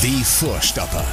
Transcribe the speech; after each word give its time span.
Die 0.00 0.22
Vorstopper. 0.22 1.04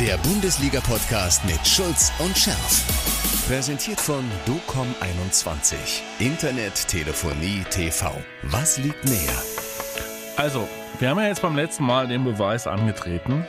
Der 0.00 0.16
Bundesliga-Podcast 0.18 1.44
mit 1.44 1.64
Schulz 1.64 2.10
und 2.18 2.36
Scherf. 2.36 3.46
Präsentiert 3.46 4.00
von 4.00 4.24
DOCOM21. 4.44 5.76
Internet, 6.18 6.88
Telefonie, 6.88 7.62
TV. 7.70 8.10
Was 8.42 8.76
liegt 8.78 9.04
näher? 9.04 9.42
Also, 10.36 10.66
wir 10.98 11.10
haben 11.10 11.20
ja 11.20 11.28
jetzt 11.28 11.42
beim 11.42 11.54
letzten 11.54 11.84
Mal 11.84 12.08
den 12.08 12.24
Beweis 12.24 12.66
angetreten. 12.66 13.46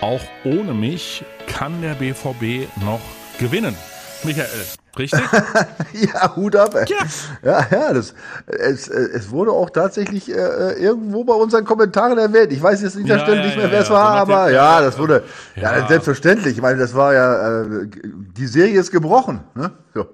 Auch 0.00 0.22
ohne 0.44 0.74
mich 0.74 1.24
kann 1.48 1.82
der 1.82 1.94
BVB 1.94 2.68
noch 2.80 3.00
gewinnen. 3.40 3.76
Michael, 4.22 4.64
richtig? 4.96 5.20
ja, 5.92 6.36
Hut 6.36 6.54
ab. 6.54 6.74
Ey. 6.74 6.86
Ja, 6.88 6.96
ja, 7.42 7.66
ja 7.70 7.92
das, 7.92 8.14
es, 8.46 8.88
es 8.88 9.30
wurde 9.30 9.50
auch 9.50 9.70
tatsächlich 9.70 10.30
äh, 10.30 10.72
irgendwo 10.72 11.24
bei 11.24 11.34
unseren 11.34 11.64
Kommentaren 11.64 12.18
erwähnt. 12.18 12.52
Ich 12.52 12.62
weiß 12.62 12.82
jetzt 12.82 12.96
nicht, 12.96 13.08
ja, 13.08 13.18
Stelle 13.18 13.40
ja, 13.40 13.46
nicht 13.46 13.56
mehr, 13.56 13.70
wer 13.70 13.80
es 13.80 13.90
war, 13.90 14.12
aber 14.12 14.50
ja, 14.50 14.80
das 14.80 14.98
wurde 14.98 15.24
ja. 15.56 15.86
selbstverständlich. 15.88 16.56
Ich 16.56 16.62
meine, 16.62 16.78
das 16.78 16.94
war 16.94 17.14
ja, 17.14 17.62
äh, 17.62 17.88
die 18.36 18.46
Serie 18.46 18.78
ist 18.78 18.90
gebrochen. 18.90 19.40
Ne? 19.54 19.72
So, 19.94 20.06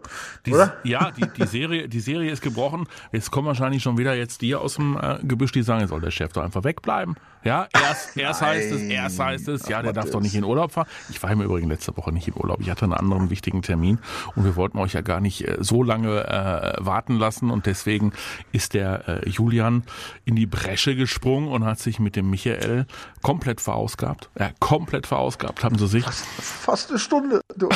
die, 0.46 0.52
oder? 0.52 0.74
Ja, 0.82 1.10
die, 1.10 1.26
die, 1.36 1.46
Serie, 1.46 1.88
die 1.88 2.00
Serie 2.00 2.30
ist 2.30 2.40
gebrochen. 2.40 2.86
Jetzt 3.12 3.30
kommen 3.30 3.46
wahrscheinlich 3.46 3.82
schon 3.82 3.98
wieder 3.98 4.14
jetzt 4.14 4.40
die 4.40 4.54
aus 4.54 4.76
dem 4.76 4.96
äh, 4.96 5.18
Gebüsch, 5.22 5.52
die 5.52 5.62
sagen, 5.62 5.86
soll 5.88 6.00
der 6.00 6.10
Chef 6.10 6.32
doch 6.32 6.42
einfach 6.42 6.64
wegbleiben. 6.64 7.16
Ja, 7.44 7.68
erst, 7.74 8.16
erst 8.16 8.40
heißt 8.40 8.72
es, 8.72 8.80
erst 8.80 9.18
heißt 9.18 9.48
es, 9.48 9.68
ja, 9.68 9.82
der 9.82 9.92
darf 9.92 10.08
doch 10.08 10.20
nicht 10.20 10.34
in 10.34 10.44
Urlaub 10.44 10.72
fahren. 10.72 10.86
Ich 11.10 11.22
war 11.22 11.30
im 11.30 11.42
Übrigen 11.42 11.68
letzte 11.68 11.94
Woche 11.94 12.10
nicht 12.10 12.26
in 12.26 12.34
Urlaub. 12.34 12.60
Ich 12.62 12.70
hatte 12.70 12.84
einen 12.84 12.94
anderen 12.94 13.28
wichtigen 13.28 13.60
Termin 13.60 13.98
und 14.34 14.44
wir 14.44 14.56
wollten 14.56 14.63
euch 14.72 14.94
ja 14.94 15.00
gar 15.00 15.20
nicht 15.20 15.46
äh, 15.46 15.58
so 15.60 15.82
lange 15.82 16.26
äh, 16.26 16.84
warten 16.84 17.16
lassen 17.16 17.50
und 17.50 17.66
deswegen 17.66 18.12
ist 18.52 18.74
der 18.74 19.08
äh, 19.08 19.28
Julian 19.28 19.84
in 20.24 20.36
die 20.36 20.46
Bresche 20.46 20.96
gesprungen 20.96 21.48
und 21.48 21.64
hat 21.64 21.78
sich 21.78 22.00
mit 22.00 22.16
dem 22.16 22.30
Michael 22.30 22.86
komplett 23.22 23.60
verausgabt. 23.60 24.30
Ja, 24.38 24.50
komplett 24.60 25.06
verausgabt 25.06 25.64
haben 25.64 25.78
sie 25.78 25.86
sich. 25.86 26.04
Fast, 26.04 26.24
fast 26.40 26.90
eine 26.90 26.98
Stunde. 26.98 27.40
Du. 27.56 27.68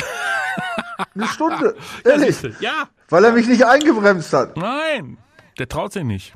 eine 1.15 1.27
Stunde. 1.27 1.75
Ehrlich. 2.03 2.41
Ja. 2.59 2.89
Weil 3.09 3.25
er 3.25 3.31
mich 3.31 3.47
nicht 3.47 3.65
eingebremst 3.65 4.33
hat. 4.33 4.57
Nein, 4.57 5.17
der 5.57 5.67
traut 5.67 5.93
sich 5.93 6.03
nicht. 6.03 6.33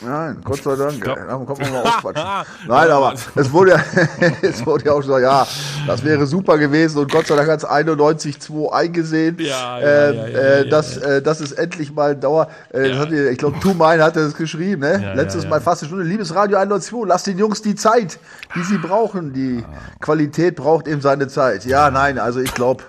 Nein, 0.00 0.38
Gott 0.44 0.62
sei 0.62 0.76
Dank. 0.76 1.00
Glaub, 1.00 1.16
da 1.16 1.34
kommt 1.34 1.60
man 1.60 1.72
mal 1.72 1.82
aufquatschen. 1.84 2.24
Nein, 2.68 2.90
aber 2.90 3.14
es 3.34 3.52
wurde, 3.52 3.72
ja, 3.72 3.82
es 4.42 4.64
wurde 4.64 4.84
ja 4.84 4.92
auch 4.92 5.02
schon, 5.02 5.20
ja, 5.20 5.46
das 5.86 6.04
wäre 6.04 6.26
super 6.26 6.56
gewesen 6.56 6.98
und 6.98 7.10
Gott 7.10 7.26
sei 7.26 7.34
Dank 7.34 7.48
hat 7.48 7.60
es 7.60 7.68
91-2 7.68 8.70
eingesehen. 8.70 9.36
Ja, 9.40 9.46
ja, 9.46 9.78
äh, 9.80 10.14
ja, 10.14 10.28
ja, 10.28 10.38
äh, 10.38 10.68
dass, 10.68 10.96
äh, 10.98 11.20
das 11.20 11.40
ist 11.40 11.52
endlich 11.52 11.92
mal 11.92 12.14
Dauer. 12.14 12.48
Äh, 12.72 12.90
ja. 12.90 13.06
die, 13.06 13.16
ich 13.28 13.38
glaube, 13.38 13.58
Tu 13.60 13.74
Mein 13.74 14.00
hat 14.00 14.14
das 14.16 14.34
geschrieben, 14.34 14.82
ne? 14.82 15.14
Letztes 15.16 15.46
Mal 15.48 15.60
fast 15.60 15.82
eine 15.82 15.88
Stunde. 15.88 16.04
Liebes 16.04 16.34
Radio 16.34 16.58
102, 16.58 17.06
lass 17.06 17.24
den 17.24 17.38
Jungs 17.38 17.62
die 17.62 17.74
Zeit, 17.74 18.18
die 18.54 18.62
sie 18.62 18.78
brauchen. 18.78 19.32
Die 19.32 19.64
Qualität 20.00 20.56
braucht 20.56 20.86
eben 20.86 21.00
seine 21.00 21.26
Zeit. 21.26 21.64
Ja, 21.64 21.90
nein, 21.90 22.18
also 22.18 22.40
ich 22.40 22.54
glaube, 22.54 22.84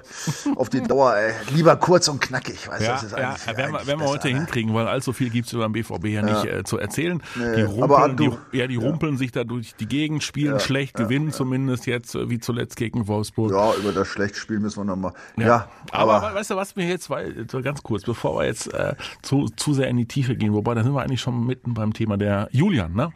auf 0.56 0.70
die 0.70 0.82
Dauer, 0.82 1.16
ey, 1.16 1.34
lieber 1.56 1.76
kurz 1.76 2.08
und 2.08 2.22
knackig. 2.22 2.70
Weißt, 2.70 2.82
ja, 2.82 2.94
das 2.94 3.04
ist 3.04 3.12
ja, 3.18 3.58
werden 3.58 3.74
wir, 3.74 3.88
werden 3.88 4.00
wir 4.00 4.08
heute 4.08 4.28
hinkriegen, 4.28 4.74
weil 4.74 4.88
allzu 4.88 5.12
viel 5.12 5.30
gibt's 5.30 5.54
über 5.54 5.68
den 5.68 5.74
BVB 5.74 6.06
ja 6.06 6.22
nicht 6.22 6.46
äh, 6.46 6.64
zu 6.64 6.78
erzählen 6.78 6.99
erzählen. 7.00 7.22
Nee, 7.36 7.56
die 7.56 7.62
rumpeln, 7.64 8.18
die, 8.18 8.58
ja, 8.58 8.68
die 8.68 8.76
rumpeln 8.76 9.18
sich 9.18 9.32
da 9.32 9.44
durch 9.44 9.76
die 9.76 9.88
Gegend, 9.88 10.24
spielen 10.24 10.54
ja, 10.54 10.60
schlecht, 10.60 10.96
gewinnen 10.96 11.32
zumindest 11.32 11.86
jetzt, 11.86 12.16
äh, 12.16 12.30
wie 12.30 12.40
zuletzt 12.40 12.76
gegen 12.76 13.08
Wolfsburg. 13.08 13.52
Ja, 13.52 13.74
über 13.76 13.92
das 13.92 14.08
schlecht 14.08 14.36
spielen 14.36 14.62
müssen 14.62 14.80
wir 14.80 14.86
nochmal. 14.86 15.14
Ja, 15.38 15.46
ja 15.46 15.70
aber, 15.92 16.16
aber, 16.16 16.36
weißt 16.36 16.52
du, 16.52 16.56
was 16.56 16.76
mir 16.76 16.88
jetzt, 16.88 17.10
weil, 17.10 17.46
ganz 17.64 17.84
kurz, 17.84 18.04
bevor 18.04 18.40
wir 18.40 18.46
jetzt 18.46 18.74
äh, 18.74 18.96
zu, 19.22 19.48
zu 19.56 19.74
sehr 19.74 19.88
in 19.88 19.98
die 19.98 20.08
Tiefe 20.08 20.36
gehen, 20.36 20.54
wobei 20.54 20.74
da 20.74 20.84
sind 20.84 20.94
wir 20.94 21.02
eigentlich 21.02 21.22
schon 21.22 21.46
mitten 21.46 21.74
beim 21.74 21.94
Thema 21.94 22.18
der 22.18 22.50
Julian, 22.52 22.94
ne? 22.94 23.12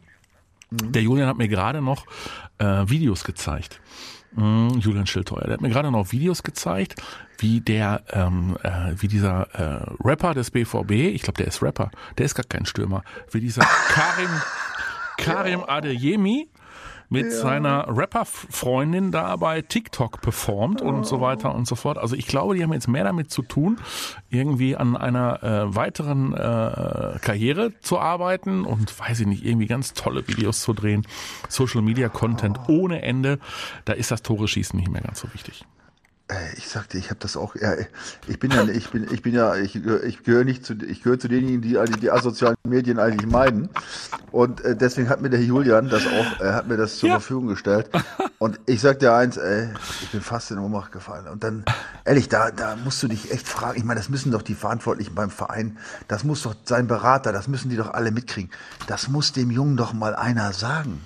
Mhm. 0.71 0.91
Der 0.91 1.01
Julian 1.01 1.27
hat 1.27 1.37
mir 1.37 1.47
gerade 1.47 1.81
noch 1.81 2.05
äh, 2.57 2.65
Videos 2.87 3.23
gezeigt. 3.23 3.79
Mm, 4.35 4.79
Julian 4.79 5.05
Schildteuer. 5.05 5.43
Der 5.43 5.53
hat 5.53 5.61
mir 5.61 5.69
gerade 5.69 5.91
noch 5.91 6.11
Videos 6.11 6.43
gezeigt, 6.43 6.95
wie 7.37 7.61
der, 7.61 8.03
ähm, 8.11 8.57
äh, 8.63 8.93
wie 8.97 9.07
dieser 9.07 9.47
äh, 9.53 9.85
Rapper 10.03 10.33
des 10.33 10.51
BVB, 10.51 10.91
ich 10.91 11.21
glaube, 11.21 11.37
der 11.37 11.47
ist 11.47 11.61
Rapper, 11.61 11.91
der 12.17 12.25
ist 12.25 12.35
gar 12.35 12.45
kein 12.45 12.65
Stürmer, 12.65 13.03
wie 13.31 13.39
dieser 13.39 13.61
Karim, 13.89 14.29
Karim 15.17 15.63
Adeyemi 15.67 16.49
mit 17.13 17.25
ja. 17.25 17.31
seiner 17.31 17.85
Rapper-Freundin 17.87 19.11
da 19.11 19.35
bei 19.35 19.61
TikTok 19.61 20.19
performt 20.21 20.81
oh. 20.81 20.87
und 20.87 21.05
so 21.05 21.21
weiter 21.21 21.53
und 21.53 21.67
so 21.67 21.75
fort. 21.75 21.99
Also 21.99 22.15
ich 22.15 22.25
glaube, 22.25 22.55
die 22.55 22.63
haben 22.63 22.73
jetzt 22.73 22.87
mehr 22.87 23.03
damit 23.03 23.29
zu 23.29 23.43
tun, 23.43 23.79
irgendwie 24.31 24.75
an 24.75 24.97
einer 24.97 25.43
äh, 25.43 25.75
weiteren 25.75 26.33
äh, 26.33 27.19
Karriere 27.21 27.71
zu 27.81 27.99
arbeiten 27.99 28.65
und 28.65 28.99
weiß 28.99 29.19
ich 29.19 29.27
nicht, 29.27 29.45
irgendwie 29.45 29.67
ganz 29.67 29.93
tolle 29.93 30.27
Videos 30.27 30.61
zu 30.63 30.73
drehen. 30.73 31.05
Social 31.49 31.83
Media 31.83 32.09
Content 32.09 32.59
oh. 32.67 32.79
ohne 32.79 33.03
Ende. 33.03 33.37
Da 33.85 33.93
ist 33.93 34.09
das 34.09 34.23
Tore 34.23 34.47
schießen 34.47 34.77
nicht 34.79 34.89
mehr 34.89 35.01
ganz 35.01 35.19
so 35.19 35.31
wichtig. 35.33 35.65
Äh, 36.29 36.55
ich 36.55 36.69
sagte, 36.69 36.97
ich 36.97 37.09
habe 37.09 37.19
das 37.19 37.35
auch. 37.35 37.55
Ja, 37.55 37.73
ich 38.27 38.39
bin 38.39 38.51
ja, 38.51 38.63
ich 38.63 38.89
bin, 38.89 39.07
ich 39.11 39.21
bin 39.21 39.33
ja, 39.33 39.55
ich, 39.55 39.75
ich 39.75 40.23
gehöre 40.23 40.45
nicht 40.45 40.65
zu, 40.65 40.73
ich 40.73 41.03
gehöre 41.03 41.19
zu 41.19 41.27
denjenigen, 41.27 41.61
die 41.61 41.77
die, 41.91 41.99
die 41.99 42.11
asozialen 42.11 42.55
Medien 42.65 42.97
eigentlich 42.97 43.29
meiden. 43.29 43.69
Und 44.31 44.61
äh, 44.61 44.75
deswegen 44.75 45.09
hat 45.09 45.21
mir 45.21 45.29
der 45.29 45.43
Julian 45.43 45.89
das 45.89 46.03
auch, 46.07 46.41
äh, 46.41 46.53
hat 46.53 46.67
mir 46.67 46.77
das 46.77 46.97
zur 46.97 47.09
ja. 47.09 47.15
Verfügung 47.15 47.47
gestellt. 47.47 47.89
Und 48.39 48.59
ich 48.65 48.79
sag 48.79 48.99
dir 48.99 49.13
eins, 49.13 49.35
ey, 49.35 49.69
ich 50.01 50.11
bin 50.11 50.21
fast 50.21 50.49
in 50.51 50.59
Ohnmacht 50.59 50.93
gefallen. 50.93 51.27
Und 51.27 51.43
dann, 51.43 51.65
ehrlich, 52.05 52.29
da, 52.29 52.51
da 52.51 52.77
musst 52.77 53.03
du 53.03 53.09
dich 53.09 53.31
echt 53.31 53.47
fragen. 53.47 53.77
Ich 53.77 53.83
meine, 53.83 53.99
das 53.99 54.07
müssen 54.07 54.31
doch 54.31 54.41
die 54.41 54.55
Verantwortlichen 54.55 55.15
beim 55.15 55.29
Verein, 55.29 55.77
das 56.07 56.23
muss 56.23 56.43
doch 56.43 56.55
sein 56.63 56.87
Berater, 56.87 57.33
das 57.33 57.49
müssen 57.49 57.69
die 57.69 57.75
doch 57.75 57.93
alle 57.93 58.11
mitkriegen. 58.11 58.49
Das 58.87 59.09
muss 59.09 59.33
dem 59.33 59.51
Jungen 59.51 59.75
doch 59.75 59.91
mal 59.91 60.15
einer 60.15 60.53
sagen. 60.53 61.01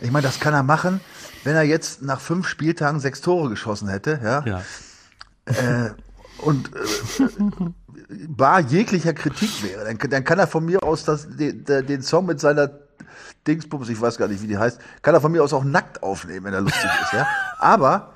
Ich 0.00 0.10
meine, 0.10 0.26
das 0.26 0.40
kann 0.40 0.52
er 0.52 0.64
machen 0.64 1.00
wenn 1.44 1.56
er 1.56 1.62
jetzt 1.62 2.02
nach 2.02 2.20
fünf 2.20 2.46
Spieltagen 2.48 3.00
sechs 3.00 3.20
Tore 3.20 3.50
geschossen 3.50 3.88
hätte, 3.88 4.20
ja, 4.22 4.44
ja. 4.44 4.62
Äh, 5.44 5.90
und 6.38 6.70
äh, 6.74 7.28
bar 8.28 8.60
jeglicher 8.60 9.12
Kritik 9.12 9.62
wäre, 9.62 9.84
dann, 9.84 10.10
dann 10.10 10.24
kann 10.24 10.38
er 10.38 10.46
von 10.46 10.64
mir 10.64 10.82
aus 10.82 11.04
das, 11.04 11.28
den, 11.28 11.64
den 11.64 12.02
Song 12.02 12.26
mit 12.26 12.40
seiner 12.40 12.70
Dingsbums, 13.46 13.88
ich 13.88 14.00
weiß 14.00 14.18
gar 14.18 14.28
nicht, 14.28 14.42
wie 14.42 14.46
die 14.46 14.58
heißt, 14.58 14.80
kann 15.02 15.14
er 15.14 15.20
von 15.20 15.32
mir 15.32 15.42
aus 15.42 15.52
auch 15.52 15.64
nackt 15.64 16.02
aufnehmen, 16.02 16.46
wenn 16.46 16.54
er 16.54 16.60
lustig 16.60 16.90
ist, 17.02 17.12
ja. 17.12 17.26
Aber 17.58 18.12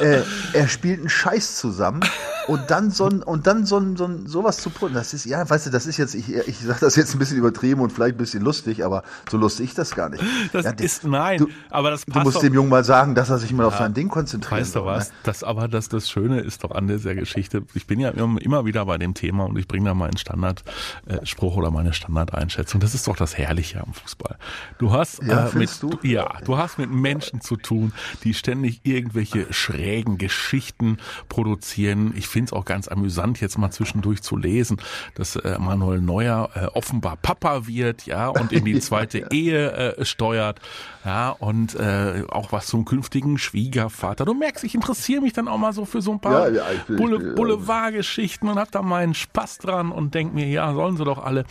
äh, 0.00 0.22
er 0.52 0.68
spielt 0.68 1.00
einen 1.00 1.08
Scheiß 1.08 1.56
zusammen 1.56 2.02
und 2.46 2.70
dann 2.70 2.90
so 2.90 3.06
ein, 3.06 3.22
und 3.22 3.46
dann 3.46 3.66
so 3.66 3.78
ein, 3.78 3.96
so 3.96 4.04
ein, 4.04 4.26
sowas 4.26 4.58
zu 4.58 4.70
putzen, 4.70 4.94
das 4.94 5.14
ist, 5.14 5.24
ja, 5.24 5.48
weißt 5.48 5.66
du, 5.66 5.70
das 5.70 5.86
ist 5.86 5.96
jetzt, 5.96 6.14
ich, 6.14 6.32
ich 6.34 6.58
sag 6.60 6.80
das 6.80 6.96
jetzt 6.96 7.14
ein 7.14 7.18
bisschen 7.18 7.38
übertrieben 7.38 7.80
und 7.80 7.92
vielleicht 7.92 8.14
ein 8.14 8.18
bisschen 8.18 8.42
lustig, 8.42 8.84
aber 8.84 9.02
so 9.30 9.36
lustig 9.36 9.70
ist 9.70 9.78
das 9.78 9.94
gar 9.94 10.08
nicht. 10.08 10.22
Das 10.52 10.64
ja, 10.64 10.70
ist, 10.72 11.04
nein, 11.04 11.38
du, 11.38 11.48
aber 11.70 11.90
das 11.90 12.04
passt 12.04 12.16
Du 12.16 12.20
musst 12.20 12.36
doch. 12.36 12.42
dem 12.42 12.54
Jungen 12.54 12.68
mal 12.68 12.84
sagen, 12.84 13.14
dass 13.14 13.30
er 13.30 13.38
sich 13.38 13.52
mal 13.52 13.64
ja, 13.64 13.68
auf 13.68 13.76
sein 13.76 13.94
Ding 13.94 14.08
konzentriert. 14.08 14.60
Weißt 14.60 14.76
du 14.76 14.84
was? 14.84 15.08
Ne? 15.08 15.14
Das, 15.24 15.42
aber 15.42 15.68
das, 15.68 15.88
das 15.88 16.08
Schöne 16.08 16.40
ist 16.40 16.64
doch 16.64 16.70
an 16.70 16.86
dieser 16.88 17.14
Geschichte, 17.14 17.62
ich 17.74 17.86
bin 17.86 18.00
ja 18.00 18.10
immer, 18.10 18.40
immer 18.40 18.64
wieder 18.64 18.84
bei 18.86 18.98
dem 18.98 19.14
Thema 19.14 19.44
und 19.44 19.58
ich 19.58 19.66
bringe 19.66 19.86
da 19.86 19.94
meinen 19.94 20.16
Standardspruch 20.16 21.54
äh, 21.54 21.58
oder 21.58 21.70
meine 21.70 21.92
Standardeinschätzung. 21.92 22.80
Das 22.80 22.94
ist 22.94 23.08
doch 23.08 23.16
das 23.16 23.36
Herrliche 23.36 23.80
am 23.80 23.92
Fußball. 23.92 24.36
Du 24.78 24.92
hast, 24.92 25.22
ja, 25.22 25.48
äh, 25.48 25.58
mit, 25.58 25.70
du? 25.82 25.98
ja, 26.02 26.38
du 26.44 26.56
hast 26.56 26.78
mit 26.78 26.90
Menschen 26.90 27.40
zu 27.40 27.56
tun, 27.56 27.92
die 28.24 28.34
ständig 28.34 28.80
irgendwelche 28.84 29.52
schrägen 29.52 30.18
Geschichten 30.18 30.98
produzieren. 31.28 32.12
Ich 32.16 32.28
finde 32.36 32.50
es 32.50 32.52
auch 32.52 32.66
ganz 32.66 32.86
amüsant 32.86 33.40
jetzt 33.40 33.56
mal 33.56 33.70
zwischendurch 33.70 34.22
zu 34.22 34.36
lesen, 34.36 34.76
dass 35.14 35.36
äh, 35.36 35.56
Manuel 35.58 36.02
Neuer 36.02 36.50
äh, 36.54 36.66
offenbar 36.66 37.16
Papa 37.16 37.66
wird, 37.66 38.04
ja, 38.04 38.28
und 38.28 38.52
in 38.52 38.66
die 38.66 38.78
zweite 38.80 39.20
ja. 39.20 39.30
Ehe 39.30 39.72
äh, 39.72 40.04
steuert, 40.04 40.60
ja, 41.02 41.30
und 41.30 41.74
äh, 41.76 42.24
auch 42.28 42.52
was 42.52 42.66
zum 42.66 42.84
künftigen 42.84 43.38
Schwiegervater. 43.38 44.26
Du 44.26 44.34
merkst, 44.34 44.64
ich 44.64 44.74
interessiere 44.74 45.22
mich 45.22 45.32
dann 45.32 45.48
auch 45.48 45.56
mal 45.56 45.72
so 45.72 45.86
für 45.86 46.02
so 46.02 46.12
ein 46.12 46.20
paar 46.20 46.50
ja, 46.50 46.62
ja, 46.88 46.94
Boule 46.94 47.34
Boulevardgeschichten 47.34 48.50
und 48.50 48.58
hab 48.58 48.70
da 48.70 48.82
meinen 48.82 49.14
Spaß 49.14 49.56
dran 49.56 49.90
und 49.90 50.12
denk 50.12 50.34
mir, 50.34 50.46
ja, 50.46 50.74
sollen 50.74 50.98
sie 50.98 51.04
doch 51.04 51.24
alle. 51.24 51.46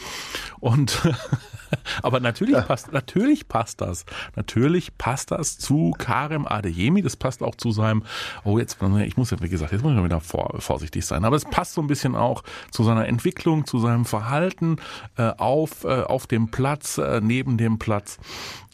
Und 0.59 1.01
Aber 2.01 2.19
natürlich 2.19 2.56
passt, 2.66 2.91
natürlich 2.91 3.47
passt 3.47 3.81
das. 3.81 4.06
Natürlich 4.35 4.97
passt 4.97 5.31
das 5.31 5.57
zu 5.57 5.94
Karem 5.98 6.48
Adeyemi. 6.48 7.01
Das 7.01 7.15
passt 7.15 7.44
auch 7.44 7.56
zu 7.56 7.71
seinem, 7.71 8.04
oh 8.44 8.60
jetzt, 8.60 8.77
ich 8.81 9.18
muss 9.18 9.31
ja, 9.31 9.42
wie 9.42 9.50
gesagt, 9.50 9.71
jetzt 9.71 9.81
muss 9.81 9.92
ich 9.92 9.98
mal 9.98 10.06
wieder 10.06 10.21
vor, 10.21 10.56
vorsichtig 10.75 11.06
sein. 11.06 11.24
Aber 11.24 11.38
es 11.38 11.45
passt 11.45 11.74
so 11.74 11.81
ein 11.81 11.88
bisschen 11.88 12.16
auch 12.16 12.44
zu 12.69 12.83
seiner 12.83 13.07
Entwicklung, 13.07 13.66
zu 13.66 13.80
seinem 13.80 14.04
Verhalten 14.04 14.75
äh, 15.18 15.31
auf, 15.38 15.86
äh, 15.86 16.04
auf 16.04 16.27
dem 16.27 16.51
Platz, 16.51 16.98
äh, 16.98 17.22
neben 17.24 17.57
dem 17.57 17.80
Platz 17.80 18.18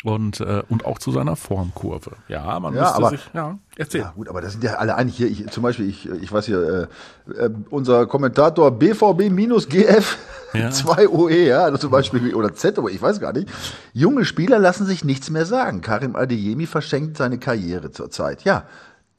und 0.04 0.40
äh, 0.40 0.64
und 0.68 0.84
auch 0.86 0.98
zu 0.98 1.12
seiner 1.12 1.36
Formkurve. 1.36 2.14
Ja, 2.28 2.60
man 2.60 2.74
ja, 2.74 2.82
müsste 2.82 2.96
aber, 2.96 3.10
sich 3.12 3.30
ja 3.36 3.60
erzählen. 3.78 4.06
Ja 4.06 4.14
gut, 4.16 4.30
aber 4.30 4.42
das 4.42 4.54
sind 4.54 4.64
ja 4.64 4.74
alle 4.74 4.96
eigentlich 4.96 5.18
hier. 5.18 5.28
Ich, 5.28 5.48
zum 5.52 5.62
Beispiel, 5.62 5.88
ich, 5.88 6.10
ich 6.10 6.32
weiß 6.32 6.48
hier, 6.48 6.90
äh, 7.30 7.32
äh, 7.34 7.52
unser 7.70 8.08
Kommentator 8.08 8.72
BVB-GF 8.72 10.18
ja. 10.54 10.72
2 10.72 11.08
OE, 11.08 11.46
ja, 11.46 11.66
also 11.66 11.78
zum 11.78 11.92
Beispiel 11.92 12.34
oder 12.34 12.56
ZOE, 12.56 12.90
ich 12.90 13.02
weiß 13.02 13.20
gar 13.20 13.34
nicht. 13.34 13.48
Junge 13.94 14.26
Spieler 14.26 14.58
lassen 14.58 14.88
sich 14.88 15.04
nichts 15.04 15.30
mehr 15.30 15.46
sagen. 15.46 15.82
Karim 15.82 16.16
Adeyemi 16.16 16.66
verschenkt 16.66 17.18
seine 17.18 17.38
Karriere 17.38 17.92
zurzeit. 17.92 18.44
Ja, 18.44 18.64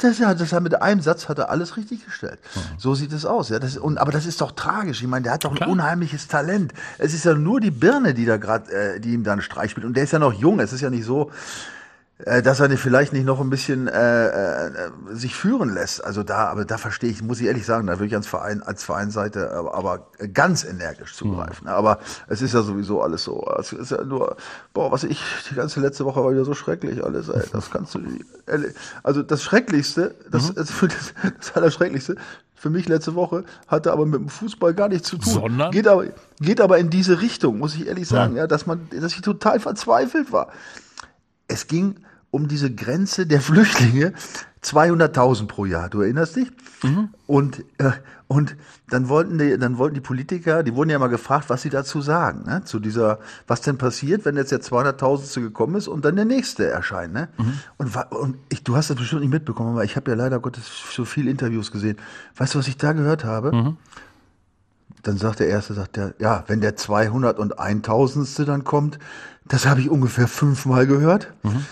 das, 0.04 0.18
ja, 0.18 0.34
das 0.34 0.52
hat 0.52 0.62
mit 0.62 0.80
einem 0.80 1.00
Satz 1.00 1.28
hat 1.28 1.38
er 1.38 1.50
alles 1.50 1.76
richtig 1.76 2.04
gestellt. 2.04 2.38
Mhm. 2.54 2.60
So 2.78 2.94
sieht 2.94 3.12
es 3.12 3.24
aus. 3.24 3.48
Ja, 3.48 3.58
das, 3.58 3.76
und, 3.76 3.98
aber 3.98 4.12
das 4.12 4.26
ist 4.26 4.40
doch 4.40 4.52
tragisch. 4.52 5.02
Ich 5.02 5.08
meine, 5.08 5.24
der 5.24 5.32
hat 5.32 5.44
doch 5.44 5.54
Klar. 5.54 5.68
ein 5.68 5.72
unheimliches 5.72 6.28
Talent. 6.28 6.72
Es 6.98 7.14
ist 7.14 7.24
ja 7.24 7.34
nur 7.34 7.60
die 7.60 7.70
Birne, 7.70 8.14
die 8.14 8.24
da 8.24 8.36
gerade, 8.36 8.70
äh, 8.72 9.00
die 9.00 9.12
ihm 9.12 9.24
dann 9.24 9.40
Streich 9.40 9.72
spielt. 9.72 9.86
Und 9.86 9.96
der 9.96 10.04
ist 10.04 10.12
ja 10.12 10.18
noch 10.18 10.32
jung. 10.32 10.60
Es 10.60 10.72
ist 10.72 10.80
ja 10.80 10.90
nicht 10.90 11.04
so. 11.04 11.30
Äh, 12.24 12.42
dass 12.42 12.60
er 12.60 12.68
nicht, 12.68 12.80
vielleicht 12.80 13.12
nicht 13.12 13.24
noch 13.24 13.40
ein 13.40 13.50
bisschen 13.50 13.88
äh, 13.88 14.26
äh, 14.26 14.70
sich 15.10 15.34
führen 15.34 15.74
lässt. 15.74 16.04
Also 16.04 16.22
da, 16.22 16.46
aber 16.46 16.64
da 16.64 16.78
verstehe 16.78 17.10
ich, 17.10 17.22
muss 17.22 17.40
ich 17.40 17.46
ehrlich 17.46 17.66
sagen, 17.66 17.86
da 17.88 17.94
würde 17.94 18.06
ich 18.06 18.14
als 18.14 18.26
Verein, 18.26 18.62
als 18.62 18.84
Vereinsseite 18.84 19.52
aber, 19.52 19.74
aber 19.74 20.06
ganz 20.32 20.64
energisch 20.64 21.14
zugreifen. 21.14 21.64
Mhm. 21.64 21.72
Aber 21.72 21.98
es 22.28 22.40
ist 22.40 22.54
ja 22.54 22.62
sowieso 22.62 23.02
alles 23.02 23.24
so. 23.24 23.44
Es 23.58 23.72
ist 23.72 23.90
ja 23.90 24.04
nur, 24.04 24.36
boah, 24.72 24.92
was 24.92 25.04
ich, 25.04 25.22
die 25.50 25.54
ganze 25.54 25.80
letzte 25.80 26.04
Woche 26.04 26.22
war 26.22 26.30
wieder 26.30 26.44
so 26.44 26.54
schrecklich 26.54 27.04
alles, 27.04 27.28
ey. 27.28 27.42
Das 27.52 27.70
kannst 27.70 27.94
du, 27.94 28.00
also 29.02 29.22
das 29.22 29.42
Schrecklichste, 29.42 30.14
das, 30.30 30.50
mhm. 30.50 30.54
das, 30.54 30.68
das, 30.80 31.14
das 31.38 31.56
Allerschrecklichste, 31.56 32.16
für 32.54 32.70
mich 32.70 32.88
letzte 32.88 33.16
Woche, 33.16 33.42
hatte 33.66 33.92
aber 33.92 34.06
mit 34.06 34.20
dem 34.20 34.28
Fußball 34.28 34.74
gar 34.74 34.88
nichts 34.88 35.08
zu 35.08 35.16
tun. 35.18 35.32
Sondern? 35.32 35.72
Geht 35.72 35.88
aber, 35.88 36.04
geht 36.38 36.60
aber 36.60 36.78
in 36.78 36.90
diese 36.90 37.20
Richtung, 37.20 37.58
muss 37.58 37.74
ich 37.74 37.88
ehrlich 37.88 38.06
sagen, 38.06 38.36
ja, 38.36 38.42
ja 38.42 38.46
dass 38.46 38.66
man, 38.66 38.88
dass 38.92 39.12
ich 39.12 39.22
total 39.22 39.58
verzweifelt 39.58 40.30
war. 40.30 40.52
Es 41.48 41.66
ging 41.66 41.96
um 42.32 42.48
diese 42.48 42.74
Grenze 42.74 43.26
der 43.28 43.40
Flüchtlinge 43.48 44.14
200.000 44.64 45.46
pro 45.46 45.64
Jahr. 45.64 45.88
Du 45.88 46.00
erinnerst 46.00 46.34
dich? 46.34 46.50
Mhm. 46.82 47.10
Und 47.26 47.64
äh, 47.78 47.92
und 48.32 48.56
dann 48.88 49.10
wollten 49.10 49.36
die, 49.36 49.58
dann 49.58 49.76
wollten 49.76 49.94
die 49.94 50.00
Politiker, 50.00 50.62
die 50.62 50.74
wurden 50.74 50.88
ja 50.88 50.98
mal 50.98 51.08
gefragt, 51.08 51.50
was 51.50 51.60
sie 51.60 51.68
dazu 51.68 52.00
sagen, 52.00 52.44
ne? 52.46 52.64
zu 52.64 52.80
dieser, 52.80 53.18
was 53.46 53.60
denn 53.60 53.76
passiert, 53.76 54.24
wenn 54.24 54.36
jetzt 54.36 54.52
der 54.52 54.62
200.000. 54.62 55.42
gekommen 55.42 55.74
ist 55.74 55.86
und 55.86 56.02
dann 56.06 56.16
der 56.16 56.24
nächste 56.24 56.66
erscheint, 56.66 57.12
ne? 57.12 57.28
Mhm. 57.36 57.58
Und, 57.76 57.96
und 58.10 58.36
ich, 58.48 58.64
du 58.64 58.74
hast 58.74 58.88
das 58.88 58.96
bestimmt 58.96 59.20
nicht 59.20 59.32
mitbekommen, 59.32 59.72
aber 59.72 59.84
ich 59.84 59.96
habe 59.96 60.10
ja 60.10 60.16
leider 60.16 60.40
Gottes 60.40 60.64
so 60.94 61.04
viele 61.04 61.30
Interviews 61.30 61.70
gesehen. 61.72 61.98
Weißt 62.36 62.54
du, 62.54 62.58
was 62.58 62.68
ich 62.68 62.78
da 62.78 62.94
gehört 62.94 63.24
habe? 63.24 63.52
Mhm. 63.52 63.76
Dann 65.02 65.18
sagt 65.18 65.40
der 65.40 65.48
erste, 65.48 65.74
sagt 65.74 65.96
der, 65.96 66.14
ja, 66.18 66.44
wenn 66.46 66.62
der 66.62 66.74
200 66.74 67.38
und 67.38 67.58
1000. 67.58 68.48
dann 68.48 68.64
kommt, 68.64 68.98
das 69.44 69.66
habe 69.66 69.80
ich 69.80 69.90
ungefähr 69.90 70.26
fünfmal 70.26 70.86
gehört. 70.86 71.34
Mhm. 71.42 71.66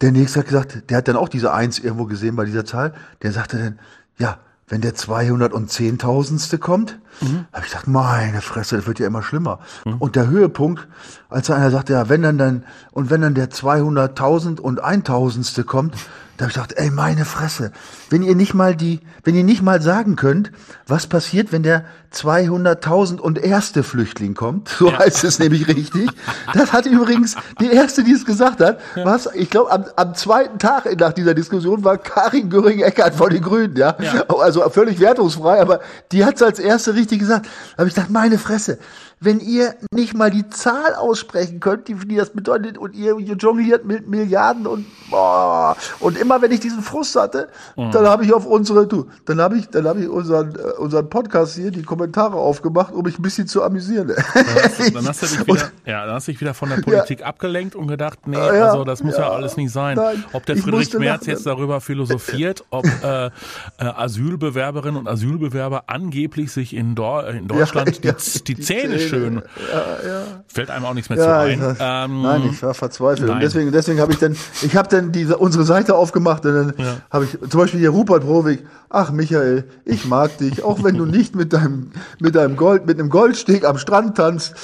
Der 0.00 0.12
nächste 0.12 0.40
hat 0.40 0.46
gesagt, 0.46 0.90
der 0.90 0.98
hat 0.98 1.08
dann 1.08 1.16
auch 1.16 1.28
diese 1.28 1.52
Eins 1.52 1.78
irgendwo 1.78 2.04
gesehen 2.06 2.36
bei 2.36 2.44
dieser 2.44 2.64
Zahl. 2.64 2.94
Der 3.22 3.32
sagte 3.32 3.58
dann, 3.58 3.78
ja, 4.18 4.38
wenn 4.68 4.80
der 4.80 4.94
210.000. 4.94 6.58
kommt, 6.58 6.98
mhm. 7.20 7.46
habe 7.52 7.64
ich 7.64 7.72
gedacht, 7.72 7.86
meine 7.86 8.40
Fresse, 8.40 8.76
das 8.76 8.86
wird 8.86 8.98
ja 8.98 9.06
immer 9.06 9.22
schlimmer. 9.22 9.60
Mhm. 9.84 9.96
Und 9.98 10.16
der 10.16 10.28
Höhepunkt, 10.28 10.86
als 11.28 11.50
einer 11.50 11.70
sagte, 11.70 11.94
ja, 11.94 12.08
wenn 12.08 12.22
dann 12.22 12.38
dann, 12.38 12.64
und 12.92 13.10
wenn 13.10 13.20
dann 13.20 13.34
der 13.34 13.50
200.000 13.50 14.60
und 14.60 14.82
1.000. 14.82 15.64
kommt, 15.64 15.94
da 16.36 16.44
habe 16.44 16.50
ich 16.50 16.54
gedacht, 16.54 16.72
ey, 16.76 16.90
meine 16.90 17.24
Fresse, 17.24 17.70
wenn 18.10 18.24
ihr 18.24 18.34
nicht 18.34 18.54
mal 18.54 18.74
die, 18.74 19.00
wenn 19.22 19.36
ihr 19.36 19.44
nicht 19.44 19.62
mal 19.62 19.80
sagen 19.80 20.16
könnt, 20.16 20.50
was 20.86 21.06
passiert, 21.06 21.52
wenn 21.52 21.62
der 21.62 21.84
200.000 22.12 23.18
und 23.20 23.38
erste 23.38 23.84
Flüchtling 23.84 24.34
kommt, 24.34 24.68
so 24.68 24.90
ja. 24.90 24.98
heißt 24.98 25.22
es 25.22 25.38
nämlich 25.38 25.68
richtig. 25.68 26.10
Das 26.52 26.72
hat 26.72 26.86
übrigens 26.86 27.36
die 27.60 27.70
erste, 27.70 28.02
die 28.02 28.12
es 28.12 28.24
gesagt 28.24 28.60
hat, 28.60 28.80
ja. 28.96 29.04
was, 29.04 29.28
ich 29.34 29.48
glaube, 29.48 29.70
am, 29.70 29.84
am 29.94 30.14
zweiten 30.14 30.58
Tag 30.58 30.86
nach 30.98 31.12
dieser 31.12 31.34
Diskussion 31.34 31.84
war 31.84 31.98
Karin 31.98 32.50
Göring-Eckert 32.50 33.14
von 33.14 33.30
den 33.30 33.42
Grünen, 33.42 33.76
ja? 33.76 33.96
ja. 34.00 34.24
Also 34.28 34.68
völlig 34.70 34.98
wertungsfrei, 34.98 35.60
aber 35.60 35.80
die 36.10 36.24
hat 36.24 36.36
es 36.36 36.42
als 36.42 36.58
erste 36.58 36.94
richtig 36.94 37.03
gesagt. 37.08 37.46
Da 37.72 37.78
habe 37.78 37.88
ich 37.88 37.94
gedacht, 37.94 38.10
meine 38.10 38.38
Fresse, 38.38 38.78
wenn 39.20 39.40
ihr 39.40 39.74
nicht 39.92 40.14
mal 40.14 40.30
die 40.30 40.48
Zahl 40.50 40.94
aussprechen 40.94 41.60
könnt, 41.60 41.88
die, 41.88 41.94
die 41.94 42.16
das 42.16 42.30
bedeutet, 42.30 42.78
und 42.78 42.94
ihr, 42.94 43.18
ihr 43.18 43.36
jongliert 43.36 43.84
mit 43.84 44.08
Milliarden 44.08 44.66
und 44.66 44.86
boah, 45.10 45.76
und 46.00 46.18
immer 46.18 46.42
wenn 46.42 46.52
ich 46.52 46.60
diesen 46.60 46.82
Frust 46.82 47.16
hatte, 47.16 47.48
mhm. 47.76 47.90
dann 47.90 48.06
habe 48.06 48.24
ich 48.24 48.32
auf 48.32 48.46
unsere, 48.46 48.86
du, 48.86 49.08
dann 49.24 49.40
habe 49.40 49.56
ich, 49.56 49.68
dann 49.68 49.86
habe 49.86 50.00
ich 50.00 50.08
unseren, 50.08 50.54
äh, 50.54 50.78
unseren 50.78 51.08
Podcast 51.08 51.56
hier, 51.56 51.70
die 51.70 51.82
Kommentare 51.82 52.36
aufgemacht, 52.36 52.92
um 52.92 53.02
mich 53.04 53.18
ein 53.18 53.22
bisschen 53.22 53.46
zu 53.46 53.62
amüsieren. 53.62 54.08
Dann 54.08 54.16
hast, 54.62 54.78
du, 54.78 54.90
dann 54.90 55.08
hast 55.08 55.22
du 55.22 55.26
dich 55.26 55.46
wieder, 55.46 55.70
ja, 55.86 56.06
dann 56.06 56.14
hast 56.14 56.28
du 56.28 56.32
dich 56.32 56.40
wieder 56.40 56.54
von 56.54 56.68
der 56.68 56.76
Politik 56.76 57.20
ja. 57.20 57.26
abgelenkt 57.26 57.74
und 57.74 57.86
gedacht, 57.86 58.26
nee, 58.26 58.36
ja, 58.36 58.66
also 58.66 58.84
das 58.84 59.02
muss 59.02 59.16
ja, 59.16 59.22
ja 59.22 59.30
alles 59.30 59.56
nicht 59.56 59.70
sein. 59.70 59.96
Nein, 59.96 60.24
ob 60.32 60.44
der 60.46 60.56
Friedrich 60.56 60.92
Merz 60.98 61.26
jetzt 61.26 61.46
darüber 61.46 61.80
philosophiert, 61.80 62.64
ob 62.70 62.84
äh, 62.84 63.26
äh, 63.26 63.30
Asylbewerberinnen 63.78 64.98
und 65.00 65.08
Asylbewerber 65.08 65.84
angeblich 65.86 66.52
sich 66.52 66.74
in, 66.74 66.94
Dor 66.94 67.28
in 67.28 67.48
Deutschland 67.48 67.96
die, 68.04 68.12
die, 68.12 68.54
die, 68.54 68.60
Zähne 68.60 68.98
schön. 69.08 69.42
Ja, 69.72 70.08
ja. 70.08 70.22
Fällt 70.46 70.70
einem 70.70 70.84
auch 70.84 70.94
nichts 70.94 71.08
mehr 71.08 71.18
ja, 71.18 71.24
zu 71.24 71.38
ein. 71.38 71.52
Ich 71.52 71.76
ähm, 71.80 72.22
nein, 72.22 72.50
ich 72.50 72.62
war 72.62 72.74
verzweifelt. 72.74 73.26
Nein. 73.26 73.36
Und 73.36 73.42
deswegen, 73.42 73.72
deswegen 73.72 74.00
habe 74.00 74.12
ich 74.12 74.18
dann, 74.18 74.36
ich 74.62 74.76
habe 74.76 74.88
dann 74.88 75.12
diese, 75.12 75.36
unsere 75.38 75.64
Seite 75.64 75.94
aufgemacht 75.94 76.44
und 76.46 76.54
dann 76.54 76.74
ja. 76.76 76.96
habe 77.10 77.24
ich 77.24 77.50
zum 77.50 77.60
Beispiel 77.60 77.80
hier 77.80 77.90
Rupert 77.90 78.24
Brovik, 78.24 78.64
ach 78.90 79.10
Michael, 79.10 79.64
ich 79.84 80.06
mag 80.06 80.38
dich, 80.38 80.62
auch 80.62 80.82
wenn 80.82 80.96
du 80.96 81.06
nicht 81.06 81.34
mit 81.34 81.52
deinem, 81.52 81.92
mit 82.20 82.34
deinem 82.34 82.56
Gold, 82.56 82.86
mit 82.86 82.98
einem 82.98 83.10
Goldsteg 83.10 83.64
am 83.64 83.78
Strand 83.78 84.16
tanzt 84.16 84.54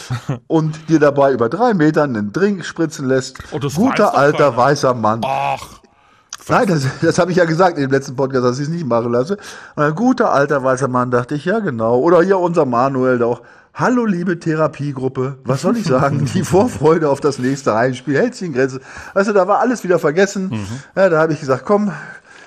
und 0.47 0.89
dir 0.89 0.99
dabei 0.99 1.33
über 1.33 1.49
drei 1.49 1.75
Metern 1.75 2.17
einen 2.17 2.33
Drink 2.33 2.65
spritzen 2.65 3.07
lässt. 3.07 3.39
Oh, 3.53 3.59
Guter 3.59 4.17
alter 4.17 4.57
weißer 4.57 4.95
Mann. 4.95 5.21
Ach. 5.25 5.81
Nein, 6.49 6.67
das, 6.67 6.85
das 7.01 7.19
habe 7.19 7.31
ich 7.31 7.37
ja 7.37 7.45
gesagt 7.45 7.77
in 7.77 7.83
dem 7.83 7.91
letzten 7.91 8.17
Podcast, 8.17 8.45
dass 8.45 8.59
ich 8.59 8.65
es 8.65 8.71
nicht 8.71 8.87
machen 8.87 9.13
lasse. 9.13 9.37
Und 9.77 9.83
ein 9.83 9.95
guter 9.95 10.33
alter 10.33 10.63
weißer 10.63 10.89
Mann, 10.89 11.11
dachte 11.11 11.35
ich, 11.35 11.45
ja 11.45 11.61
genau. 11.61 11.99
Oder 11.99 12.23
hier 12.23 12.39
unser 12.39 12.65
Manuel, 12.65 13.23
auch 13.23 13.43
Hallo 13.75 14.05
liebe 14.05 14.39
Therapiegruppe, 14.39 15.39
was 15.45 15.63
soll 15.63 15.77
ich 15.77 15.85
sagen? 15.87 16.25
Die 16.35 16.43
Vorfreude 16.43 17.09
auf 17.09 17.21
das 17.21 17.39
nächste 17.39 17.75
Heimspiel 17.75 18.17
hält 18.19 18.35
sich 18.35 18.49
in 18.49 18.55
Grenze. 18.55 18.81
Also 19.15 19.33
da 19.33 19.47
war 19.47 19.61
alles 19.61 19.85
wieder 19.85 19.99
vergessen. 19.99 20.49
Mhm. 20.51 20.67
Ja, 20.97 21.09
da 21.09 21.21
habe 21.21 21.33
ich 21.33 21.41
gesagt, 21.41 21.65
komm, 21.65 21.93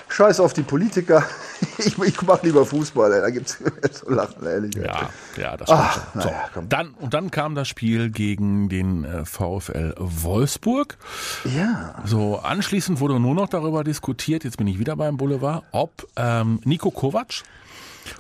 scheiß 0.10 0.40
auf 0.40 0.54
die 0.54 0.64
Politiker. 0.64 1.24
Ich, 1.78 1.98
ich 1.98 2.22
mache 2.24 2.46
lieber 2.46 2.66
Fußball, 2.66 3.14
ey. 3.14 3.22
da 3.22 3.30
gibt's 3.30 3.58
zu 3.94 4.10
lachen, 4.10 4.46
ehrlich. 4.46 4.75
Ja, 4.75 5.10
ja, 5.38 5.56
das 5.56 5.70
Ach, 5.72 6.02
so, 6.14 6.28
ja, 6.28 6.50
dann 6.68 6.90
Und 7.00 7.14
dann 7.14 7.31
kam 7.31 7.56
das 7.56 7.70
Spiel 7.70 8.10
gegen 8.10 8.68
den 8.68 9.06
äh, 9.06 9.24
VfL 9.24 9.96
Wolfsburg. 9.98 10.98
Ja. 11.46 11.96
So, 12.04 12.38
anschließend 12.40 13.00
wurde 13.00 13.18
nur 13.18 13.34
noch 13.34 13.48
darüber 13.48 13.86
diskutiert, 13.86 14.44
jetzt 14.44 14.58
bin 14.58 14.68
ich 14.68 14.78
wieder 14.78 14.98
beim 14.98 15.16
Boulevard, 15.16 15.64
ob 15.72 16.06
ähm, 16.18 16.60
Nico 16.66 16.92
Kovac 16.92 17.44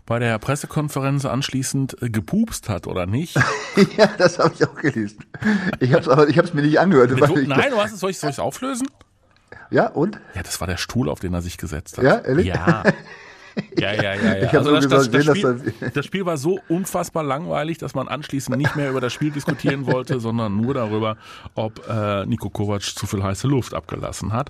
bei 0.05 0.19
der 0.19 0.37
Pressekonferenz 0.39 1.25
anschließend 1.25 2.01
äh, 2.01 2.09
gepupst 2.09 2.69
hat 2.69 2.87
oder 2.87 3.05
nicht. 3.05 3.35
ja, 3.97 4.07
das 4.17 4.39
habe 4.39 4.53
ich 4.53 4.67
auch 4.67 4.75
gelesen. 4.75 5.25
Ich 5.79 5.93
habe 5.93 6.27
es 6.27 6.53
mir 6.53 6.61
nicht 6.61 6.79
angehört. 6.79 7.11
So, 7.11 7.35
nein, 7.35 7.71
du 7.71 7.77
hast 7.77 7.93
es, 7.93 7.99
soll 7.99 8.11
ich 8.11 8.21
es 8.21 8.39
auflösen? 8.39 8.87
Ja, 9.69 9.87
und? 9.87 10.19
Ja, 10.35 10.43
das 10.43 10.59
war 10.61 10.67
der 10.67 10.77
Stuhl, 10.77 11.09
auf 11.09 11.19
den 11.19 11.33
er 11.33 11.41
sich 11.41 11.57
gesetzt 11.57 11.97
hat. 11.97 12.03
Ja, 12.03 12.19
ehrlich? 12.19 12.47
Ja. 12.47 12.83
Ja, 13.77 13.91
ja, 13.93 14.13
ja, 14.15 14.37
ja. 14.37 14.49
Also 14.51 14.71
das, 14.71 14.87
das, 14.87 15.09
das, 15.09 15.25
Spiel, 15.37 15.73
das, 15.93 16.05
Spiel, 16.05 16.25
war 16.25 16.37
so 16.37 16.59
unfassbar 16.69 17.23
langweilig, 17.23 17.77
dass 17.77 17.95
man 17.95 18.07
anschließend 18.07 18.57
nicht 18.57 18.75
mehr 18.75 18.89
über 18.89 19.01
das 19.01 19.13
Spiel 19.13 19.31
diskutieren 19.31 19.85
wollte, 19.85 20.19
sondern 20.19 20.55
nur 20.57 20.73
darüber, 20.73 21.17
ob 21.55 21.87
äh, 21.87 22.25
Nico 22.25 22.49
Kovac 22.49 22.81
zu 22.81 23.05
viel 23.05 23.23
heiße 23.23 23.47
Luft 23.47 23.73
abgelassen 23.73 24.33
hat. 24.33 24.49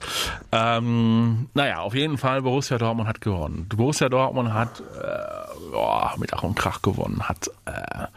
Ähm, 0.51 1.49
naja, 1.53 1.79
auf 1.79 1.95
jeden 1.95 2.17
Fall, 2.17 2.41
Borussia 2.41 2.77
Dortmund 2.77 3.07
hat 3.07 3.21
gewonnen. 3.21 3.67
Borussia 3.75 4.09
Dortmund 4.09 4.53
hat 4.53 4.79
äh, 4.79 5.73
oh, 5.73 6.07
mit 6.17 6.33
Ach 6.33 6.43
und 6.43 6.55
Krach 6.55 6.81
gewonnen, 6.81 7.27
hat 7.27 7.49
äh, 7.65 8.07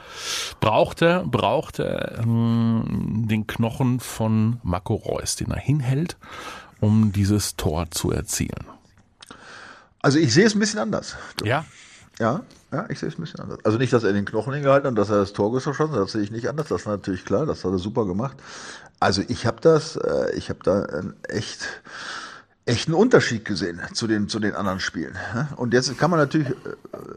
brauchte, 0.61 1.25
brauchte 1.27 2.19
ähm, 2.21 3.25
den 3.29 3.47
Knochen 3.47 4.01
von 4.01 4.59
Marco 4.63 4.95
Reus, 4.95 5.37
den 5.37 5.51
er 5.51 5.61
hinhält, 5.61 6.17
um 6.81 7.13
dieses 7.13 7.57
Tor 7.57 7.91
zu 7.91 8.11
erzielen. 8.11 8.76
Also 10.07 10.21
ich 10.21 10.33
sehe 10.33 10.47
es 10.47 10.55
ein 10.55 10.61
bisschen 10.61 10.79
anders. 10.79 11.17
Ja. 11.43 11.65
Ja, 12.21 12.43
ja, 12.71 12.87
ich 12.89 13.01
sehe 13.01 13.09
es 13.09 13.19
ein 13.19 13.23
bisschen 13.23 13.41
anders. 13.41 13.59
Also 13.65 13.77
nicht, 13.77 13.93
dass 13.93 14.05
er 14.05 14.13
den 14.13 14.25
Knochen 14.25 14.55
hingehalten 14.55 14.89
hat, 14.89 14.97
dass 14.97 15.11
er 15.11 15.17
das 15.17 15.33
Tor 15.33 15.51
geschossen 15.51 15.91
hat, 15.91 15.99
das 15.99 16.13
sehe 16.13 16.23
ich 16.23 16.31
nicht 16.31 16.49
anders. 16.49 16.69
Das 16.69 16.83
ist 16.83 16.87
natürlich 16.87 17.25
klar, 17.25 17.45
das 17.45 17.65
hat 17.65 17.73
er 17.73 17.79
super 17.79 18.07
gemacht. 18.07 18.37
Also 19.01 19.23
ich 19.27 19.47
habe 19.47 19.61
das, 19.61 19.97
äh, 19.97 20.31
ich 20.37 20.49
habe 20.49 20.61
da 20.63 21.03
echt 21.29 21.83
echten 22.67 22.95
Unterschied 22.95 23.45
gesehen 23.45 23.81
zu 23.93 24.09
den, 24.09 24.29
zu 24.29 24.41
den 24.41 24.55
anderen 24.57 24.81
Spielen. 24.81 25.17
Und 25.55 25.73
jetzt 25.73 25.97
kann 25.99 26.11
man 26.11 26.19
natürlich 26.19 26.51
äh, 26.51 26.55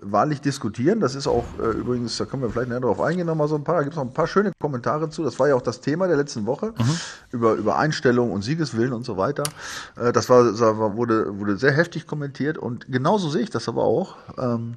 wahrlich 0.02 0.42
diskutieren. 0.42 1.00
Das 1.00 1.16
ist 1.16 1.26
auch 1.26 1.44
äh, 1.60 1.72
übrigens, 1.72 2.18
da 2.18 2.26
können 2.26 2.44
wir 2.44 2.52
vielleicht 2.52 2.70
näher 2.70 2.80
drauf 2.80 3.02
eingehen, 3.02 3.26
nochmal 3.26 3.48
so 3.48 3.56
ein 3.56 3.64
paar. 3.64 3.78
Da 3.78 3.82
gibt 3.82 3.94
es 3.94 3.98
noch 3.98 4.06
ein 4.06 4.14
paar 4.14 4.28
schöne 4.28 4.52
Kommentare 4.60 5.10
zu. 5.10 5.24
Das 5.24 5.40
war 5.40 5.48
ja 5.48 5.56
auch 5.56 5.64
das 5.64 5.82
Thema 5.82 6.08
der 6.08 6.18
letzten 6.18 6.46
Woche 6.46 6.68
mhm. 6.78 7.00
über, 7.32 7.54
über 7.54 7.80
Einstellung 7.80 8.32
und 8.32 8.44
Siegeswillen 8.44 8.94
und 8.94 9.06
so 9.06 9.18
weiter. 9.18 9.44
Äh, 9.98 10.14
das 10.14 10.30
war, 10.30 10.44
das 10.44 10.62
war, 10.62 10.96
wurde, 10.96 11.40
wurde 11.40 11.58
sehr 11.58 11.72
heftig 11.72 12.06
kommentiert 12.06 12.60
und 12.60 12.86
genauso 12.88 13.30
sehe 13.30 13.42
ich 13.42 13.50
das 13.50 13.68
aber 13.68 13.84
auch. 13.84 14.18
Ähm, 14.38 14.76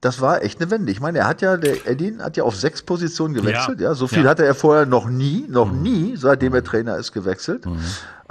das 0.00 0.20
war 0.20 0.42
echt 0.42 0.60
eine 0.60 0.70
Wende. 0.70 0.92
Ich 0.92 1.00
meine, 1.00 1.18
er 1.18 1.28
hat 1.28 1.42
ja, 1.42 1.56
der 1.56 1.86
Edin 1.88 2.22
hat 2.22 2.36
ja 2.36 2.44
auf 2.44 2.56
sechs 2.56 2.82
Positionen 2.82 3.34
gewechselt, 3.34 3.80
ja. 3.80 3.88
ja. 3.88 3.94
So 3.94 4.06
viel 4.06 4.24
ja. 4.24 4.30
hatte 4.30 4.44
er 4.44 4.54
vorher 4.54 4.86
noch 4.86 5.08
nie, 5.08 5.44
noch 5.48 5.72
mhm. 5.72 5.82
nie, 5.82 6.16
seitdem 6.16 6.54
er 6.54 6.62
Trainer 6.62 6.96
ist, 6.96 7.12
gewechselt. 7.12 7.66
Mhm. 7.66 7.78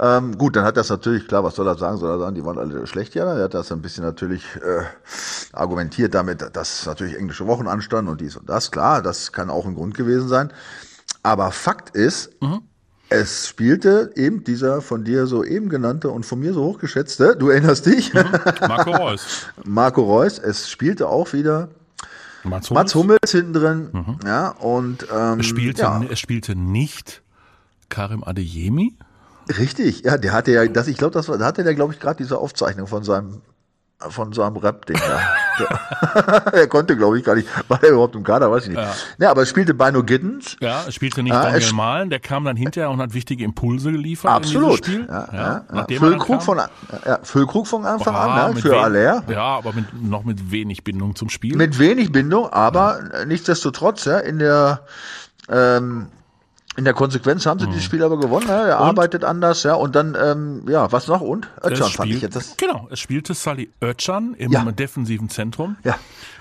Ähm, 0.00 0.38
gut, 0.38 0.54
dann 0.54 0.64
hat 0.64 0.76
das 0.76 0.90
natürlich, 0.90 1.26
klar, 1.26 1.42
was 1.42 1.56
soll 1.56 1.66
er 1.66 1.76
sagen? 1.76 1.96
Soll 1.98 2.10
er 2.10 2.18
sagen, 2.18 2.34
die 2.34 2.44
waren 2.44 2.58
alle 2.58 2.86
schlecht, 2.86 3.14
ja. 3.14 3.24
Er 3.34 3.44
hat 3.44 3.54
das 3.54 3.72
ein 3.72 3.82
bisschen 3.82 4.04
natürlich 4.04 4.44
äh, 4.56 4.84
argumentiert 5.52 6.14
damit, 6.14 6.44
dass 6.52 6.86
natürlich 6.86 7.16
englische 7.16 7.46
Wochen 7.46 7.66
anstanden 7.66 8.10
und 8.10 8.20
dies 8.20 8.36
und 8.36 8.48
das. 8.48 8.70
Klar, 8.70 9.02
das 9.02 9.32
kann 9.32 9.50
auch 9.50 9.66
ein 9.66 9.74
Grund 9.74 9.94
gewesen 9.94 10.28
sein. 10.28 10.52
Aber 11.22 11.50
Fakt 11.50 11.96
ist, 11.96 12.30
mhm. 12.40 12.60
Es 13.10 13.48
spielte 13.48 14.12
eben 14.16 14.44
dieser 14.44 14.82
von 14.82 15.02
dir 15.02 15.26
so 15.26 15.42
eben 15.42 15.70
genannte 15.70 16.10
und 16.10 16.26
von 16.26 16.40
mir 16.40 16.52
so 16.52 16.62
hochgeschätzte, 16.62 17.36
du 17.36 17.48
erinnerst 17.48 17.86
dich? 17.86 18.12
Mhm. 18.12 18.22
Marco 18.68 18.90
Reus. 18.90 19.46
Marco 19.64 20.02
Reus. 20.02 20.38
Es 20.38 20.68
spielte 20.68 21.08
auch 21.08 21.32
wieder 21.32 21.70
Mats 22.44 22.68
Hummels, 22.68 22.70
Mats 22.70 22.94
Hummels 22.94 23.30
hinten 23.32 23.52
drin. 23.54 23.88
Mhm. 23.92 24.18
Ja, 24.26 24.50
und 24.50 25.06
ähm, 25.10 25.40
es, 25.40 25.46
spielte, 25.46 25.82
ja. 25.82 26.02
es 26.10 26.18
spielte 26.20 26.54
nicht 26.54 27.22
Karim 27.88 28.22
Adeyemi. 28.22 28.94
Richtig, 29.56 30.02
ja, 30.04 30.18
der 30.18 30.32
hatte 30.32 30.52
ja, 30.52 30.66
das, 30.66 30.88
ich 30.88 30.96
glaube, 30.96 31.14
das 31.14 31.28
war, 31.28 31.38
da 31.38 31.46
hatte 31.46 31.64
der, 31.64 31.74
glaube 31.74 31.94
ich, 31.94 32.00
gerade 32.00 32.16
diese 32.16 32.38
Aufzeichnung 32.38 32.86
von 32.86 33.04
seinem 33.04 33.40
von 34.00 34.32
so 34.32 34.42
einem 34.42 34.56
Rap-Ding 34.56 34.96
da. 34.96 36.50
er 36.52 36.68
konnte, 36.68 36.96
glaube 36.96 37.18
ich, 37.18 37.24
gar 37.24 37.34
nicht. 37.34 37.48
War 37.68 37.82
er 37.82 37.90
überhaupt 37.90 38.14
im 38.14 38.22
Kader, 38.22 38.48
weiß 38.48 38.64
ich 38.64 38.68
nicht. 38.70 38.78
Ja, 38.78 38.94
ja 39.18 39.30
aber 39.30 39.42
es 39.42 39.48
spielte 39.48 39.74
Bino 39.74 40.04
Gittens. 40.04 40.56
Ja, 40.60 40.84
es 40.86 40.94
spielte 40.94 41.22
nicht 41.24 41.32
ah, 41.32 41.50
Daniel 41.50 41.72
Mahlen, 41.72 42.10
der 42.10 42.20
kam 42.20 42.44
dann 42.44 42.56
hinterher 42.56 42.90
und 42.90 43.00
hat 43.00 43.12
wichtige 43.12 43.42
Impulse 43.44 43.90
geliefert. 43.90 44.30
Absolut. 44.30 44.78
In 44.78 44.84
Spiel. 44.84 45.06
Ja, 45.08 45.28
ja, 45.32 45.64
ja. 45.74 45.98
Füllkrug, 45.98 46.42
von, 46.42 46.58
ja, 47.04 47.18
Füllkrug 47.24 47.66
von 47.66 47.84
Anfang 47.84 48.14
oh, 48.14 48.18
an, 48.18 48.54
ne, 48.54 48.60
für 48.60 48.78
Aller. 48.78 49.24
Ja, 49.28 49.42
aber 49.42 49.72
mit, 49.72 49.86
noch 50.00 50.22
mit 50.22 50.52
wenig 50.52 50.84
Bindung 50.84 51.16
zum 51.16 51.28
Spiel. 51.28 51.56
Mit 51.56 51.80
wenig 51.80 52.12
Bindung, 52.12 52.52
aber 52.52 53.00
ja. 53.12 53.24
nichtsdestotrotz, 53.24 54.04
ja, 54.04 54.18
in 54.18 54.38
der 54.38 54.82
ähm, 55.48 56.06
in 56.78 56.84
der 56.84 56.94
Konsequenz 56.94 57.44
haben 57.44 57.58
sie 57.58 57.66
mhm. 57.66 57.70
dieses 57.70 57.84
Spiel 57.84 58.04
aber 58.04 58.20
gewonnen. 58.20 58.46
Ja, 58.46 58.68
er 58.68 58.80
und? 58.80 58.86
arbeitet 58.86 59.24
anders, 59.24 59.64
ja. 59.64 59.74
Und 59.74 59.96
dann, 59.96 60.16
ähm, 60.18 60.62
ja, 60.68 60.90
was 60.92 61.08
noch? 61.08 61.20
Und 61.20 61.48
Özcan 61.64 61.90
fand 61.90 62.10
ich 62.12 62.22
jetzt. 62.22 62.36
Das 62.36 62.56
genau, 62.56 62.86
es 62.92 63.00
spielte 63.00 63.34
Sally 63.34 63.72
Özcan 63.82 64.34
im 64.34 64.52
ja. 64.52 64.62
defensiven 64.70 65.28
Zentrum. 65.28 65.76
Ja. 65.82 65.96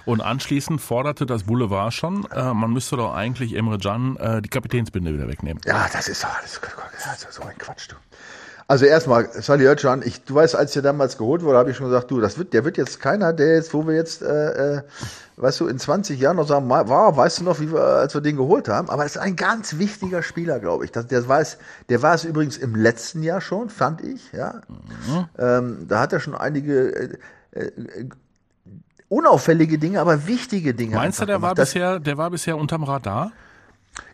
Und 0.06 0.22
anschließend 0.22 0.79
forderte 0.79 1.25
das 1.25 1.44
Boulevard 1.44 1.91
schon, 1.91 2.27
äh, 2.32 2.53
man 2.53 2.72
müsste 2.72 2.98
doch 2.98 3.15
eigentlich 3.15 3.56
Emre 3.56 3.79
Can 3.79 4.15
äh, 4.17 4.41
die 4.44 4.50
Kapitänsbinde 4.50 5.12
wieder 5.12 5.27
wegnehmen. 5.27 5.60
Ja, 5.65 5.88
das 5.91 6.08
ist, 6.08 6.24
das 6.24 7.24
ist 7.24 7.34
so 7.34 7.41
ein 7.41 7.58
Quatsch, 7.58 7.89
du. 7.89 7.96
Also 8.67 8.86
erstmal, 8.86 9.29
Sally 9.32 9.65
Oetschan, 9.67 10.03
ich, 10.06 10.24
du 10.24 10.36
weißt, 10.36 10.56
als 10.56 10.74
der 10.74 10.84
damals 10.84 11.17
geholt 11.17 11.41
wurde, 11.41 11.58
habe 11.58 11.72
ich 11.72 11.77
schon 11.77 11.88
gesagt, 11.88 12.12
du, 12.12 12.20
das 12.20 12.38
wird, 12.38 12.53
der 12.53 12.63
wird 12.63 12.77
jetzt 12.77 13.00
keiner, 13.00 13.34
der 13.34 13.56
jetzt, 13.56 13.74
wo 13.74 13.88
wir 13.88 13.96
jetzt, 13.96 14.22
äh, 14.22 14.75
äh, 14.77 14.82
weißt 15.38 15.60
du, 15.60 15.67
in 15.67 15.77
20 15.77 16.20
Jahren 16.20 16.36
noch 16.38 16.48
sagen, 16.48 16.67
war, 16.67 17.15
weißt 17.15 17.39
du 17.39 17.44
noch, 17.44 17.60
wie 17.60 17.72
wir, 17.72 17.79
als 17.79 18.13
wir 18.13 18.22
den 18.22 18.36
geholt 18.36 18.67
haben? 18.67 18.89
Aber 18.89 19.06
es 19.06 19.15
ist 19.15 19.22
ein 19.22 19.36
ganz 19.36 19.77
wichtiger 19.77 20.24
Spieler, 20.24 20.60
glaube 20.60 20.86
ich. 20.86 20.91
Das, 20.91 21.08
der, 21.08 21.27
war 21.27 21.39
es, 21.39 21.60
der 21.89 22.01
war 22.01 22.15
es 22.15 22.24
übrigens 22.24 22.58
im 22.58 22.75
letzten 22.75 23.24
Jahr 23.24 23.39
schon, 23.39 23.70
fand 23.70 24.01
ich, 24.01 24.32
ja. 24.34 24.62
Mhm. 24.67 25.25
Ähm, 25.38 25.86
da 25.88 26.00
hat 26.00 26.12
er 26.12 26.20
schon 26.20 26.36
einige 26.36 26.91
äh, 26.91 27.17
äh, 27.51 28.10
unauffällige 29.10 29.77
Dinge, 29.77 30.01
aber 30.01 30.27
wichtige 30.27 30.74
Dinge. 30.74 30.96
Meinst 30.96 31.22
du, 31.22 31.25
der 31.25 31.41
war 31.41 31.53
bisher, 31.53 32.00
der 32.00 32.17
war 32.17 32.32
bisher 32.32 32.58
unterm 32.58 32.84
Radar? 32.84 33.32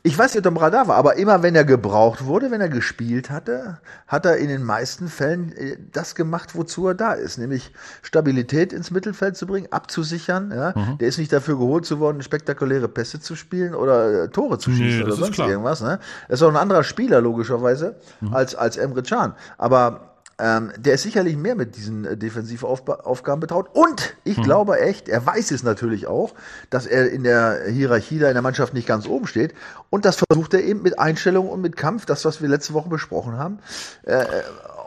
Ich 0.06 0.18
weiß 0.18 0.34
nicht, 0.34 0.40
ob 0.40 0.46
er 0.46 0.52
im 0.52 0.58
Radar 0.58 0.88
war, 0.90 0.98
aber 0.98 1.16
immer 1.16 1.44
wenn 1.44 1.56
er 1.56 1.64
gebraucht 1.64 2.26
wurde, 2.26 2.52
wenn 2.52 2.60
er 2.60 2.68
gespielt 2.68 3.30
hatte, 3.30 3.80
hat 4.08 4.26
er 4.26 4.38
in 4.38 4.50
den 4.50 4.64
meisten 4.64 5.08
Fällen 5.08 5.54
äh, 5.54 5.78
das 5.92 6.14
gemacht, 6.16 6.56
wozu 6.56 6.88
er 6.88 6.94
da 6.94 7.14
ist, 7.14 7.38
nämlich 7.38 7.72
Stabilität 8.02 8.74
ins 8.74 8.92
Mittelfeld 8.92 9.38
zu 9.38 9.48
bringen, 9.48 9.68
abzusichern. 9.72 10.52
Ja? 10.54 10.74
Mhm. 10.76 10.98
Der 10.98 11.08
ist 11.08 11.18
nicht 11.18 11.32
dafür 11.32 11.58
geholt 11.58 11.86
zu 11.86 12.00
worden, 12.00 12.22
spektakuläre 12.22 12.90
Pässe 12.90 13.22
zu 13.22 13.36
spielen 13.36 13.74
oder 13.76 14.24
äh, 14.24 14.30
Tore 14.30 14.58
zu 14.58 14.72
schießen 14.72 15.00
nee, 15.00 15.04
oder 15.06 15.16
sonst 15.16 15.40
irgendwas. 15.40 15.82
Ne? 15.82 16.00
Er 16.28 16.34
ist 16.34 16.44
auch 16.44 16.50
ein 16.50 16.58
anderer 16.58 16.84
Spieler, 16.84 17.22
logischerweise, 17.22 17.96
mhm. 18.20 18.34
als, 18.34 18.56
als 18.56 18.78
Emre 18.78 19.04
Can. 19.04 19.34
Aber 19.58 20.13
ähm, 20.40 20.72
der 20.78 20.96
ist 20.96 21.04
sicherlich 21.04 21.38
mehr 21.38 21.56
mit 21.56 21.76
diesen 21.76 22.06
äh, 22.06 22.18
Defensivaufgaben 22.18 23.40
betraut. 23.40 23.70
Und 23.74 24.16
ich 24.24 24.38
hm. 24.38 24.44
glaube 24.44 24.80
echt, 24.80 25.08
er 25.08 25.26
weiß 25.26 25.52
es 25.52 25.64
natürlich 25.64 26.08
auch, 26.08 26.34
dass 26.70 26.88
er 26.88 27.12
in 27.12 27.24
der 27.24 27.66
Hierarchie 27.70 28.20
da 28.20 28.28
in 28.28 28.34
der 28.34 28.42
Mannschaft 28.42 28.74
nicht 28.74 28.88
ganz 28.88 29.06
oben 29.06 29.28
steht. 29.28 29.54
Und 29.90 30.06
das 30.06 30.18
versucht 30.28 30.54
er 30.54 30.64
eben 30.64 30.82
mit 30.82 30.98
Einstellung 30.98 31.50
und 31.50 31.62
mit 31.62 31.76
Kampf, 31.76 32.06
das, 32.06 32.26
was 32.26 32.42
wir 32.42 32.50
letzte 32.50 32.74
Woche 32.74 32.90
besprochen 32.90 33.38
haben, 33.38 33.60
äh, 34.04 34.26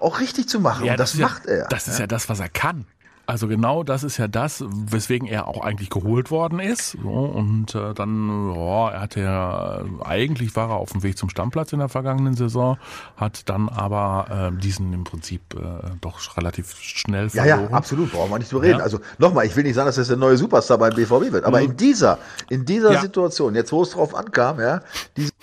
auch 0.00 0.20
richtig 0.20 0.48
zu 0.48 0.60
machen. 0.60 0.84
Ja, 0.84 0.92
und 0.92 1.00
das, 1.00 1.12
das 1.12 1.20
macht 1.20 1.46
ja, 1.46 1.52
er. 1.52 1.66
Das 1.68 1.86
ist 1.86 1.98
ja 1.98 2.06
das, 2.06 2.28
was 2.28 2.40
er 2.40 2.48
kann. 2.48 2.86
Also 3.26 3.48
genau 3.48 3.82
das 3.82 4.04
ist 4.04 4.18
ja 4.18 4.28
das, 4.28 4.64
weswegen 4.68 5.26
er 5.26 5.48
auch 5.48 5.60
eigentlich 5.60 5.90
geholt 5.90 6.30
worden 6.30 6.60
ist. 6.60 6.92
So, 6.92 7.08
und 7.08 7.74
äh, 7.74 7.92
dann, 7.92 8.54
ja, 8.54 8.90
er 8.90 9.00
hatte 9.00 9.20
ja, 9.20 9.84
eigentlich 10.04 10.54
war 10.54 10.70
er 10.70 10.76
auf 10.76 10.92
dem 10.92 11.02
Weg 11.02 11.18
zum 11.18 11.28
Stammplatz 11.28 11.72
in 11.72 11.80
der 11.80 11.88
vergangenen 11.88 12.34
Saison, 12.34 12.78
hat 13.16 13.48
dann 13.48 13.68
aber 13.68 14.52
äh, 14.54 14.60
diesen 14.60 14.92
im 14.92 15.02
Prinzip 15.02 15.42
äh, 15.54 15.90
doch 16.00 16.36
relativ 16.36 16.76
schnell 16.80 17.28
verloren. 17.28 17.48
Ja, 17.48 17.68
ja, 17.68 17.76
absolut, 17.76 18.12
brauchen 18.12 18.30
wir 18.30 18.38
nicht 18.38 18.48
zu 18.48 18.58
reden. 18.58 18.78
Ja. 18.78 18.84
Also 18.84 19.00
nochmal, 19.18 19.46
ich 19.46 19.56
will 19.56 19.64
nicht 19.64 19.74
sagen, 19.74 19.86
dass 19.86 19.96
das 19.96 20.06
der 20.06 20.16
neue 20.16 20.36
Superstar 20.36 20.78
beim 20.78 20.94
BVB 20.94 21.32
wird, 21.32 21.44
aber 21.44 21.58
mhm. 21.58 21.70
in 21.70 21.76
dieser, 21.76 22.18
in 22.48 22.64
dieser 22.64 22.92
ja. 22.92 23.00
Situation, 23.00 23.56
jetzt 23.56 23.72
wo 23.72 23.82
es 23.82 23.90
drauf 23.90 24.14
ankam, 24.14 24.60
ja, 24.60 24.82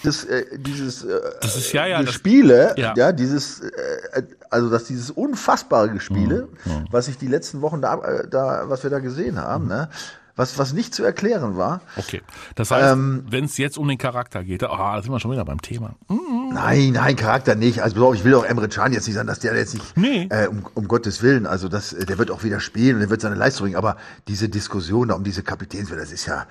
dieses, 0.03 0.25
äh, 0.25 0.45
dieses 0.57 1.03
äh, 1.03 1.19
das 1.41 1.55
ist, 1.55 1.71
ja, 1.73 1.85
ja, 1.85 2.05
Spiele, 2.07 2.73
ja. 2.77 2.93
ja, 2.95 3.11
dieses, 3.11 3.61
äh, 3.61 4.23
also 4.49 4.69
dass 4.69 4.85
dieses 4.85 5.09
unfassbare 5.11 5.89
Gespiele, 5.89 6.49
mhm. 6.65 6.71
mhm. 6.71 6.87
was 6.91 7.07
ich 7.07 7.17
die 7.17 7.27
letzten 7.27 7.61
Wochen 7.61 7.81
da, 7.81 7.95
äh, 7.99 8.27
da 8.27 8.63
was 8.67 8.83
wir 8.83 8.89
da 8.89 8.99
gesehen 8.99 9.39
haben, 9.39 9.65
mhm. 9.65 9.69
ne? 9.69 9.89
Was, 10.35 10.57
was 10.57 10.73
nicht 10.73 10.95
zu 10.95 11.03
erklären 11.03 11.57
war. 11.57 11.81
Okay. 11.95 12.23
Das 12.55 12.71
heißt, 12.71 12.93
ähm, 12.93 13.23
wenn 13.29 13.45
es 13.45 13.59
jetzt 13.59 13.77
um 13.77 13.87
den 13.87 13.99
Charakter 13.99 14.43
geht, 14.43 14.63
ah, 14.63 14.95
da 14.95 15.01
sind 15.03 15.11
wir 15.11 15.19
schon 15.19 15.29
wieder 15.29 15.45
beim 15.45 15.61
Thema. 15.61 15.93
Mhm. 16.09 16.53
Nein, 16.55 16.91
nein, 16.93 17.15
Charakter 17.15 17.53
nicht. 17.53 17.83
Also 17.83 18.13
ich 18.13 18.23
will 18.23 18.33
auch 18.33 18.43
Emre 18.43 18.67
Can 18.67 18.93
jetzt 18.93 19.05
nicht 19.05 19.13
sagen, 19.13 19.27
dass 19.27 19.37
der 19.37 19.55
jetzt 19.55 19.75
nicht, 19.75 19.95
nee. 19.95 20.27
äh, 20.31 20.47
um, 20.47 20.65
um 20.73 20.87
Gottes 20.87 21.21
Willen, 21.21 21.45
also 21.45 21.69
das, 21.69 21.91
der 21.91 22.17
wird 22.17 22.31
auch 22.31 22.43
wieder 22.43 22.59
spielen 22.59 22.95
und 22.95 23.01
der 23.01 23.11
wird 23.11 23.21
seine 23.21 23.35
Leistung 23.35 23.65
bringen, 23.65 23.75
aber 23.75 23.95
diese 24.27 24.49
Diskussion 24.49 25.09
da 25.09 25.13
um 25.13 25.23
diese 25.23 25.43
Kapitänswelle, 25.43 26.01
das 26.01 26.11
ist 26.11 26.25
ja, 26.25 26.47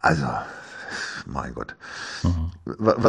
also, 0.00 0.26
mein 1.26 1.54
Gott. 1.54 1.74
Mhm. 2.22 2.50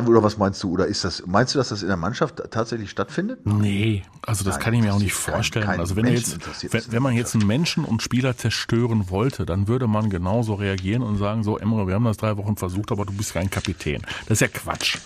Oder 0.07 0.23
was 0.23 0.37
meinst 0.37 0.61
du? 0.63 0.71
Oder 0.71 0.87
ist 0.87 1.03
das, 1.03 1.23
meinst 1.25 1.53
du, 1.53 1.59
dass 1.59 1.69
das 1.69 1.81
in 1.81 1.87
der 1.87 1.97
Mannschaft 1.97 2.41
tatsächlich 2.51 2.89
stattfindet? 2.89 3.45
Nee, 3.45 4.03
also 4.21 4.43
das 4.43 4.55
Nein, 4.55 4.63
kann 4.63 4.73
ich 4.73 4.81
mir 4.81 4.93
auch 4.93 4.99
nicht 4.99 5.13
vorstellen. 5.13 5.65
Kein, 5.65 5.75
kein 5.75 5.79
also 5.81 5.95
wenn, 5.95 6.07
jetzt, 6.07 6.39
wenn, 6.73 6.91
wenn 6.91 7.03
man 7.03 7.13
jetzt 7.13 7.35
einen 7.35 7.47
Menschen 7.47 7.85
und 7.85 8.01
Spieler 8.01 8.37
zerstören 8.37 9.09
wollte, 9.09 9.45
dann 9.45 9.67
würde 9.67 9.87
man 9.87 10.09
genauso 10.09 10.55
reagieren 10.55 11.01
und 11.01 11.17
sagen, 11.17 11.43
so 11.43 11.57
Emre, 11.57 11.87
wir 11.87 11.95
haben 11.95 12.05
das 12.05 12.17
drei 12.17 12.37
Wochen 12.37 12.57
versucht, 12.57 12.91
aber 12.91 13.05
du 13.05 13.13
bist 13.13 13.33
kein 13.33 13.49
Kapitän. 13.49 14.01
Das 14.27 14.41
ist 14.41 14.41
ja 14.41 14.47
Quatsch. 14.47 14.97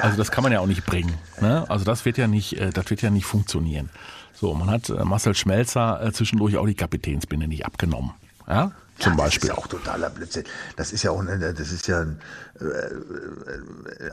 Also 0.00 0.16
das 0.16 0.30
kann 0.30 0.42
man 0.42 0.52
ja 0.52 0.60
auch 0.60 0.66
nicht 0.66 0.84
bringen. 0.84 1.14
Ne? 1.40 1.68
Also 1.68 1.84
das 1.84 2.04
wird 2.04 2.18
ja 2.18 2.26
nicht, 2.26 2.58
äh, 2.58 2.70
das 2.70 2.90
wird 2.90 3.02
ja 3.02 3.10
nicht 3.10 3.26
funktionieren. 3.26 3.90
So, 4.34 4.52
man 4.54 4.70
hat 4.70 4.90
äh, 4.90 5.04
Marcel 5.04 5.34
Schmelzer 5.34 6.02
äh, 6.02 6.12
zwischendurch 6.12 6.56
auch 6.56 6.66
die 6.66 6.74
Kapitänsbinde 6.74 7.48
nicht 7.48 7.64
abgenommen. 7.64 8.12
Ja? 8.46 8.72
zum 8.98 9.12
ja, 9.12 9.16
Beispiel. 9.16 9.48
Das 9.48 9.58
ist 9.58 9.62
ja 9.62 9.64
auch 9.64 9.66
totaler 9.68 10.10
Blödsinn. 10.10 10.44
Das 10.76 10.92
ist 10.92 11.02
ja 11.02 11.10
auch, 11.10 11.22
das 11.24 11.72
ist 11.72 11.86
ja 11.86 12.06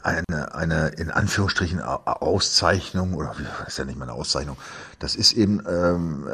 eine, 0.03 0.55
eine 0.55 0.87
in 0.89 1.11
Anführungsstrichen 1.11 1.81
Auszeichnung 1.81 3.13
oder 3.13 3.35
ist 3.67 3.77
ja 3.77 3.85
nicht 3.85 3.97
mal 3.97 4.05
eine 4.05 4.13
Auszeichnung. 4.13 4.57
Das 4.99 5.15
ist 5.15 5.33
eben 5.33 5.61
ähm, 5.67 6.27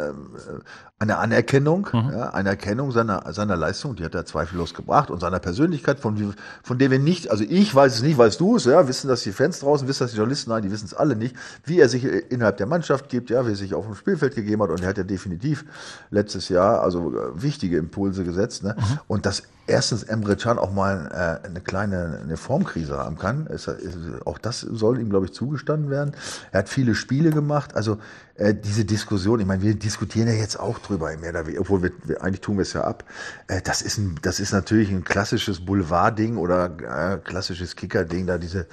eine 0.99 1.17
Anerkennung, 1.17 1.87
mhm. 1.91 2.11
ja, 2.11 2.29
eine 2.31 2.49
Erkennung 2.49 2.91
seiner 2.91 3.31
seiner 3.33 3.55
Leistung. 3.55 3.95
Die 3.95 4.03
hat 4.03 4.13
er 4.15 4.25
zweifellos 4.25 4.73
gebracht 4.73 5.09
und 5.09 5.19
seiner 5.21 5.39
Persönlichkeit, 5.39 5.99
von 5.99 6.35
von 6.63 6.77
der 6.77 6.91
wir 6.91 6.99
nicht, 6.99 7.31
also 7.31 7.43
ich 7.47 7.73
weiß 7.73 7.95
es 7.95 8.01
nicht, 8.01 8.17
weißt 8.17 8.39
du 8.39 8.57
es, 8.57 8.65
ja, 8.65 8.87
wissen 8.87 9.07
das 9.07 9.23
die 9.23 9.31
Fans 9.31 9.59
draußen, 9.59 9.87
wissen 9.87 10.03
das 10.03 10.11
die 10.11 10.17
Journalisten, 10.17 10.51
nein, 10.51 10.63
die 10.63 10.71
wissen 10.71 10.85
es 10.85 10.93
alle 10.93 11.15
nicht, 11.15 11.35
wie 11.65 11.79
er 11.79 11.89
sich 11.89 12.03
innerhalb 12.03 12.57
der 12.57 12.67
Mannschaft 12.67 13.09
gibt, 13.09 13.29
ja, 13.29 13.45
wie 13.45 13.51
er 13.51 13.55
sich 13.55 13.73
auf 13.73 13.85
dem 13.85 13.95
Spielfeld 13.95 14.35
gegeben 14.35 14.61
hat 14.61 14.69
und 14.69 14.81
er 14.81 14.89
hat 14.89 14.97
ja 14.97 15.03
definitiv 15.03 15.65
letztes 16.11 16.49
Jahr 16.49 16.81
also 16.81 17.13
wichtige 17.33 17.77
Impulse 17.77 18.23
gesetzt, 18.23 18.63
ne? 18.63 18.75
Mhm. 18.77 18.99
Und 19.07 19.25
das 19.25 19.43
erstens 19.69 20.03
Emre 20.03 20.35
Can 20.35 20.57
auch 20.57 20.73
mal 20.73 21.39
äh, 21.43 21.47
eine 21.47 21.61
kleine 21.61 21.98
eine 22.23 22.37
Formkrise 22.37 22.97
haben 22.97 23.17
kann. 23.17 23.47
Ist, 23.47 23.67
ist, 23.67 23.97
auch 24.25 24.37
das 24.37 24.61
soll 24.61 24.99
ihm, 24.99 25.09
glaube 25.09 25.25
ich, 25.25 25.33
zugestanden 25.33 25.89
werden. 25.89 26.13
Er 26.51 26.59
hat 26.59 26.69
viele 26.69 26.95
Spiele 26.95 27.31
gemacht. 27.31 27.75
Also 27.75 27.97
äh, 28.35 28.53
diese 28.53 28.85
Diskussion, 28.85 29.39
ich 29.39 29.45
meine, 29.45 29.61
wir 29.61 29.75
diskutieren 29.75 30.27
ja 30.27 30.33
jetzt 30.33 30.59
auch 30.59 30.79
drüber, 30.79 31.11
oder 31.11 31.45
weniger, 31.45 31.61
obwohl 31.61 31.83
wir, 31.83 31.91
wir 32.05 32.23
eigentlich 32.23 32.41
tun 32.41 32.57
wir 32.57 32.63
es 32.63 32.73
ja 32.73 32.83
ab. 32.83 33.03
Äh, 33.47 33.61
das 33.61 33.81
ist 33.81 33.97
ein, 33.97 34.15
das 34.21 34.39
ist 34.39 34.51
natürlich 34.51 34.89
ein 34.89 35.03
klassisches 35.03 35.65
Boulevard-Ding 35.65 36.37
oder 36.37 36.65
äh, 37.13 37.17
klassisches 37.17 37.75
Kicker-Ding, 37.75 38.27
da 38.27 38.37
diese 38.37 38.67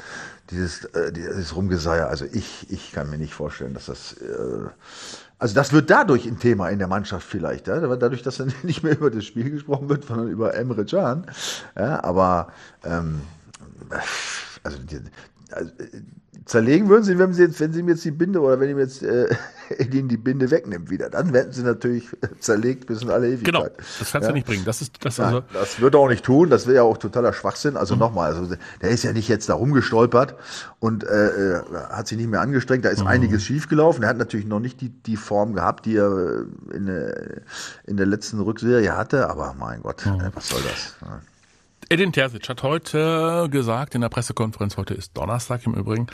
dieses, 0.51 0.85
äh, 0.87 1.13
dieses 1.13 1.55
Rumgeseier. 1.57 2.09
Also 2.09 2.25
ich, 2.25 2.67
ich 2.71 2.93
kann 2.93 3.11
mir 3.11 3.19
nicht 3.19 3.35
vorstellen, 3.35 3.75
dass 3.75 3.87
das 3.87 4.15
äh, 4.15 4.69
also 5.39 5.55
das 5.55 5.73
wird 5.73 5.91
dadurch 5.91 6.27
ein 6.27 6.39
Thema 6.39 6.71
in 6.71 6.79
der 6.79 6.89
Mannschaft 6.89 7.27
vielleicht, 7.27 7.67
ja? 7.69 7.79
dadurch, 7.97 8.23
dass 8.23 8.39
dann 8.39 8.53
nicht 8.63 8.83
mehr 8.83 8.95
über 8.95 9.11
das 9.11 9.25
Spiel 9.25 9.51
gesprochen 9.51 9.89
wird, 9.89 10.05
sondern 10.05 10.29
über 10.29 10.55
Emre 10.55 10.85
Can. 10.85 11.27
Ja? 11.77 12.03
Aber 12.03 12.49
ähm, 12.85 13.21
also, 14.63 14.79
also 15.53 15.71
zerlegen 16.47 16.89
würden 16.89 17.03
sie, 17.03 17.19
wenn 17.19 17.33
sie 17.33 17.43
jetzt, 17.43 17.59
wenn 17.59 17.73
sie 17.73 17.83
mir 17.83 17.93
jetzt 17.93 18.05
die 18.05 18.13
Binde 18.13 18.41
oder 18.41 18.61
wenn 18.61 18.69
ich 18.69 18.77
mir 18.77 18.83
jetzt 18.83 19.03
äh, 19.03 19.35
ihnen 19.93 20.09
die 20.09 20.17
Binde 20.17 20.51
wegnimmt 20.51 20.91
wieder, 20.91 21.11
dann 21.11 21.33
werden 21.33 21.53
sie 21.53 21.63
natürlich 21.63 22.09
zerlegt 22.39 22.87
bis 22.87 23.03
in 23.03 23.11
alle 23.11 23.27
Ewigkeit. 23.27 23.55
Genau, 23.55 23.67
das 23.99 24.13
kannst 24.13 24.27
ja? 24.27 24.29
du 24.29 24.33
nicht 24.33 24.47
bringen. 24.47 24.65
Das 24.65 24.81
ist 24.81 25.05
das 25.05 25.19
Nein, 25.19 25.27
also. 25.27 25.45
Das 25.53 25.81
wird 25.81 25.95
er 25.95 26.01
auch 26.01 26.09
nicht 26.09 26.25
tun. 26.25 26.49
Das 26.49 26.67
wäre 26.67 26.77
ja 26.77 26.83
auch 26.83 26.99
totaler 26.99 27.33
Schwachsinn. 27.33 27.77
Also 27.77 27.95
mhm. 27.95 28.01
nochmal, 28.01 28.33
also 28.33 28.55
der 28.81 28.91
ist 28.91 29.03
ja 29.03 29.13
nicht 29.13 29.29
jetzt 29.29 29.49
da 29.49 29.55
rumgestolpert 29.55 30.37
und 30.79 31.05
äh, 31.05 31.57
äh 31.57 31.63
hat 31.91 32.07
sich 32.07 32.17
nicht 32.17 32.31
mehr 32.31 32.41
angestrengt. 32.41 32.85
Da 32.85 32.91
ist 32.91 33.01
mhm. 33.01 33.09
einiges 33.09 33.43
schiefgelaufen. 33.43 34.05
Er 34.05 34.11
hat 34.11 34.19
natürlich 34.19 34.47
noch 34.47 34.61
nicht 34.61 34.81
die 34.81 34.91
die 34.91 35.17
Form 35.17 35.55
gehabt, 35.55 35.85
die 35.85 35.97
er 35.97 36.45
in, 36.73 36.87
der, 36.87 37.43
in 37.87 37.97
der 37.97 38.07
letzten 38.07 38.39
Rückserie 38.39 38.97
hatte. 38.97 39.29
Aber 39.29 39.57
mein 39.59 39.83
Gott, 39.83 40.07
mhm. 40.07 40.31
was 40.33 40.49
soll 40.49 40.63
das? 40.63 40.95
Ja. 41.01 41.21
Edin 41.89 42.13
Terzic 42.13 42.49
hat 42.49 42.65
heute 42.65 43.49
gesagt 43.49 43.95
in 43.95 44.01
der 44.01 44.09
Pressekonferenz, 44.09 44.77
heute 44.77 44.95
ist 44.95 45.17
Donnerstag 45.17 45.65
im 45.67 45.75
Übrigen, 45.75 46.09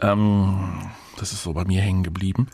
ähm, 0.00 0.90
das 1.18 1.32
ist 1.32 1.42
so 1.42 1.52
bei 1.52 1.66
mir 1.66 1.82
hängen 1.82 2.02
geblieben, 2.02 2.48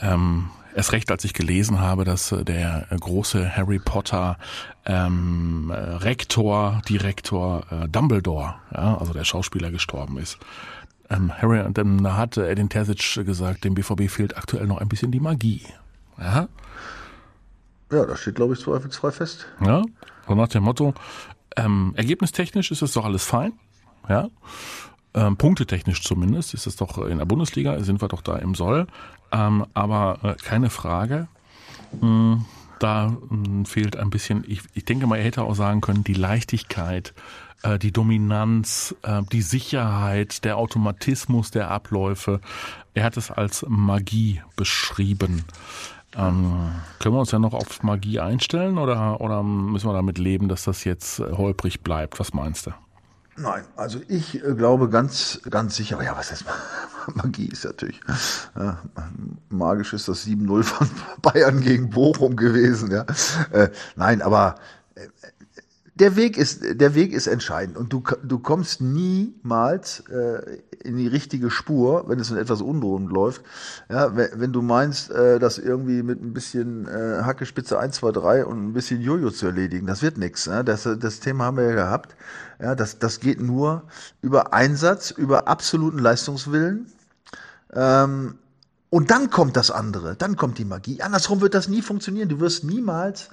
ähm, 0.00 0.48
erst 0.74 0.92
recht, 0.92 1.10
als 1.10 1.24
ich 1.24 1.34
gelesen 1.34 1.80
habe, 1.80 2.04
dass 2.04 2.32
äh, 2.32 2.42
der 2.42 2.86
große 2.98 3.54
Harry 3.54 3.78
Potter 3.78 4.38
ähm, 4.86 5.70
Rektor, 5.70 6.80
Direktor 6.88 7.66
äh, 7.70 7.88
Dumbledore, 7.88 8.54
ja, 8.72 8.96
also 8.96 9.12
der 9.12 9.24
Schauspieler 9.24 9.70
gestorben 9.70 10.16
ist. 10.16 10.38
Ähm, 11.10 11.30
Harry, 11.30 11.62
dann 11.74 12.02
da 12.02 12.16
hat 12.16 12.38
Edin 12.38 12.70
Terzic 12.70 13.26
gesagt, 13.26 13.64
dem 13.64 13.74
BVB 13.74 14.08
fehlt 14.08 14.38
aktuell 14.38 14.66
noch 14.66 14.78
ein 14.78 14.88
bisschen 14.88 15.12
die 15.12 15.20
Magie. 15.20 15.66
Ja, 16.18 16.48
Ja, 17.92 18.06
das 18.06 18.20
steht, 18.20 18.36
glaube 18.36 18.54
ich, 18.54 18.60
zweifelsfrei 18.60 19.10
fest. 19.10 19.46
ja? 19.60 19.82
so 20.26 20.34
nach 20.34 20.48
dem 20.48 20.62
Motto, 20.62 20.94
ähm, 21.56 21.92
ergebnistechnisch 21.96 22.70
ist 22.70 22.82
es 22.82 22.92
doch 22.92 23.04
alles 23.04 23.24
fein. 23.24 23.52
Ja, 24.08 24.28
ähm, 25.14 25.36
punktetechnisch 25.36 26.02
zumindest 26.02 26.54
ist 26.54 26.66
es 26.66 26.76
doch 26.76 26.98
in 26.98 27.18
der 27.18 27.24
Bundesliga, 27.24 27.82
sind 27.82 28.02
wir 28.02 28.08
doch 28.08 28.20
da 28.20 28.36
im 28.36 28.54
Soll. 28.54 28.86
Ähm, 29.32 29.64
aber 29.72 30.18
äh, 30.22 30.34
keine 30.42 30.70
Frage, 30.70 31.28
mh, 32.00 32.44
da 32.80 33.16
mh, 33.28 33.64
fehlt 33.66 33.96
ein 33.96 34.10
bisschen, 34.10 34.44
ich, 34.46 34.60
ich 34.74 34.84
denke 34.84 35.06
mal, 35.06 35.16
er 35.16 35.24
hätte 35.24 35.42
auch 35.42 35.54
sagen 35.54 35.80
können, 35.80 36.04
die 36.04 36.14
Leichtigkeit, 36.14 37.14
äh, 37.62 37.78
die 37.78 37.92
Dominanz, 37.92 38.94
äh, 39.02 39.22
die 39.32 39.42
Sicherheit, 39.42 40.44
der 40.44 40.56
Automatismus 40.56 41.50
der 41.50 41.70
Abläufe. 41.70 42.40
Er 42.94 43.04
hat 43.04 43.16
es 43.16 43.30
als 43.30 43.64
Magie 43.68 44.42
beschrieben. 44.56 45.44
Ähm, 46.16 46.72
können 47.00 47.14
wir 47.14 47.20
uns 47.20 47.30
ja 47.30 47.38
noch 47.38 47.54
auf 47.54 47.82
Magie 47.82 48.20
einstellen 48.20 48.78
oder, 48.78 49.20
oder 49.20 49.42
müssen 49.42 49.88
wir 49.88 49.94
damit 49.94 50.18
leben, 50.18 50.48
dass 50.48 50.64
das 50.64 50.84
jetzt 50.84 51.18
äh, 51.18 51.32
holprig 51.32 51.82
bleibt? 51.82 52.20
Was 52.20 52.32
meinst 52.32 52.66
du? 52.66 52.70
Nein, 53.36 53.64
also 53.76 54.00
ich 54.06 54.44
äh, 54.44 54.54
glaube 54.54 54.88
ganz, 54.88 55.40
ganz 55.50 55.76
sicher, 55.76 56.00
ja, 56.02 56.16
was 56.16 56.30
heißt 56.30 56.44
Magie 57.14 57.46
ist 57.46 57.64
natürlich, 57.64 58.00
ja, 58.56 58.78
magisch 59.48 59.92
ist 59.92 60.08
das 60.08 60.24
7-0 60.26 60.62
von 60.62 60.88
Bayern 61.22 61.60
gegen 61.60 61.90
Bochum 61.90 62.36
gewesen, 62.36 62.92
ja. 62.92 63.04
Äh, 63.50 63.70
nein, 63.96 64.22
aber 64.22 64.54
äh, 64.94 65.08
der 65.94 66.16
Weg 66.16 66.36
ist, 66.36 66.62
der 66.62 66.94
Weg 66.94 67.12
ist 67.12 67.28
entscheidend 67.28 67.76
und 67.76 67.92
du, 67.92 68.02
du 68.24 68.40
kommst 68.40 68.80
niemals 68.80 70.00
äh, 70.08 70.58
in 70.82 70.96
die 70.96 71.06
richtige 71.06 71.50
Spur, 71.50 72.08
wenn 72.08 72.18
es 72.18 72.30
in 72.30 72.36
etwas 72.36 72.60
unruhend 72.60 73.12
läuft. 73.12 73.42
Ja, 73.88 74.16
wenn, 74.16 74.28
wenn 74.34 74.52
du 74.52 74.60
meinst, 74.60 75.10
äh, 75.10 75.38
das 75.38 75.58
irgendwie 75.58 76.02
mit 76.02 76.20
ein 76.20 76.32
bisschen 76.32 76.88
äh, 76.88 77.22
Hackespitze 77.22 77.78
1, 77.78 77.96
2, 77.96 78.10
3 78.10 78.44
und 78.44 78.66
ein 78.66 78.72
bisschen 78.72 79.00
Jojo 79.02 79.30
zu 79.30 79.46
erledigen, 79.46 79.86
das 79.86 80.02
wird 80.02 80.18
nichts. 80.18 80.48
Ne? 80.48 80.64
Das, 80.64 80.88
das 80.98 81.20
Thema 81.20 81.44
haben 81.44 81.58
wir 81.58 81.64
ja 81.64 81.74
gehabt. 81.74 82.16
Ja, 82.60 82.74
das, 82.74 82.98
das 82.98 83.20
geht 83.20 83.40
nur 83.40 83.84
über 84.20 84.52
Einsatz, 84.52 85.12
über 85.12 85.46
absoluten 85.46 85.98
Leistungswillen. 85.98 86.86
Ähm, 87.72 88.34
und 88.94 89.10
dann 89.10 89.28
kommt 89.28 89.56
das 89.56 89.72
andere, 89.72 90.14
dann 90.14 90.36
kommt 90.36 90.56
die 90.58 90.64
Magie. 90.64 91.02
Andersrum 91.02 91.40
wird 91.40 91.54
das 91.54 91.66
nie 91.66 91.82
funktionieren. 91.82 92.28
Du 92.28 92.38
wirst 92.38 92.62
niemals, 92.62 93.28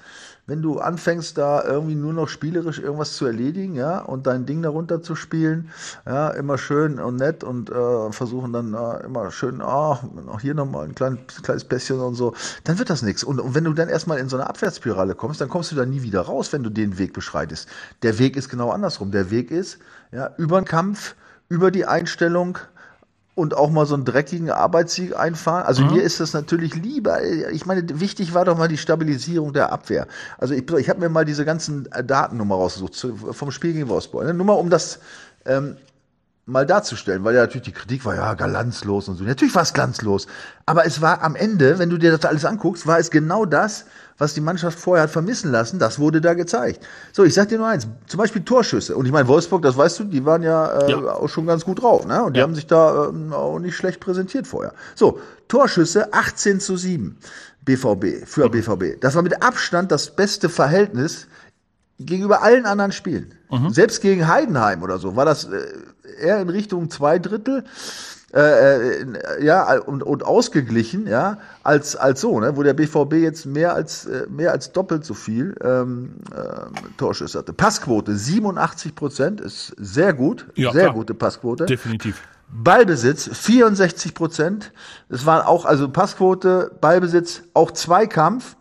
wenn 0.48 0.63
du 0.63 0.80
anfängst, 0.80 1.38
da 1.38 1.63
irgendwie 1.63 1.94
nur 1.94 2.13
noch 2.13 2.30
spielerisch 2.30 2.80
irgendwas 2.80 3.13
zu 3.13 3.27
erledigen, 3.27 3.75
ja, 3.75 4.00
und 4.00 4.25
dein 4.25 4.48
Ding 4.48 4.63
darunter 4.63 5.03
zu 5.03 5.13
spielen, 5.13 5.70
ja, 6.08 6.32
immer 6.32 6.58
schön 6.58 7.00
und 7.00 7.18
nett 7.18 7.44
und 7.44 7.70
äh, 7.70 8.12
versuchen 8.12 8.53
dann 8.53 8.74
äh, 8.74 9.06
immer 9.06 9.30
schön, 9.30 9.62
ah, 9.62 10.00
auch 10.32 10.39
hier 10.41 10.56
nochmal 10.56 10.86
ein 10.86 10.96
klein, 10.96 11.20
kleines 11.44 11.63
Pässchen 11.63 12.00
und 12.00 12.15
so, 12.15 12.34
dann 12.63 12.80
wird 12.80 12.89
das 12.89 13.03
nichts. 13.03 13.24
Und, 13.24 13.39
und 13.39 13.53
wenn 13.53 13.65
du 13.65 13.74
dann 13.74 13.88
erstmal 13.88 14.18
in 14.18 14.30
so 14.30 14.38
eine 14.38 14.50
Abwärtsspirale 14.50 15.13
kommst, 15.13 15.41
dann 15.41 15.50
kommst 15.50 15.72
du 15.72 15.75
da 15.75 15.86
nie 15.86 16.01
wieder 16.01 16.22
raus, 16.22 16.51
wenn 16.53 16.63
du 16.63 16.72
den 16.72 16.98
Weg 16.98 17.13
beschreitest. 17.13 17.70
Der 18.01 18.18
Weg 18.18 18.36
ist 18.36 18.50
genau 18.50 18.72
andersrum. 18.72 19.12
Der 19.12 19.30
Weg 19.30 19.51
ist, 19.51 19.77
ja, 20.12 20.32
über 20.39 20.60
den 20.60 20.65
Kampf, 20.65 21.13
über 21.50 21.70
die 21.70 21.86
Einstellung, 21.86 22.58
und 23.33 23.55
auch 23.55 23.69
mal 23.69 23.85
so 23.85 23.95
einen 23.95 24.05
dreckigen 24.05 24.51
Arbeitssieg 24.51 25.17
einfahren. 25.17 25.63
Also 25.63 25.83
mhm. 25.83 25.93
mir 25.93 26.03
ist 26.03 26.19
das 26.19 26.33
natürlich 26.33 26.75
lieber. 26.75 27.23
Ich 27.23 27.65
meine, 27.65 28.00
wichtig 28.00 28.33
war 28.33 28.45
doch 28.45 28.57
mal 28.57 28.67
die 28.67 28.77
Stabilisierung 28.77 29.53
der 29.53 29.71
Abwehr. 29.71 30.07
Also 30.38 30.53
ich, 30.53 30.69
ich 30.69 30.89
habe 30.89 31.00
mir 31.00 31.09
mal 31.09 31.25
diese 31.25 31.45
ganzen 31.45 31.88
Daten 32.05 32.38
nochmal 32.38 32.57
rausgesucht 32.57 32.93
zu, 32.93 33.15
vom 33.15 33.51
Spiel 33.51 33.73
gegen 33.73 33.88
Wolfsburg. 33.88 34.25
Ne? 34.25 34.33
Nur 34.33 34.45
mal 34.45 34.53
um 34.53 34.69
das 34.69 35.00
ähm, 35.45 35.77
mal 36.45 36.65
darzustellen, 36.65 37.23
weil 37.23 37.35
ja 37.35 37.41
natürlich 37.41 37.65
die 37.65 37.71
Kritik 37.71 38.03
war 38.03 38.15
ja 38.15 38.33
glanzlos 38.33 39.07
und 39.07 39.15
so. 39.15 39.23
Natürlich 39.23 39.55
war 39.55 39.61
es 39.61 39.73
glanzlos, 39.73 40.27
aber 40.65 40.85
es 40.85 41.01
war 41.01 41.23
am 41.23 41.35
Ende, 41.35 41.79
wenn 41.79 41.89
du 41.89 41.97
dir 41.97 42.11
das 42.11 42.25
alles 42.25 42.45
anguckst, 42.45 42.88
war 42.88 43.00
es 43.00 43.11
genau 43.11 43.45
das, 43.45 43.85
was 44.18 44.34
die 44.34 44.41
Mannschaft 44.41 44.80
vorher 44.80 45.03
hat 45.03 45.10
vermissen 45.10 45.51
lassen, 45.51 45.80
das 45.80 46.00
wurde 46.00 46.22
da 46.22 46.33
gezeigt. 46.33 46.85
So, 47.12 47.24
ich 47.24 47.33
sag 47.33 47.50
dir 47.50 47.57
nur 47.57 47.68
eins, 47.68 47.88
zum 48.07 48.18
Beispiel 48.18 48.44
Torschüsse. 48.44 48.96
Und 48.96 49.05
ich 49.05 49.12
meine, 49.12 49.27
Wolfsburg, 49.27 49.62
das 49.62 49.77
weißt 49.77 50.00
du, 50.00 50.03
die 50.05 50.25
waren 50.25 50.44
ja, 50.44 50.79
äh, 50.79 50.92
ja. 50.92 50.98
auch 51.14 51.29
schon 51.29 51.46
ganz 51.46 51.66
gut 51.66 51.81
drauf, 51.81 52.05
ne? 52.05 52.24
Und 52.24 52.35
die 52.35 52.42
haben 52.42 52.55
sich 52.55 52.68
da 52.68 53.09
äh, 53.09 53.33
auch 53.33 53.59
nicht 53.59 53.75
schlecht 53.75 54.00
präsentiert 54.00 54.48
vorher. 54.48 54.74
So, 54.96 55.20
Torschüsse 55.48 56.14
18 56.14 56.59
zu 56.59 56.77
7. 56.77 57.18
BVB, 57.64 58.25
für 58.25 58.50
BVB. 58.50 59.00
Das 59.00 59.16
war 59.16 59.22
mit 59.22 59.44
Abstand 59.44 59.92
das 59.92 60.16
beste 60.16 60.50
Verhältnis 60.50 61.27
gegenüber 62.00 62.42
allen 62.42 62.66
anderen 62.66 62.92
Spielen. 62.92 63.35
Mhm. 63.51 63.70
Selbst 63.70 64.01
gegen 64.01 64.27
Heidenheim 64.27 64.81
oder 64.81 64.98
so 64.98 65.16
war 65.16 65.25
das 65.25 65.46
äh, 65.46 65.62
eher 66.20 66.42
in 66.42 66.50
Richtung 66.50 66.90
zwei 66.90 67.20
Drittel 67.20 67.64
äh, 68.33 69.01
äh, 69.01 69.44
ja 69.44 69.77
und, 69.79 70.03
und 70.03 70.24
ausgeglichen, 70.24 71.05
ja, 71.05 71.37
als 71.63 71.98
als 71.98 72.22
so, 72.22 72.39
ne, 72.39 72.55
wo 72.55 72.63
der 72.63 72.74
BVB 72.74 73.15
jetzt 73.15 73.46
mehr 73.46 73.74
als 73.74 74.05
äh, 74.05 74.25
mehr 74.29 74.51
als 74.51 74.72
doppelt 74.72 75.03
so 75.03 75.13
viel 75.13 75.55
ähm, 75.61 76.13
äh, 76.33 76.96
Torschüsse 76.98 77.39
hatte. 77.39 77.51
Passquote 77.51 78.15
87 78.15 78.96
Prozent 78.96 79.41
ist 79.41 79.75
sehr 79.77 80.13
gut, 80.13 80.48
ja, 80.55 80.72
sehr 80.72 80.83
klar. 80.83 80.94
gute 80.94 81.13
Passquote. 81.13 81.65
Definitiv. 81.65 82.22
Ballbesitz 82.48 83.29
64 83.33 84.13
Prozent. 84.13 84.72
Es 85.09 85.25
war 85.25 85.48
auch 85.48 85.65
also 85.65 85.89
Passquote, 85.89 86.72
Ballbesitz, 86.79 87.44
auch 87.53 87.72
Zweikampf. 87.72 88.55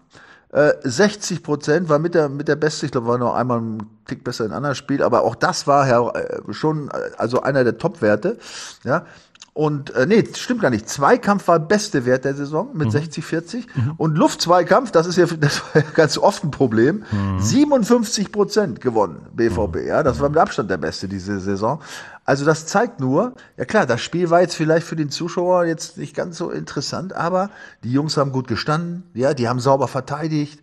60 0.52 1.38
äh, 1.38 1.40
Prozent 1.42 1.88
war 1.88 2.00
mit 2.00 2.16
der 2.16 2.28
mit 2.28 2.48
der 2.48 2.56
beste, 2.56 2.86
ich 2.86 2.90
glaube, 2.90 3.06
war 3.06 3.18
noch 3.18 3.36
einmal 3.36 3.60
ein 3.60 3.86
Tick 4.06 4.24
besser 4.24 4.44
in 4.44 4.50
einem 4.50 4.56
anderen 4.56 4.74
Spiel, 4.74 5.00
aber 5.00 5.22
auch 5.22 5.36
das 5.36 5.68
war 5.68 5.86
ja 5.86 6.12
schon 6.50 6.90
also 7.18 7.42
einer 7.42 7.62
der 7.62 7.78
Top-Werte. 7.78 8.36
Ja, 8.82 9.06
und 9.52 9.94
äh, 9.94 10.06
nee, 10.06 10.24
stimmt 10.34 10.62
gar 10.62 10.70
nicht. 10.70 10.88
Zweikampf 10.88 11.48
war 11.48 11.58
beste 11.58 12.06
Wert 12.06 12.24
der 12.24 12.34
Saison 12.34 12.70
mit 12.72 12.86
mhm. 12.86 12.92
60, 12.92 13.24
40. 13.24 13.66
Mhm. 13.74 13.92
Und 13.96 14.16
Luftzweikampf, 14.16 14.92
das 14.92 15.06
ist 15.06 15.16
ja 15.16 15.26
das 15.40 15.62
war 15.62 15.82
ja 15.82 15.90
ganz 15.94 16.18
oft 16.18 16.44
ein 16.44 16.50
Problem, 16.50 17.04
mhm. 17.10 17.40
57 17.40 18.30
Prozent 18.30 18.80
gewonnen, 18.80 19.26
BVB. 19.34 19.76
Mhm. 19.76 19.86
Ja, 19.86 20.02
das 20.02 20.20
war 20.20 20.28
mit 20.28 20.38
Abstand 20.38 20.70
der 20.70 20.76
beste 20.76 21.08
diese 21.08 21.40
Saison. 21.40 21.80
Also 22.24 22.44
das 22.44 22.66
zeigt 22.66 23.00
nur, 23.00 23.34
ja 23.56 23.64
klar, 23.64 23.86
das 23.86 24.00
Spiel 24.02 24.30
war 24.30 24.40
jetzt 24.40 24.54
vielleicht 24.54 24.86
für 24.86 24.94
den 24.94 25.10
Zuschauer 25.10 25.64
jetzt 25.64 25.98
nicht 25.98 26.14
ganz 26.14 26.38
so 26.38 26.50
interessant, 26.50 27.12
aber 27.12 27.50
die 27.82 27.90
Jungs 27.90 28.16
haben 28.16 28.30
gut 28.30 28.46
gestanden, 28.46 29.02
ja, 29.14 29.34
die 29.34 29.48
haben 29.48 29.58
sauber 29.58 29.88
verteidigt. 29.88 30.60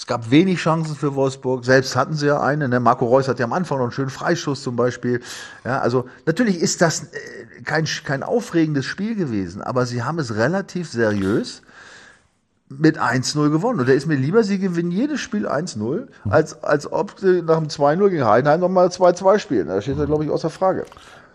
Es 0.00 0.06
gab 0.06 0.30
wenig 0.30 0.58
Chancen 0.60 0.96
für 0.96 1.14
Wolfsburg. 1.14 1.62
Selbst 1.62 1.94
hatten 1.94 2.14
sie 2.14 2.28
ja 2.28 2.40
eine. 2.40 2.70
Ne? 2.70 2.80
Marco 2.80 3.04
Reus 3.04 3.28
hat 3.28 3.38
ja 3.38 3.44
am 3.44 3.52
Anfang 3.52 3.76
noch 3.76 3.84
einen 3.84 3.92
schönen 3.92 4.08
Freischuss 4.08 4.62
zum 4.62 4.74
Beispiel. 4.74 5.20
Ja, 5.62 5.80
also 5.80 6.08
natürlich 6.24 6.58
ist 6.58 6.80
das 6.80 7.12
äh, 7.12 7.60
kein, 7.66 7.84
kein 7.84 8.22
aufregendes 8.22 8.86
Spiel 8.86 9.14
gewesen, 9.14 9.60
aber 9.60 9.84
sie 9.84 10.02
haben 10.02 10.18
es 10.18 10.34
relativ 10.36 10.90
seriös 10.90 11.60
mit 12.70 12.98
1-0 12.98 13.50
gewonnen. 13.50 13.78
Und 13.78 13.90
da 13.90 13.92
ist 13.92 14.06
mir 14.06 14.14
lieber, 14.14 14.42
sie 14.42 14.58
gewinnen 14.58 14.90
jedes 14.90 15.20
Spiel 15.20 15.46
1-0, 15.46 16.06
als, 16.30 16.64
als 16.64 16.90
ob 16.90 17.16
sie 17.18 17.42
nach 17.42 17.58
dem 17.58 17.68
2-0 17.68 18.08
gegen 18.08 18.24
Heidenheim 18.24 18.60
nochmal 18.60 18.86
2-2 18.86 19.38
spielen. 19.38 19.68
Da 19.68 19.82
steht 19.82 19.98
da, 19.98 20.06
glaube 20.06 20.24
ich, 20.24 20.30
außer 20.30 20.48
Frage. 20.48 20.86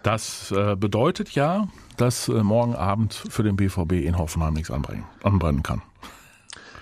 Das 0.01 0.51
äh, 0.51 0.75
bedeutet 0.75 1.30
ja, 1.30 1.67
dass 1.97 2.30
äh, 2.30 2.41
morgen 2.41 2.73
Abend 2.75 3.13
für 3.30 3.43
den 3.43 3.58
BVB 3.58 3.91
in 3.91 4.17
Hoffenheim 4.17 4.56
nichts 4.56 4.71
anbrennen, 4.71 5.04
anbrennen 5.21 5.62
kann. 5.62 5.84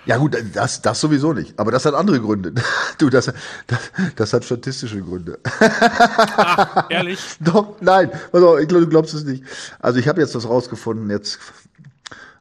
Ja 0.05 0.17
gut, 0.17 0.35
das, 0.53 0.81
das 0.81 0.99
sowieso 0.99 1.33
nicht. 1.33 1.57
Aber 1.57 1.71
das 1.71 1.85
hat 1.85 1.93
andere 1.93 2.19
Gründe. 2.19 2.53
Du, 2.99 3.09
das, 3.09 3.25
das, 3.25 3.79
das 4.15 4.33
hat 4.33 4.45
statistische 4.45 5.01
Gründe. 5.01 5.39
Ach, 5.43 6.85
ehrlich? 6.89 7.19
Doch, 7.39 7.75
nein. 7.81 8.11
Also, 8.31 8.57
ich 8.57 8.67
glaube, 8.67 8.85
du 8.85 8.89
glaubst 8.89 9.13
es 9.13 9.23
nicht. 9.23 9.43
Also 9.79 9.99
ich 9.99 10.07
habe 10.07 10.21
jetzt 10.21 10.35
was 10.35 10.47
rausgefunden. 10.47 11.09
Jetzt, 11.09 11.39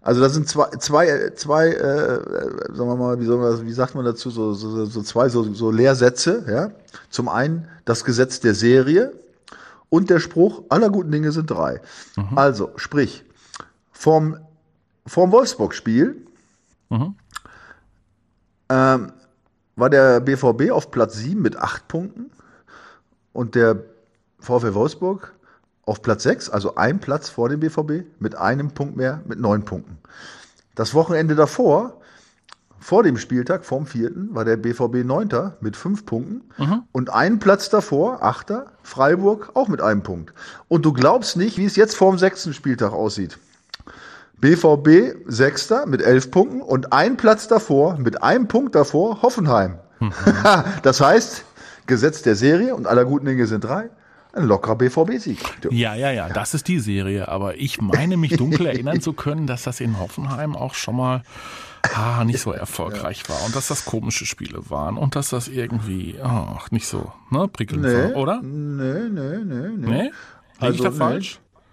also 0.02 0.20
das 0.20 0.34
sind 0.34 0.48
zwei, 0.48 0.68
zwei, 0.78 1.30
zwei, 1.30 1.68
äh, 1.68 2.74
sagen 2.74 2.88
wir 2.88 2.96
mal, 2.96 3.18
wie, 3.18 3.24
soll 3.24 3.38
man, 3.38 3.66
wie 3.66 3.72
sagt 3.72 3.94
man 3.94 4.04
dazu, 4.04 4.30
so, 4.30 4.52
so, 4.52 4.84
so 4.84 5.02
zwei 5.02 5.30
so, 5.30 5.54
so 5.54 5.70
Lehrsätze. 5.70 6.44
Ja, 6.48 6.70
zum 7.08 7.28
einen 7.28 7.66
das 7.86 8.04
Gesetz 8.04 8.40
der 8.40 8.54
Serie 8.54 9.12
und 9.88 10.10
der 10.10 10.20
Spruch: 10.20 10.64
Aller 10.68 10.90
guten 10.90 11.12
Dinge 11.12 11.32
sind 11.32 11.50
drei. 11.50 11.80
Mhm. 12.16 12.36
Also 12.36 12.72
sprich 12.76 13.24
vom 13.90 14.36
vom 15.06 15.32
Wolfsburg-Spiel. 15.32 16.26
Mhm 16.90 17.14
ähm, 18.72 19.12
war 19.76 19.90
der 19.90 20.20
BVB 20.20 20.70
auf 20.70 20.90
Platz 20.90 21.16
7 21.16 21.40
mit 21.40 21.56
8 21.56 21.88
Punkten 21.88 22.30
und 23.32 23.54
der 23.54 23.76
VfL 24.40 24.74
Wolfsburg 24.74 25.32
auf 25.84 26.02
Platz 26.02 26.22
6, 26.22 26.50
also 26.50 26.76
ein 26.76 27.00
Platz 27.00 27.28
vor 27.28 27.48
dem 27.48 27.60
BVB, 27.60 28.04
mit 28.18 28.36
einem 28.36 28.70
Punkt 28.72 28.96
mehr, 28.96 29.20
mit 29.26 29.40
9 29.40 29.64
Punkten. 29.64 29.98
Das 30.74 30.94
Wochenende 30.94 31.34
davor, 31.34 32.00
vor 32.78 33.02
dem 33.02 33.16
Spieltag, 33.16 33.64
vorm 33.64 33.86
vierten, 33.86 34.34
war 34.34 34.44
der 34.44 34.56
BVB 34.56 35.04
Neunter 35.04 35.56
mit 35.60 35.76
5 35.76 36.06
Punkten 36.06 36.42
mhm. 36.58 36.82
und 36.92 37.10
einen 37.10 37.38
Platz 37.38 37.68
davor, 37.68 38.22
Achter, 38.22 38.66
Freiburg, 38.82 39.50
auch 39.54 39.68
mit 39.68 39.80
einem 39.80 40.02
Punkt. 40.02 40.34
Und 40.68 40.84
du 40.84 40.92
glaubst 40.92 41.36
nicht, 41.36 41.58
wie 41.58 41.64
es 41.64 41.76
jetzt 41.76 41.96
vorm 41.96 42.18
sechsten 42.18 42.54
Spieltag 42.54 42.92
aussieht. 42.92 43.38
BVB 44.42 45.22
Sechster 45.26 45.86
mit 45.86 46.02
elf 46.02 46.30
Punkten 46.32 46.60
und 46.60 46.92
ein 46.92 47.16
Platz 47.16 47.46
davor, 47.46 47.96
mit 47.96 48.24
einem 48.24 48.48
Punkt 48.48 48.74
davor, 48.74 49.22
Hoffenheim. 49.22 49.78
Mhm. 50.00 50.12
das 50.82 51.00
heißt, 51.00 51.44
Gesetz 51.86 52.22
der 52.22 52.34
Serie 52.34 52.74
und 52.74 52.88
aller 52.88 53.04
guten 53.04 53.24
Dinge 53.24 53.46
sind 53.46 53.62
drei. 53.62 53.88
ein 54.32 54.44
lockerer 54.44 54.76
BVB-Sieg. 54.76 55.38
Ja, 55.70 55.94
ja, 55.94 56.10
ja, 56.10 56.28
das 56.28 56.54
ist 56.54 56.66
die 56.66 56.80
Serie. 56.80 57.28
Aber 57.28 57.56
ich 57.56 57.80
meine 57.80 58.16
mich 58.16 58.36
dunkel 58.36 58.66
erinnern 58.66 59.00
zu 59.00 59.12
können, 59.12 59.46
dass 59.46 59.62
das 59.62 59.78
in 59.78 60.00
Hoffenheim 60.00 60.56
auch 60.56 60.74
schon 60.74 60.96
mal 60.96 61.22
ah, 61.94 62.24
nicht 62.24 62.40
so 62.40 62.50
erfolgreich 62.50 63.28
war 63.28 63.44
und 63.46 63.54
dass 63.54 63.68
das 63.68 63.84
komische 63.84 64.26
Spiele 64.26 64.70
waren 64.70 64.96
und 64.96 65.14
dass 65.14 65.28
das 65.28 65.46
irgendwie 65.46 66.16
ach, 66.20 66.70
nicht 66.72 66.88
so 66.88 67.12
ne, 67.30 67.46
prickelnd 67.46 67.84
Nee, 67.84 68.14
war, 68.14 68.16
oder? 68.16 68.42
Nee, 68.42 69.08
nee, 69.08 69.38
nee, 69.44 69.68
nee. 69.76 69.86
Nee? 69.86 70.02
Lieg 70.02 70.12
ich 70.74 70.84
Also, 70.84 70.98
da 70.98 71.10
nee. 71.10 71.20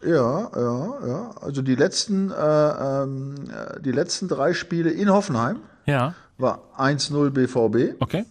Ja, 0.05 0.49
ja, 0.55 1.07
ja. 1.07 1.31
Also 1.41 1.62
die 1.62 1.75
letzten, 1.75 2.31
äh, 2.31 2.35
ähm, 2.35 3.35
äh, 3.49 3.81
die 3.81 3.91
letzten 3.91 4.27
drei 4.27 4.53
Spiele 4.53 4.89
in 4.91 5.09
Hoffenheim 5.12 5.57
Ja, 5.85 6.13
war 6.38 6.62
1-0 6.77 7.29
BVB. 7.31 8.01
okay. 8.01 8.25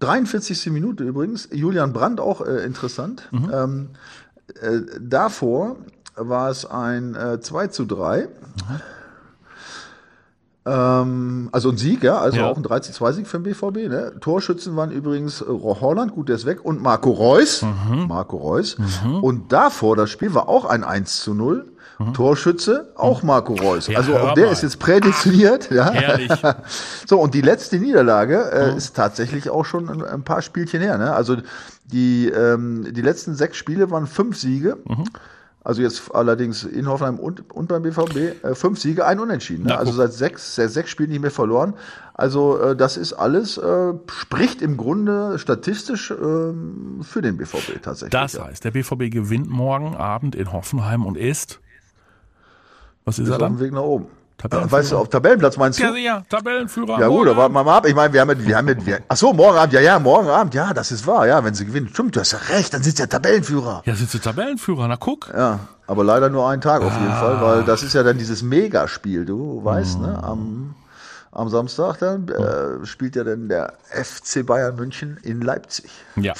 43. 0.00 0.66
Minute 0.70 1.04
übrigens. 1.04 1.48
Julian 1.52 1.92
Brandt 1.92 2.20
auch 2.20 2.42
äh, 2.46 2.64
interessant. 2.64 3.28
Ähm, 3.32 3.90
äh, 4.60 4.80
davor 5.00 5.76
war 6.16 6.50
es 6.50 6.66
ein 6.66 7.14
äh, 7.14 7.40
2 7.40 7.68
zu 7.68 7.86
3. 7.86 8.28
Ähm, 10.66 11.48
also 11.52 11.70
ein 11.70 11.76
Sieg, 11.76 12.02
ja, 12.02 12.18
also 12.18 12.38
Ja. 12.38 12.50
auch 12.50 12.56
ein 12.56 12.62
3 12.62 12.80
zu 12.80 12.92
2 12.92 13.12
Sieg 13.12 13.26
für 13.28 13.38
den 13.38 13.44
BVB. 13.44 13.88
Ne? 13.88 14.12
Torschützen 14.20 14.74
waren 14.76 14.90
übrigens 14.90 15.40
äh, 15.40 15.44
Holland, 15.46 16.12
gut, 16.12 16.28
der 16.28 16.36
ist 16.36 16.44
weg, 16.46 16.64
und 16.64 16.82
Marco 16.82 17.10
Reus. 17.10 17.64
Marco 18.08 18.36
Reus. 18.36 18.76
Und 19.22 19.52
davor, 19.52 19.94
das 19.96 20.10
Spiel 20.10 20.34
war 20.34 20.48
auch 20.48 20.64
ein 20.64 20.82
1 20.84 21.22
zu 21.22 21.34
0. 21.34 21.72
Torschütze, 22.12 22.92
auch 22.94 23.22
Marco 23.22 23.54
Reus. 23.54 23.86
Ja, 23.86 23.96
also 23.96 24.14
auch 24.18 24.34
der 24.34 24.46
mal. 24.46 24.52
ist 24.52 24.62
jetzt 24.62 24.78
prädestiniert. 24.78 25.70
Ja. 25.70 25.90
Herrlich. 25.92 26.30
So, 27.08 27.18
und 27.20 27.32
die 27.34 27.40
letzte 27.40 27.78
Niederlage 27.78 28.50
äh, 28.52 28.76
ist 28.76 28.94
tatsächlich 28.96 29.48
auch 29.48 29.64
schon 29.64 29.88
ein, 29.88 30.04
ein 30.04 30.22
paar 30.22 30.42
Spielchen 30.42 30.82
her. 30.82 30.98
Ne? 30.98 31.14
Also 31.14 31.36
die, 31.84 32.28
ähm, 32.28 32.86
die 32.92 33.00
letzten 33.00 33.34
sechs 33.34 33.56
Spiele 33.56 33.90
waren 33.90 34.06
fünf 34.06 34.36
Siege. 34.36 34.76
Also 35.66 35.82
jetzt 35.82 36.14
allerdings 36.14 36.62
in 36.62 36.86
Hoffenheim 36.86 37.18
und, 37.18 37.50
und 37.52 37.66
beim 37.66 37.82
BVB 37.82 38.44
äh, 38.44 38.54
fünf 38.54 38.78
Siege, 38.78 39.04
ein 39.04 39.18
Unentschieden. 39.18 39.66
Ne? 39.66 39.76
Also 39.76 39.90
seit 39.90 40.12
sechs, 40.12 40.54
seit 40.54 40.70
sechs 40.70 40.90
Spielen 40.90 41.10
nicht 41.10 41.20
mehr 41.20 41.32
verloren. 41.32 41.74
Also 42.14 42.56
äh, 42.60 42.76
das 42.76 42.96
ist 42.96 43.14
alles, 43.14 43.58
äh, 43.58 43.94
spricht 44.06 44.62
im 44.62 44.76
Grunde 44.76 45.40
statistisch 45.40 46.12
ähm, 46.12 47.00
für 47.02 47.20
den 47.20 47.36
BVB 47.36 47.82
tatsächlich. 47.82 48.12
Das 48.12 48.34
ja. 48.34 48.44
heißt, 48.44 48.62
der 48.64 48.70
BVB 48.70 49.10
gewinnt 49.10 49.50
morgen 49.50 49.96
Abend 49.96 50.36
in 50.36 50.52
Hoffenheim 50.52 51.04
und 51.04 51.16
ist. 51.16 51.58
Was 53.04 53.18
ist 53.18 53.24
Ist 53.24 53.30
er 53.30 53.34
auf 53.34 53.42
dem 53.42 53.56
dann? 53.56 53.60
Weg 53.60 53.72
nach 53.72 53.82
oben. 53.82 54.06
Tabellenführer. 54.38 54.78
Weißt 54.80 54.92
du, 54.92 54.98
auf 54.98 55.08
Tabellenplatz 55.08 55.56
meinst 55.56 55.78
du? 55.78 55.84
Ja, 55.84 55.96
ja, 55.96 56.22
Tabellenführer. 56.28 57.00
Ja 57.00 57.08
gut, 57.08 57.26
morgen 57.26 57.28
aber 57.28 57.36
warte 57.38 57.52
mal 57.54 57.76
ab. 57.76 57.86
Ich 57.86 57.94
meine, 57.94 58.12
wir 58.12 58.20
haben, 58.20 58.30
ja- 58.30 58.46
wir 58.46 58.56
haben, 58.56 58.68
ja- 58.68 58.86
wir, 58.86 59.00
ach 59.08 59.16
so, 59.16 59.32
morgen 59.32 59.56
Abend, 59.56 59.72
ja, 59.72 59.80
ja, 59.80 59.98
morgen 59.98 60.28
Abend, 60.28 60.54
ja, 60.54 60.74
das 60.74 60.92
ist 60.92 61.06
wahr, 61.06 61.26
ja, 61.26 61.42
wenn 61.44 61.54
sie 61.54 61.64
gewinnen. 61.64 61.88
Stimmt, 61.88 62.16
du 62.16 62.20
hast 62.20 62.32
ja 62.32 62.38
recht, 62.50 62.74
dann 62.74 62.82
sie 62.82 62.98
ja 62.98 63.06
Tabellenführer. 63.06 63.82
Ja, 63.86 63.94
sind 63.94 64.10
sie 64.10 64.18
Tabellenführer, 64.18 64.88
na 64.88 64.96
guck. 64.96 65.32
Ja, 65.36 65.60
aber 65.86 66.04
leider 66.04 66.28
nur 66.28 66.48
einen 66.48 66.60
Tag 66.60 66.82
auf 66.82 66.92
jeden 66.92 67.12
Ah. 67.12 67.20
Fall, 67.20 67.40
weil 67.40 67.64
das 67.64 67.82
ist 67.82 67.94
ja 67.94 68.02
dann 68.02 68.18
dieses 68.18 68.42
Megaspiel, 68.42 69.24
du 69.24 69.64
weißt, 69.64 70.00
ne, 70.00 70.08
Hm. 70.18 70.24
am, 70.24 70.74
am 71.36 71.48
Samstag 71.48 71.98
dann 71.98 72.28
äh, 72.28 72.84
spielt 72.86 73.14
ja 73.16 73.22
dann 73.24 73.48
der 73.48 73.74
FC 73.90 74.44
Bayern 74.44 74.76
München 74.76 75.18
in 75.22 75.40
Leipzig. 75.42 75.90
Ja. 76.16 76.32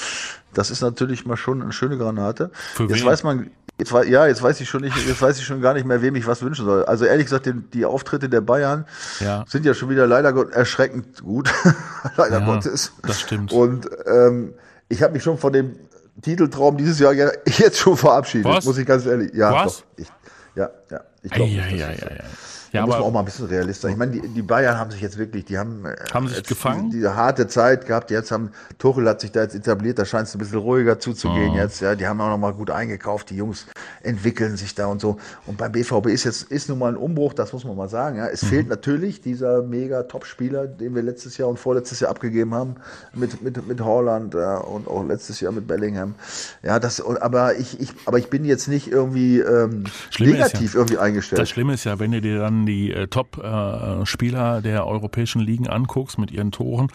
Das 0.53 0.71
ist 0.71 0.81
natürlich 0.81 1.25
mal 1.25 1.37
schon 1.37 1.61
eine 1.61 1.71
schöne 1.71 1.97
Granate. 1.97 2.49
Für 2.73 2.83
jetzt 2.83 3.01
wen? 3.01 3.05
weiß 3.05 3.23
man, 3.23 3.51
jetzt 3.77 3.91
ja, 3.91 4.25
jetzt 4.25 4.41
weiß 4.41 4.59
ich 4.59 4.67
schon 4.67 4.81
nicht, 4.81 4.97
jetzt 5.07 5.21
weiß 5.21 5.37
ich 5.37 5.45
schon 5.45 5.61
gar 5.61 5.75
nicht 5.75 5.85
mehr, 5.85 6.01
wem 6.01 6.15
ich 6.15 6.25
was 6.25 6.41
wünschen 6.41 6.65
soll. 6.65 6.83
Also 6.85 7.05
ehrlich 7.05 7.25
gesagt, 7.27 7.45
die, 7.45 7.53
die 7.53 7.85
Auftritte 7.85 8.27
der 8.27 8.41
Bayern 8.41 8.85
Ja. 9.19 9.45
sind 9.47 9.65
ja 9.65 9.75
schon 9.75 9.89
wieder 9.89 10.07
leider 10.07 10.33
Gott 10.33 10.51
erschreckend 10.51 11.21
gut. 11.21 11.53
leider 12.17 12.39
Ja, 12.39 12.45
Gottes. 12.45 12.91
das 13.03 13.19
stimmt. 13.21 13.51
Und 13.53 13.87
ähm, 14.07 14.55
ich 14.89 15.03
habe 15.03 15.13
mich 15.13 15.21
schon 15.21 15.37
von 15.37 15.53
dem 15.53 15.75
Titeltraum 16.23 16.75
dieses 16.77 16.97
Jahr 16.97 17.13
ja- 17.13 17.29
jetzt 17.45 17.77
schon 17.77 17.95
verabschiedet, 17.95 18.45
Was? 18.51 18.65
muss 18.65 18.79
ich 18.79 18.85
ganz 18.87 19.05
ehrlich. 19.05 19.31
Ja, 19.35 19.53
Was? 19.53 19.77
doch. 19.77 19.83
Ich, 19.97 20.07
ja, 20.55 20.69
ja. 20.89 21.01
Ich 21.21 21.31
glaube, 21.31 21.51
Ja, 21.51 21.65
nicht, 21.67 21.83
dass 21.83 22.56
ja, 22.77 22.85
muss 22.85 22.95
man 22.95 23.03
auch 23.03 23.11
mal 23.11 23.19
ein 23.19 23.25
bisschen 23.25 23.45
realist 23.47 23.81
sein. 23.81 23.91
Ich 23.91 23.97
meine, 23.97 24.11
die, 24.13 24.21
die 24.27 24.41
Bayern 24.41 24.77
haben 24.77 24.91
sich 24.91 25.01
jetzt 25.01 25.17
wirklich, 25.17 25.45
die 25.45 25.57
haben, 25.57 25.85
äh, 25.85 25.95
Haben 26.13 26.27
sich 26.27 26.37
jetzt 26.37 26.47
gefangen? 26.47 26.85
Diese, 26.89 26.97
diese 26.99 27.15
harte 27.15 27.47
Zeit 27.47 27.85
gehabt. 27.85 28.09
Jetzt 28.11 28.31
haben 28.31 28.51
Tuchel 28.79 29.07
hat 29.07 29.21
sich 29.21 29.31
da 29.31 29.41
jetzt 29.41 29.55
etabliert. 29.55 29.99
Da 29.99 30.05
scheint 30.05 30.27
es 30.27 30.35
ein 30.35 30.39
bisschen 30.39 30.59
ruhiger 30.59 30.99
zuzugehen 30.99 31.51
Oh. 31.53 31.57
jetzt. 31.57 31.81
Ja, 31.81 31.95
die 31.95 32.07
haben 32.07 32.19
auch 32.21 32.29
noch 32.29 32.37
mal 32.37 32.53
gut 32.53 32.69
eingekauft. 32.71 33.29
Die 33.29 33.35
Jungs 33.37 33.65
entwickeln 34.03 34.57
sich 34.57 34.75
da 34.75 34.87
und 34.87 35.01
so. 35.01 35.17
Und 35.45 35.57
beim 35.57 35.71
BVB 35.71 36.07
ist 36.07 36.23
jetzt 36.23 36.43
ist 36.43 36.69
nun 36.69 36.79
mal 36.79 36.89
ein 36.93 36.97
Umbruch. 36.97 37.33
Das 37.33 37.53
muss 37.53 37.63
man 37.65 37.75
mal 37.75 37.89
sagen. 37.89 38.17
Ja, 38.17 38.27
es 38.27 38.43
Mhm. 38.43 38.47
fehlt 38.47 38.69
natürlich 38.69 39.21
dieser 39.21 39.63
mega 39.63 40.03
Top-Spieler, 40.03 40.67
den 40.67 40.95
wir 40.95 41.01
letztes 41.01 41.37
Jahr 41.37 41.49
und 41.49 41.57
vorletztes 41.57 41.99
Jahr 41.99 42.11
abgegeben 42.11 42.53
haben 42.53 42.75
mit 43.13 43.41
mit 43.41 43.67
mit 43.67 43.81
Holland 43.81 44.33
ja, 44.33 44.57
und 44.57 44.87
auch 44.87 45.03
letztes 45.05 45.39
Jahr 45.39 45.51
mit 45.51 45.67
Bellingham. 45.67 46.15
Ja, 46.63 46.79
das. 46.79 47.01
Aber 47.01 47.55
ich 47.55 47.79
ich 47.79 47.89
aber 48.05 48.19
ich 48.19 48.29
bin 48.29 48.45
jetzt 48.45 48.67
nicht 48.67 48.87
irgendwie 48.91 49.39
ähm, 49.39 49.85
ist 50.09 50.19
ja- 50.19 50.25
negativ 50.27 50.75
irgendwie 50.75 50.97
eingestellt. 50.97 51.41
Das 51.41 51.49
Schlimme 51.49 51.73
ist 51.73 51.83
ja, 51.83 51.99
wenn 51.99 52.11
du 52.11 52.21
dir 52.21 52.39
dann 52.39 52.65
die 52.67 52.91
äh, 52.91 53.07
Top-Spieler 53.07 54.61
der 54.61 54.85
europäischen 54.85 55.41
Ligen 55.41 55.67
anguckst 55.67 56.17
mit 56.17 56.31
ihren 56.31 56.51
Toren, 56.51 56.89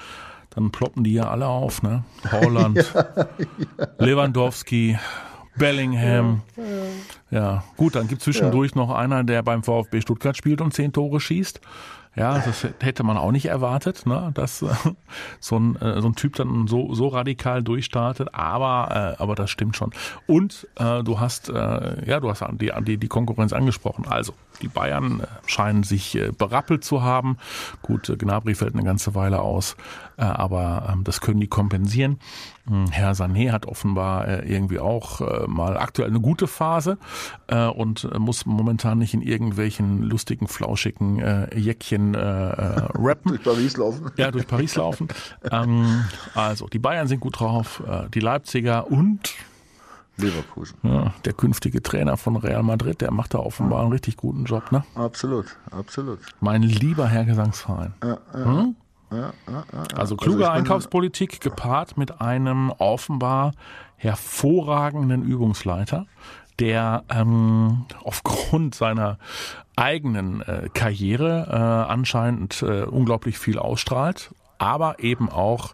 dann 0.51 0.71
ploppen 0.71 1.03
die 1.03 1.15
ja 1.15 1.31
alle 1.31 1.47
auf, 1.47 1.83
ne? 1.83 2.05
Holland, 2.31 2.93
Lewandowski, 3.99 4.99
Bellingham. 5.57 6.43
Ja, 7.31 7.65
gut, 7.77 7.95
dann 7.95 8.09
gibt 8.09 8.23
zwischendurch 8.23 8.75
noch 8.75 8.91
einer, 8.91 9.25
der 9.25 9.43
beim 9.43 9.63
VfB 9.63 10.01
Stuttgart 10.03 10.37
spielt 10.37 10.61
und 10.61 10.75
zehn 10.75 10.93
Tore 10.93 11.21
schießt. 11.21 11.61
Ja, 12.15 12.39
das 12.41 12.67
hätte 12.81 13.05
man 13.05 13.17
auch 13.17 13.33
nicht 13.33 13.47
erwartet, 13.47 14.05
ne, 14.05 14.33
dass 14.35 14.61
äh, 14.61 14.69
so, 15.41 15.59
ein, 15.59 15.77
äh, 15.77 16.03
so 16.03 16.09
ein 16.09 16.15
Typ 16.15 16.37
dann 16.37 16.67
so, 16.67 16.93
so 16.93 17.09
radikal 17.09 17.63
durchstartet. 17.63 18.35
Aber, 18.35 19.17
äh, 19.19 19.23
aber 19.23 19.35
das 19.35 19.51
stimmt 19.51 19.77
schon. 19.77 19.93
Und 20.27 20.69
äh, 20.77 21.03
du 21.03 21.21
hast, 21.21 21.49
äh, 21.49 22.07
ja, 22.07 22.21
du 22.21 22.29
hast 22.29 22.45
die, 22.61 22.71
die, 22.83 22.99
die 22.99 23.09
Konkurrenz 23.09 23.55
angesprochen. 23.55 24.05
Also 24.07 24.35
die 24.63 24.69
Bayern 24.69 25.21
äh, 25.21 25.27
scheinen 25.47 25.83
sich 25.83 26.15
äh, 26.17 26.31
berappelt 26.31 26.85
zu 26.85 27.03
haben. 27.03 27.37
Gut, 27.83 28.09
äh, 28.09 28.17
Gnabry 28.17 28.55
fällt 28.55 28.75
eine 28.75 28.85
ganze 28.85 29.15
Weile 29.15 29.41
aus, 29.41 29.77
aber 30.17 30.89
ähm, 30.93 31.05
das 31.05 31.21
können 31.21 31.41
die 31.41 31.49
kompensieren. 31.49 32.19
Hm, 32.67 32.87
Herr 32.91 33.13
Sané 33.13 33.51
hat 33.51 33.67
offenbar 33.67 34.45
irgendwie 34.45 34.79
auch 34.79 35.21
mal 35.49 35.77
aktuell 35.77 36.09
eine 36.09 36.21
gute 36.21 36.47
Phase 36.47 36.97
und 37.49 38.09
muss 38.19 38.47
momentan 38.47 38.99
nicht 38.99 39.15
in 39.15 39.23
irgendwelchen 39.23 40.03
lustigen, 40.03 40.47
flauschigen 40.47 41.49
Jäckchen 41.55 42.15
rappen. 42.15 43.31
durch 43.33 43.43
Paris 43.43 43.77
laufen. 43.77 44.11
Ja, 44.17 44.31
durch 44.31 44.47
Paris 44.47 44.77
laufen. 44.77 45.09
ähm, 45.51 46.05
also, 46.35 46.69
die 46.69 46.79
Bayern 46.79 47.09
sind 47.09 47.19
gut 47.19 47.41
drauf, 47.41 47.83
die 48.15 48.21
Leipziger 48.21 48.89
und 48.89 49.35
Leverkusen. 50.17 50.77
ja, 50.83 51.13
der 51.25 51.33
künftige 51.33 51.83
Trainer 51.83 52.17
von 52.17 52.37
Real 52.37 52.63
Madrid, 52.63 53.01
der 53.01 53.11
macht 53.11 53.35
da 53.35 53.39
offenbar 53.39 53.81
einen 53.83 53.93
richtig 53.93 54.17
guten 54.17 54.45
Job, 54.45 54.71
ne? 54.71 54.85
Absolut, 54.95 55.47
absolut. 55.71 56.19
Mein 56.41 56.63
lieber 56.63 57.09
Herr 57.09 57.25
Gesangsverein. 57.25 57.95
Hm? 58.33 58.77
Also 59.95 60.17
kluge 60.17 60.43
ich 60.43 60.49
bin- 60.49 60.57
Einkaufspolitik 60.57 61.41
gepaart 61.41 61.97
mit 61.99 62.21
einem 62.21 62.71
offenbar 62.71 63.53
hervorragenden 63.97 65.23
Übungsleiter, 65.23 66.07
der 66.59 67.05
ähm, 67.09 67.87
aufgrund 68.05 68.75
seiner 68.75 69.19
eigenen 69.77 70.43
äh, 70.43 70.69
Karriere 70.73 71.47
äh, 71.51 71.91
anscheinend 71.93 72.63
äh, 72.63 72.83
unglaublich 72.83 73.39
viel 73.39 73.59
ausstrahlt, 73.59 74.35
aber 74.59 75.01
eben 75.01 75.29
auch 75.31 75.73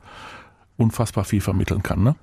unfassbar 0.77 1.25
viel 1.25 1.41
vermitteln 1.41 1.83
kann. 1.83 2.03
Ne? 2.03 2.15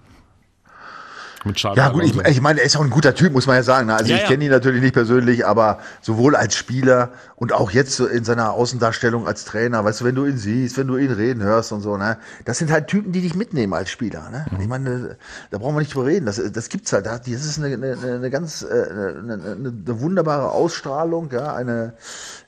Mit 1.45 1.55
Xabi 1.55 1.77
Ja 1.77 1.89
gut, 1.89 2.03
ich, 2.03 2.17
ich 2.17 2.41
meine, 2.41 2.59
er 2.59 2.65
ist 2.65 2.75
auch 2.75 2.83
ein 2.83 2.89
guter 2.89 3.13
Typ, 3.13 3.31
muss 3.31 3.47
man 3.47 3.55
ja 3.55 3.63
sagen. 3.63 3.87
ne? 3.87 3.95
Also 3.95 4.11
Ja, 4.11 4.17
ich 4.17 4.25
kenne 4.25 4.45
ihn 4.45 4.51
natürlich 4.51 4.81
nicht 4.81 4.93
persönlich, 4.93 5.45
aber 5.45 5.79
sowohl 6.01 6.35
als 6.35 6.55
Spieler 6.55 7.11
und 7.35 7.53
auch 7.53 7.71
jetzt 7.71 7.99
in 7.99 8.23
seiner 8.23 8.53
Außendarstellung 8.53 9.27
als 9.27 9.45
Trainer, 9.45 9.83
weißt 9.85 10.01
du, 10.01 10.05
wenn 10.05 10.15
du 10.15 10.25
ihn 10.25 10.37
siehst, 10.37 10.77
wenn 10.77 10.87
du 10.87 10.97
ihn 10.97 11.11
reden 11.11 11.43
hörst 11.43 11.71
und 11.71 11.81
so, 11.81 11.97
ne, 11.97 12.17
das 12.45 12.57
sind 12.57 12.71
halt 12.71 12.87
Typen, 12.87 13.11
die 13.11 13.21
dich 13.21 13.35
mitnehmen 13.35 13.73
als 13.73 13.89
Spieler. 13.89 14.29
Ne? 14.31 14.45
Ich 14.59 14.67
meine, 14.67 15.17
da 15.51 15.57
brauchen 15.57 15.75
wir 15.75 15.79
nicht 15.79 15.93
drüber 15.93 16.07
reden. 16.07 16.25
Das, 16.25 16.41
das 16.51 16.69
gibt's 16.69 16.91
halt. 16.93 17.05
Das 17.05 17.27
ist 17.27 17.59
eine, 17.63 17.75
eine, 17.75 18.15
eine 18.15 18.29
ganz 18.29 18.63
äh, 18.63 18.65
eine, 18.65 19.33
eine, 19.33 20.01
wunderbare 20.01 20.51
Ausstrahlung, 20.51 21.29
ja, 21.31 21.53
eine 21.53 21.93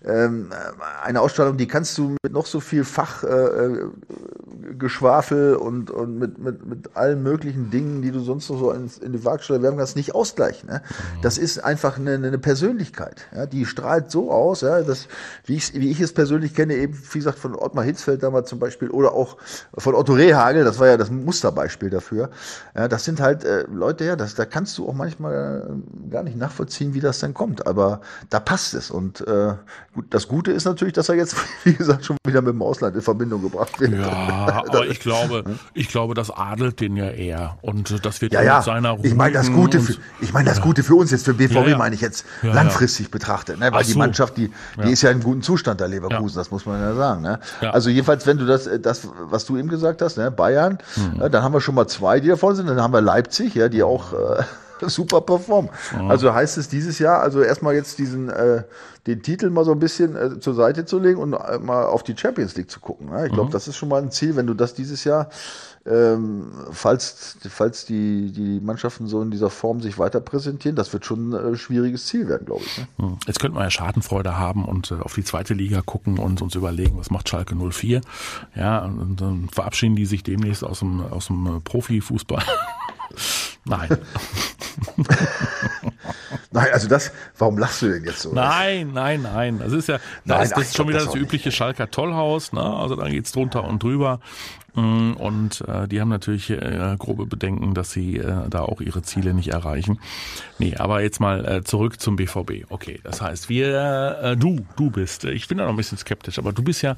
ähm, 0.06 0.50
eine 1.04 1.22
Ausstrahlung, 1.22 1.58
die 1.58 1.68
kannst 1.68 1.98
du 1.98 2.16
mit 2.24 2.34
noch 2.34 2.46
so 2.46 2.60
viel 2.60 2.84
Fach 2.84 3.24
äh, 3.24 3.28
äh, 3.28 3.90
Geschwafel 4.78 5.56
und, 5.56 5.92
und 5.92 6.18
mit, 6.18 6.38
mit, 6.38 6.66
mit 6.66 6.96
allen 6.96 7.24
möglichen 7.24 7.70
Dingen, 7.70 8.02
die 8.02 8.12
du 8.12 8.20
sonst 8.20 8.50
noch 8.50 8.60
so 8.60 8.72
in, 8.72 8.87
in 9.02 9.13
die 9.13 9.23
Waagschale 9.23 9.62
werfen 9.62 9.78
kannst, 9.78 9.95
nicht 9.95 10.15
ausgleichen. 10.15 10.69
Ne? 10.69 10.82
Das 11.21 11.38
ist 11.38 11.60
einfach 11.60 11.97
eine, 11.97 12.15
eine 12.15 12.38
Persönlichkeit. 12.38 13.28
Ja? 13.36 13.45
Die 13.45 13.65
strahlt 13.65 14.12
so 14.12 14.32
aus, 14.32 14.62
ja, 14.62 14.82
dass, 14.82 15.08
wie, 15.45 15.56
ich, 15.56 15.73
wie 15.73 15.91
ich 15.91 16.00
es 16.00 16.13
persönlich 16.13 16.54
kenne, 16.54 16.76
eben, 16.76 16.97
wie 17.12 17.19
gesagt, 17.19 17.39
von 17.39 17.56
Ottmar 17.56 17.84
Hitzfeld 17.84 18.23
damals 18.23 18.50
zum 18.50 18.60
Beispiel 18.60 18.89
oder 18.89 19.13
auch 19.13 19.38
von 19.78 19.95
Otto 19.95 20.13
Rehagel, 20.13 20.63
das 20.63 20.80
war 20.80 20.88
ja 20.88 20.97
das 20.97 21.12
Musterbeispiel 21.12 21.89
dafür. 21.89 22.30
Ja, 22.76 22.88
das 22.88 23.06
sind 23.06 23.19
halt 23.19 23.43
äh, 23.43 23.65
Leute, 23.71 24.06
ja, 24.06 24.15
das, 24.15 24.36
da 24.36 24.45
kannst 24.45 24.78
du 24.78 24.88
auch 24.88 24.93
manchmal 24.93 25.67
äh, 25.67 26.10
gar 26.10 26.23
nicht 26.23 26.38
nachvollziehen, 26.38 26.93
wie 26.93 27.00
das 27.00 27.19
dann 27.19 27.34
kommt. 27.34 27.67
Aber 27.67 28.02
da 28.30 28.39
passt 28.39 28.73
es. 28.73 28.91
Und 28.91 29.21
äh, 29.28 29.54
gut, 29.93 30.06
das 30.10 30.28
Gute 30.28 30.52
ist 30.52 30.65
natürlich, 30.65 30.93
dass 30.93 31.10
er 31.10 31.15
jetzt, 31.15 31.36
wie 31.63 31.73
gesagt, 31.73 32.06
schon 32.06 32.17
wieder 32.26 32.41
mit 32.41 32.54
dem 32.54 32.62
Ausland 32.62 32.95
in 32.95 33.02
Verbindung 33.02 33.41
gebracht 33.41 33.80
wird. 33.80 33.93
Ja, 33.93 34.08
Ja, 34.08 34.63
aber 34.67 34.88
ich 34.88 35.00
glaube, 35.00 35.43
ich 35.73 35.89
glaube, 35.89 36.13
das 36.13 36.32
adelt 36.32 36.80
den 36.80 36.95
ja 36.95 37.10
eher. 37.10 37.58
Und 37.62 38.06
das 38.06 38.21
wird 38.21 38.34
ja, 38.34 38.41
ja. 38.41 38.62
Seiner 38.67 38.97
Ich 39.01 39.15
meine, 39.15 39.34
das 39.34 39.51
Gute 39.51 39.80
für, 39.80 39.95
ich 40.21 40.34
meine, 40.34 40.49
das 40.49 40.62
Gute 40.62 40.84
für 40.84 40.95
uns 40.95 41.12
jetzt, 41.12 41.25
für 41.25 41.34
BVB 41.34 41.69
ja, 41.69 41.77
meine 41.77 41.95
ich 41.95 42.01
jetzt 42.01 42.25
langfristig 42.41 43.10
betrachtet, 43.10 43.60
ne? 43.60 43.71
weil 43.71 43.84
so. 43.84 43.93
die 43.93 43.97
Mannschaft, 43.97 44.38
die, 44.38 44.51
die 44.84 44.91
ist 44.91 45.01
ja 45.01 45.10
in 45.12 45.21
gutem 45.21 45.41
Zustand, 45.41 45.80
der 45.80 45.88
Leverkusen, 45.88 46.38
das 46.38 46.51
muss 46.51 46.65
man 46.65 46.80
ja 46.80 46.93
sagen. 46.93 47.21
Ne? 47.21 47.39
Also 47.62 47.89
jedenfalls, 47.89 48.27
wenn 48.27 48.38
du 48.38 48.45
das, 48.45 48.69
das, 48.82 49.08
was 49.30 49.45
du 49.45 49.58
eben 49.58 49.69
gesagt 49.69 50.01
hast, 50.01 50.17
ne? 50.17 50.30
Bayern, 50.30 50.77
mhm. 50.95 51.32
dann 51.32 51.43
haben 51.43 51.53
wir 51.53 51.62
schon 51.62 51.75
mal 51.75 51.88
zwei, 51.88 52.19
die 52.19 52.27
davon 52.27 52.56
sind, 52.56 52.67
dann 52.67 52.82
haben 52.82 52.93
wir 52.93 53.01
Leipzig, 53.01 53.56
ja, 53.56 53.69
die 53.69 53.84
auch 53.84 54.13
äh, 54.13 54.43
super 54.88 55.22
performen. 55.22 55.72
Mhm. 55.96 56.10
Also 56.10 56.34
heißt 56.34 56.58
es 56.58 56.70
dieses 56.70 57.00
Jahr, 57.00 57.22
also 57.22 57.42
erstmal 57.42 57.76
jetzt 57.76 57.98
diesen 58.00 58.30
äh, 58.30 58.63
den 59.08 59.24
Titel 59.24 59.50
mal 59.50 59.63
so 59.63 59.72
ein 59.72 59.80
bisschen 59.80 60.16
äh, 60.16 60.40
zur 60.40 60.54
Seite 60.54 60.86
zu 60.86 61.00
legen 61.00 61.20
und 61.20 61.34
äh, 61.34 61.58
mal 61.60 61.86
auf 61.86 62.04
die 62.04 62.16
Champions 62.16 62.56
League 62.56 62.70
zu 62.70 62.82
gucken. 62.82 63.10
Ne? 63.10 63.28
Ich 63.28 63.34
glaube, 63.34 63.48
mhm. 63.48 63.54
das 63.54 63.68
ist 63.68 63.78
schon 63.78 63.90
mal 63.90 64.02
ein 64.02 64.12
Ziel, 64.12 64.36
wenn 64.36 64.46
du 64.46 64.54
das 64.54 64.74
dieses 64.74 65.06
Jahr, 65.06 65.30
ähm, 65.86 66.52
falls, 66.72 67.38
falls 67.50 67.86
die, 67.86 68.32
die 68.34 68.60
Mannschaften 68.60 69.08
so 69.08 69.22
in 69.22 69.32
dieser 69.32 69.50
Form 69.50 69.82
sich 69.82 69.98
weiter 69.98 70.20
präsentieren, 70.20 70.76
das 70.76 70.92
wird 70.92 71.06
schon 71.06 71.34
ein 71.34 71.54
äh, 71.54 71.58
schwieriges 71.58 72.06
Ziel 72.08 72.28
werden, 72.28 72.46
glaube 72.46 72.63
ich. 72.66 72.78
Ne? 72.78 72.88
Mhm. 72.98 73.18
Jetzt 73.26 73.40
könnten 73.40 73.58
wir 73.58 73.63
ja 73.63 73.72
Schadenfreude 73.72 74.38
haben 74.38 74.66
und 74.66 74.92
äh, 74.92 74.96
auf 74.96 75.13
die 75.13 75.24
zweite 75.24 75.54
Liga 75.54 75.82
gucken 75.82 76.20
und 76.20 76.42
uns 76.42 76.56
überlegen, 76.56 76.98
was 76.98 77.10
macht 77.10 77.30
Schalke 77.30 77.56
04. 77.56 78.02
Ja, 78.56 78.84
und 78.84 79.22
dann 79.22 79.48
verabschieden 79.50 79.96
die 79.96 80.06
sich 80.06 80.24
demnächst 80.24 80.66
aus 80.66 80.80
dem, 80.80 81.02
aus 81.02 81.28
dem 81.28 81.62
Profifußball. 81.63 82.44
Nein. 83.65 83.89
nein, 86.52 86.67
also 86.72 86.88
das, 86.88 87.12
warum 87.38 87.58
lachst 87.58 87.82
du 87.82 87.91
denn 87.91 88.06
jetzt 88.06 88.22
so? 88.22 88.34
Nein, 88.34 88.91
nein, 88.93 89.22
nein. 89.22 89.60
Das 89.60 89.74
ist 89.74 89.88
ja, 89.88 89.98
das, 89.98 90.04
nein, 90.26 90.43
ist, 90.43 90.52
das 90.52 90.63
ist 90.63 90.78
schon 90.78 90.88
wieder 90.88 91.00
das, 91.00 91.08
das 91.08 91.15
übliche 91.15 91.52
Schalker 91.52 91.91
Tollhaus, 91.91 92.54
ne? 92.54 92.62
Also 92.62 92.96
da 92.96 93.08
geht's 93.10 93.32
drunter 93.32 93.63
und 93.63 93.84
drüber. 93.84 94.20
Mm, 94.78 95.13
und 95.13 95.62
äh, 95.62 95.88
die 95.88 96.00
haben 96.00 96.10
natürlich 96.10 96.52
äh, 96.52 96.96
grobe 97.00 97.26
Bedenken, 97.26 97.74
dass 97.74 97.92
sie 97.92 98.18
äh, 98.18 98.48
da 98.48 98.62
auch 98.62 98.80
ihre 98.80 99.02
Ziele 99.02 99.34
nicht 99.34 99.50
erreichen. 99.50 100.00
Nee, 100.60 100.76
aber 100.76 101.02
jetzt 101.02 101.20
mal 101.20 101.46
äh, 101.48 101.63
zurück 101.63 102.00
zum 102.00 102.16
BVB. 102.16 102.66
Okay, 102.70 103.00
das 103.04 103.20
heißt, 103.20 103.50
wir, 103.50 104.20
äh, 104.22 104.38
du, 104.38 104.60
du 104.76 104.92
bist, 104.92 105.26
äh, 105.26 105.32
ich 105.32 105.48
bin 105.48 105.58
da 105.58 105.63
noch 105.63 105.72
ein 105.72 105.78
bisschen 105.78 105.98
skeptisch, 105.98 106.38
aber 106.38 106.54
du 106.54 106.62
bist 106.62 106.84
ja 106.84 106.96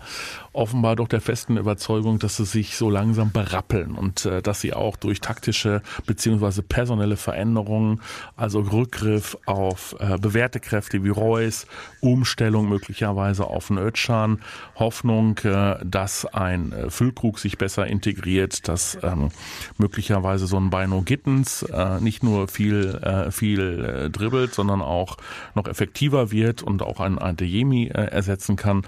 offenbar 0.51 0.97
doch 0.97 1.07
der 1.07 1.21
festen 1.21 1.55
Überzeugung, 1.55 2.19
dass 2.19 2.35
sie 2.35 2.45
sich 2.45 2.75
so 2.75 2.89
langsam 2.89 3.31
berappeln 3.31 3.95
und 3.95 4.25
äh, 4.25 4.41
dass 4.41 4.59
sie 4.59 4.73
auch 4.73 4.97
durch 4.97 5.21
taktische 5.21 5.81
beziehungsweise 6.05 6.63
personelle 6.63 7.15
Veränderungen, 7.15 8.01
also 8.35 8.59
Rückgriff 8.59 9.37
auf 9.45 9.95
äh, 9.99 10.17
bewährte 10.17 10.59
Kräfte 10.59 11.01
wie 11.05 11.09
Reus, 11.09 11.65
Umstellung 12.01 12.67
möglicherweise 12.67 13.45
auf 13.45 13.71
einen 13.71 14.39
Hoffnung, 14.75 15.37
äh, 15.39 15.77
dass 15.85 16.25
ein 16.25 16.73
äh, 16.73 16.89
Füllkrug 16.89 17.39
sich 17.39 17.57
besser 17.57 17.68
integriert, 17.77 18.67
dass 18.67 18.97
ähm, 19.03 19.29
möglicherweise 19.77 20.47
so 20.47 20.57
ein 20.57 20.69
Beino 20.69 21.01
Gittens 21.01 21.63
äh, 21.63 21.99
nicht 21.99 22.23
nur 22.23 22.47
viel, 22.47 22.95
äh, 22.95 23.31
viel 23.31 23.83
äh, 23.83 24.09
dribbelt, 24.09 24.53
sondern 24.53 24.81
auch 24.81 25.17
noch 25.55 25.67
effektiver 25.67 26.31
wird 26.31 26.61
und 26.61 26.81
auch 26.81 26.99
ein 26.99 27.19
Antejemi 27.19 27.87
äh, 27.87 28.11
ersetzen 28.11 28.55
kann. 28.55 28.83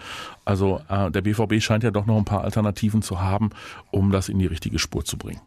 Also 0.45 0.81
äh, 0.89 1.11
der 1.11 1.21
BVB 1.21 1.61
scheint 1.61 1.83
ja 1.83 1.91
doch 1.91 2.05
noch 2.05 2.17
ein 2.17 2.25
paar 2.25 2.43
Alternativen 2.43 3.01
zu 3.01 3.21
haben, 3.21 3.51
um 3.91 4.11
das 4.11 4.29
in 4.29 4.39
die 4.39 4.47
richtige 4.47 4.79
Spur 4.79 5.05
zu 5.05 5.17
bringen. 5.17 5.41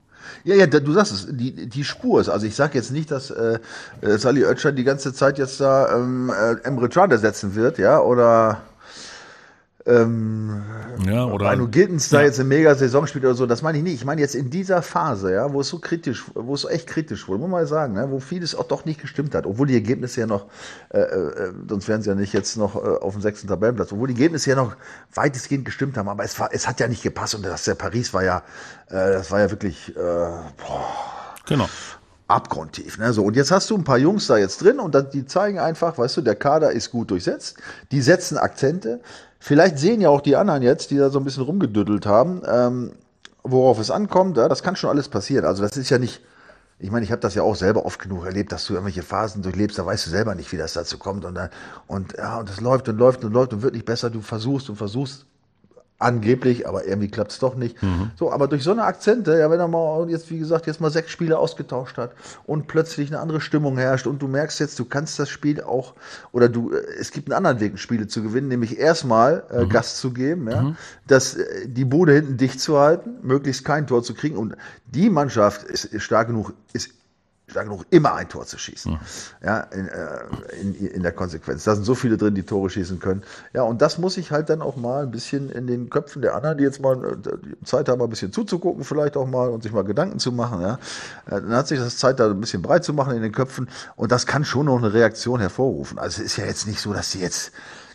Ja, 0.45 0.55
ja, 0.55 0.67
du 0.67 0.93
sagst 0.93 1.13
es, 1.13 1.27
die, 1.31 1.69
die 1.69 1.85
Spur 1.85 2.21
ist. 2.21 2.29
Also 2.29 2.47
ich 2.47 2.55
sage 2.55 2.75
jetzt 2.75 2.91
nicht, 2.91 3.11
dass 3.11 3.31
äh, 3.31 3.59
äh 4.01 4.19
Sally 4.19 4.45
Oetscher 4.45 4.73
die 4.73 4.85
ganze 4.85 5.13
Zeit 5.13 5.39
jetzt 5.39 5.61
da 5.61 5.97
ähm, 5.97 6.31
äh, 6.31 6.67
Emre 6.67 6.89
Can 6.89 7.11
ersetzen 7.11 7.55
wird, 7.55 7.79
ja, 7.79 8.01
oder 8.01 8.63
ähm, 9.87 10.63
ja, 11.07 11.27
oder 11.27 11.45
Manu 11.45 11.69
Gittens 11.69 12.09
da 12.09 12.21
ja. 12.21 12.27
jetzt 12.27 12.41
eine 12.41 12.49
Mega-Saison 12.49 13.07
spielt 13.07 13.25
oder 13.25 13.35
so, 13.35 13.45
das 13.45 13.61
meine 13.61 13.77
ich 13.77 13.85
nicht. 13.85 13.95
Ich 13.95 14.05
meine 14.07 14.21
jetzt 14.23 14.35
in 14.35 14.49
dieser 14.49 14.81
Phase, 14.81 15.35
ja, 15.35 15.53
wo 15.53 15.61
es 15.61 15.69
so 15.69 15.79
kritisch, 15.79 16.25
wo 16.35 16.55
es 16.55 16.65
echt 16.65 16.87
kritisch 16.87 17.29
wurde, 17.29 17.41
muss 17.41 17.51
man 17.51 17.61
mal 17.61 17.67
sagen, 17.67 17.93
ne, 17.93 18.11
wo 18.11 18.19
vieles 18.19 18.55
auch 18.55 18.65
doch 18.65 18.87
nicht 18.87 19.01
gestimmt 19.01 19.35
hat, 19.35 19.45
obwohl 19.45 19.67
die 19.67 19.75
Ergebnisse 19.75 20.21
ja 20.21 20.27
noch, 20.27 20.47
äh, 20.89 21.01
äh, 21.01 21.53
sonst 21.69 21.87
wären 21.87 22.01
sie 22.01 22.09
ja 22.09 22.15
nicht 22.15 22.33
jetzt 22.33 22.57
noch 22.57 22.77
äh, 22.77 22.79
auf 22.79 23.13
dem 23.13 23.21
sechsten 23.21 23.47
Tabellenplatz, 23.47 23.93
obwohl 23.93 24.09
die 24.09 24.15
Ergebnisse 24.15 24.51
ja 24.51 24.57
noch 24.57 24.75
weitestgehend 25.13 25.67
gestimmt 25.67 25.99
haben, 25.99 26.09
aber 26.09 26.25
es 26.25 26.41
war, 26.41 26.49
es 26.53 26.67
hat 26.67 26.81
ja 26.81 26.89
nicht 26.89 27.03
gepasst 27.03 27.35
und 27.35 27.45
das 27.45 27.65
der 27.65 27.75
Paris 27.75 28.15
war 28.15 28.25
ja, 28.25 28.39
äh, 28.89 28.95
das 29.13 29.31
war 29.31 29.41
ja 29.41 29.51
wirklich, 29.51 29.95
äh, 29.95 30.01
boah, 30.01 30.95
genau 31.47 31.69
abgrundtief. 32.29 32.99
Ne? 32.99 33.13
So, 33.13 33.25
und 33.25 33.37
jetzt 33.37 33.51
hast 33.51 33.71
du 33.71 33.77
ein 33.77 33.85
paar 33.85 33.99
Jungs 33.99 34.27
da 34.27 34.37
jetzt 34.37 34.63
drin 34.63 34.81
und 34.81 34.97
die 35.13 35.27
zeigen 35.27 35.59
einfach, 35.59 35.99
weißt 35.99 36.17
du, 36.17 36.21
der 36.23 36.37
Kader 36.37 36.73
ist 36.73 36.91
gut 36.91 37.11
durchsetzt, 37.11 37.57
die 37.91 38.01
setzen 38.01 38.39
Akzente. 38.39 39.01
Vielleicht 39.39 39.79
sehen 39.79 40.01
ja 40.01 40.09
auch 40.09 40.23
die 40.23 40.37
anderen 40.37 40.63
jetzt, 40.63 40.91
die 40.91 40.97
da 40.97 41.11
so 41.11 41.19
ein 41.19 41.25
bisschen 41.25 41.43
rumgedüttelt 41.43 42.07
haben, 42.07 42.43
ähm, 42.47 42.93
worauf 43.43 43.79
es 43.79 43.91
ankommt. 43.91 44.39
Ja? 44.39 44.49
Das 44.49 44.63
kann 44.63 44.75
schon 44.77 44.91
alles 44.91 45.09
passieren. 45.09 45.45
Also 45.45 45.63
das 45.63 45.77
ist 45.77 45.91
ja 45.91 45.99
nicht, 45.99 46.23
ich 46.79 46.91
meine, 46.91 47.05
ich 47.05 47.13
habe 47.13 47.21
das 47.21 47.35
ja 47.35 47.43
auch 47.43 47.57
selber 47.57 47.85
oft 47.85 48.01
genug 48.01 48.25
erlebt, 48.25 48.53
dass 48.53 48.67
du 48.67 48.73
irgendwelche 48.73 49.03
Phasen 49.03 49.43
durchlebst, 49.43 49.79
da 49.79 49.85
weißt 49.85 50.07
du 50.07 50.11
selber 50.11 50.35
nicht, 50.35 50.51
wie 50.51 50.57
das 50.57 50.73
dazu 50.73 50.97
kommt. 50.97 51.27
Und, 51.27 51.35
dann, 51.35 51.51
und 51.87 52.15
ja, 52.17 52.39
und 52.39 52.49
das 52.49 52.61
läuft 52.61 52.89
und 52.89 52.97
läuft 52.97 53.23
und 53.23 53.33
läuft 53.33 53.53
und 53.53 53.61
wird 53.61 53.75
nicht 53.75 53.85
besser. 53.85 54.09
Du 54.09 54.23
versuchst 54.23 54.71
und 54.71 54.77
versuchst 54.77 55.27
Angeblich, 56.05 56.69
aber 56.69 56.87
irgendwie 56.87 57.09
klappt 57.09 57.33
es 57.33 57.39
doch 57.39 57.55
nicht. 57.55 57.83
Mhm. 57.83 58.11
So, 58.17 58.31
aber 58.31 58.47
durch 58.47 58.63
so 58.63 58.73
eine 58.73 58.85
Akzente, 58.85 59.39
ja, 59.39 59.51
wenn 59.51 59.59
er 59.59 59.69
mal 59.69 60.11
jetzt, 60.11 60.31
wie 60.31 60.39
gesagt, 60.39 60.67
jetzt 60.67 60.79
mal 60.79 60.91
sechs 60.91 61.11
Spiele 61.11 61.39
ausgetauscht 61.39 61.97
hat 61.97 62.13
und 62.47 62.67
plötzlich 62.67 63.09
eine 63.09 63.21
andere 63.21 63.41
Stimmung 63.41 63.79
herrscht 63.79 64.07
und 64.07 64.21
du 64.21 64.29
merkst 64.29 64.61
jetzt, 64.61 64.79
du 64.79 64.85
kannst 64.85 65.19
das 65.19 65.31
Spiel 65.31 65.63
auch, 65.63 65.95
oder 66.31 66.51
du, 66.51 66.73
äh, 66.73 66.83
es 67.01 67.11
gibt 67.11 67.31
einen 67.31 67.39
anderen 67.39 67.61
Weg, 67.61 67.79
Spiele 67.79 68.07
zu 68.07 68.23
gewinnen, 68.23 68.49
nämlich 68.49 68.79
erstmal 68.79 69.45
äh, 69.51 69.65
mhm. 69.65 69.71
Gas 69.71 69.97
zu 69.97 70.13
geben, 70.13 70.51
ja, 70.51 70.61
mhm. 70.61 70.77
dass 71.07 71.37
äh, 71.37 71.69
die 71.69 71.87
Bude 71.87 72.13
hinten 72.13 72.37
dicht 72.37 72.61
zu 72.61 72.79
halten, 72.79 73.15
möglichst 73.23 73.65
kein 73.65 73.87
Tor 73.87 74.03
zu 74.03 74.13
kriegen 74.13 74.37
und 74.37 74.57
die 74.85 75.09
Mannschaft 75.09 75.63
ist, 75.63 75.87
ist 75.87 76.03
stark 76.03 76.27
genug, 76.27 76.53
ist 76.75 76.91
stark 77.47 77.67
genug, 77.67 77.85
immer 77.91 78.15
ein 78.15 78.29
Tor 78.29 78.47
zu 78.47 78.59
schießen. 78.59 78.99
Ja, 79.43 79.47
ja 79.47 79.61
in, 79.61 79.89
äh, 79.89 80.61
in, 80.61 80.75
in, 80.75 81.03
der 81.03 81.13
Konsequenz. 81.13 81.65
Da 81.65 81.75
sind 81.75 81.85
so 81.85 81.95
viele 81.95 82.17
drin, 82.17 82.35
die 82.35 82.43
Tore 82.43 82.71
schießen 82.71 83.01
können. 83.01 83.23
Ja, 83.53 83.63
und 83.63 83.83
das 83.83 83.99
muss 83.99 84.17
ich 84.17 84.31
halt 84.31 84.49
dann 84.49 84.63
auch 84.63 84.77
mal 84.77 85.03
ein 85.03 85.11
bisschen 85.11 85.51
in 85.51 85.67
den 85.67 85.91
Köpfen 85.91 86.23
der 86.23 86.35
anderen, 86.35 86.59
die 86.59 86.65
jetzt 86.65 86.81
mal 86.81 86.97
äh, 87.05 87.65
Zeit 87.65 87.89
haben, 87.89 88.01
ein 88.01 88.09
bisschen 88.09 88.33
zuzugucken, 88.33 88.85
vielleicht 88.85 89.17
auch 89.17 89.27
mal 89.27 89.51
und 89.51 89.63
sich 89.63 89.73
mal 89.73 89.85
Gedanken 89.85 90.19
zu 90.19 90.33
machen. 90.33 90.63
Ja. 90.63 90.79
Äh, 91.27 91.43
dann 91.43 91.53
hat 91.53 91.69
sich 91.69 91.79
das 91.79 91.99
Zeit, 91.99 92.19
da 92.19 92.31
ein 92.31 92.41
bisschen 92.41 92.63
breit 92.63 92.85
zu 92.85 92.95
machen 92.95 93.15
in 93.15 93.23
den 93.23 93.33
Köpfen. 93.33 93.69
Und 93.95 94.11
das 94.11 94.27
kann 94.27 94.45
schon 94.45 94.67
noch 94.67 94.79
eine 94.79 94.95
Reaktion 94.95 95.41
hervorrufen. 95.41 95.99
Also 95.99 96.23
es 96.23 96.27
ist 96.27 96.37
ja 96.39 96.47
jetzt 96.47 96.67
nicht 96.67 96.81
so, 96.81 96.93
dass 96.95 97.11
sie 97.11 97.21
jetzt 97.21 97.53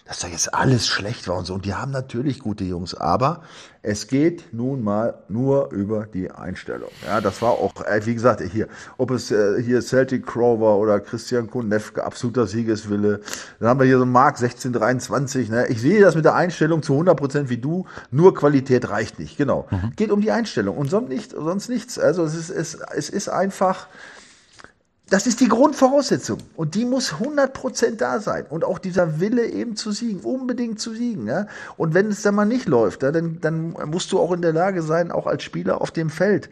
dass 0.10 0.20
da 0.22 0.28
jetzt 0.28 0.56
alles 0.56 0.88
schlecht 0.88 1.28
war 1.28 1.38
und 1.38 1.46
so. 1.46 1.54
Und 1.54 1.66
die 1.66 1.76
haben 1.76 1.92
natürlich 1.92 2.40
gute 2.40 2.64
Jungs, 2.64 2.96
aber 2.96 3.44
es 3.84 4.08
geht 4.08 4.52
nun 4.52 4.84
mal 4.84 5.14
nur 5.30 5.72
über 5.72 6.08
die 6.08 6.32
Einstellung. 6.32 6.90
Ja, 7.06 7.22
das 7.22 7.44
war 7.44 7.52
auch, 7.52 7.86
äh, 7.86 8.04
wie 8.08 8.16
gesagt, 8.16 8.42
hier, 8.42 8.68
ob 8.98 9.12
es 9.12 9.30
äh, 9.30 9.62
hier 9.62 9.84
Celtic 9.84 10.26
Crow 10.26 10.60
oder 10.60 11.00
Christian 11.00 11.48
Konevke, 11.48 12.04
absoluter 12.04 12.48
Siegeswille. 12.48 13.22
Dann 13.60 13.70
haben 13.70 13.80
wir 13.80 13.86
hier 13.86 14.00
so 14.00 14.06
Mark 14.08 14.38
1623. 14.38 15.50
Ne? 15.50 15.68
Ich 15.68 15.80
sehe 15.80 16.02
das 16.02 16.16
mit 16.16 16.26
der 16.26 16.34
Einstellung 16.34 16.82
zu 16.82 16.94
100 16.94 17.16
Prozent 17.16 17.50
wie 17.52 17.60
du. 17.60 17.86
Nur 18.10 18.34
Qualität 18.34 18.90
reicht 18.90 19.20
nicht. 19.20 19.38
Genau. 19.38 19.68
Mhm. 19.70 19.92
Geht 19.96 20.10
um 20.10 20.22
die 20.22 20.32
Einstellung 20.32 20.76
und 20.76 20.90
sonst, 20.90 21.10
nicht, 21.10 21.32
sonst 21.34 21.70
nichts. 21.70 22.00
Also 22.00 22.24
es 22.24 22.34
ist, 22.34 22.50
es, 22.50 22.80
es 22.96 23.12
ist 23.12 23.30
einfach, 23.30 23.88
das 25.10 25.28
ist 25.28 25.40
die 25.40 25.48
Grundvoraussetzung. 25.48 26.40
Und 26.56 26.76
die 26.76 26.86
muss 26.86 27.14
100% 27.14 27.96
da 27.98 28.20
sein. 28.20 28.46
Und 28.50 28.64
auch 28.64 28.80
dieser 28.80 29.20
Wille 29.20 29.48
eben 29.48 29.76
zu 29.76 29.92
siegen, 29.92 30.22
unbedingt 30.22 30.80
zu 30.80 30.94
siegen. 30.94 31.28
Ja? 31.28 31.48
Und 31.78 31.94
wenn 31.94 32.08
es 32.08 32.22
dann 32.22 32.36
mal 32.36 32.46
nicht 32.46 32.68
läuft, 32.68 33.04
ja, 33.04 33.12
dann, 33.12 33.40
dann 33.42 33.72
musst 33.86 34.12
du 34.12 34.20
auch 34.20 34.32
in 34.32 34.42
der 34.42 34.54
Lage 34.54 34.82
sein, 34.82 35.12
auch 35.12 35.28
als 35.28 35.44
Spieler 35.44 35.82
auf 35.82 35.92
dem 35.92 36.10
Feld 36.10 36.50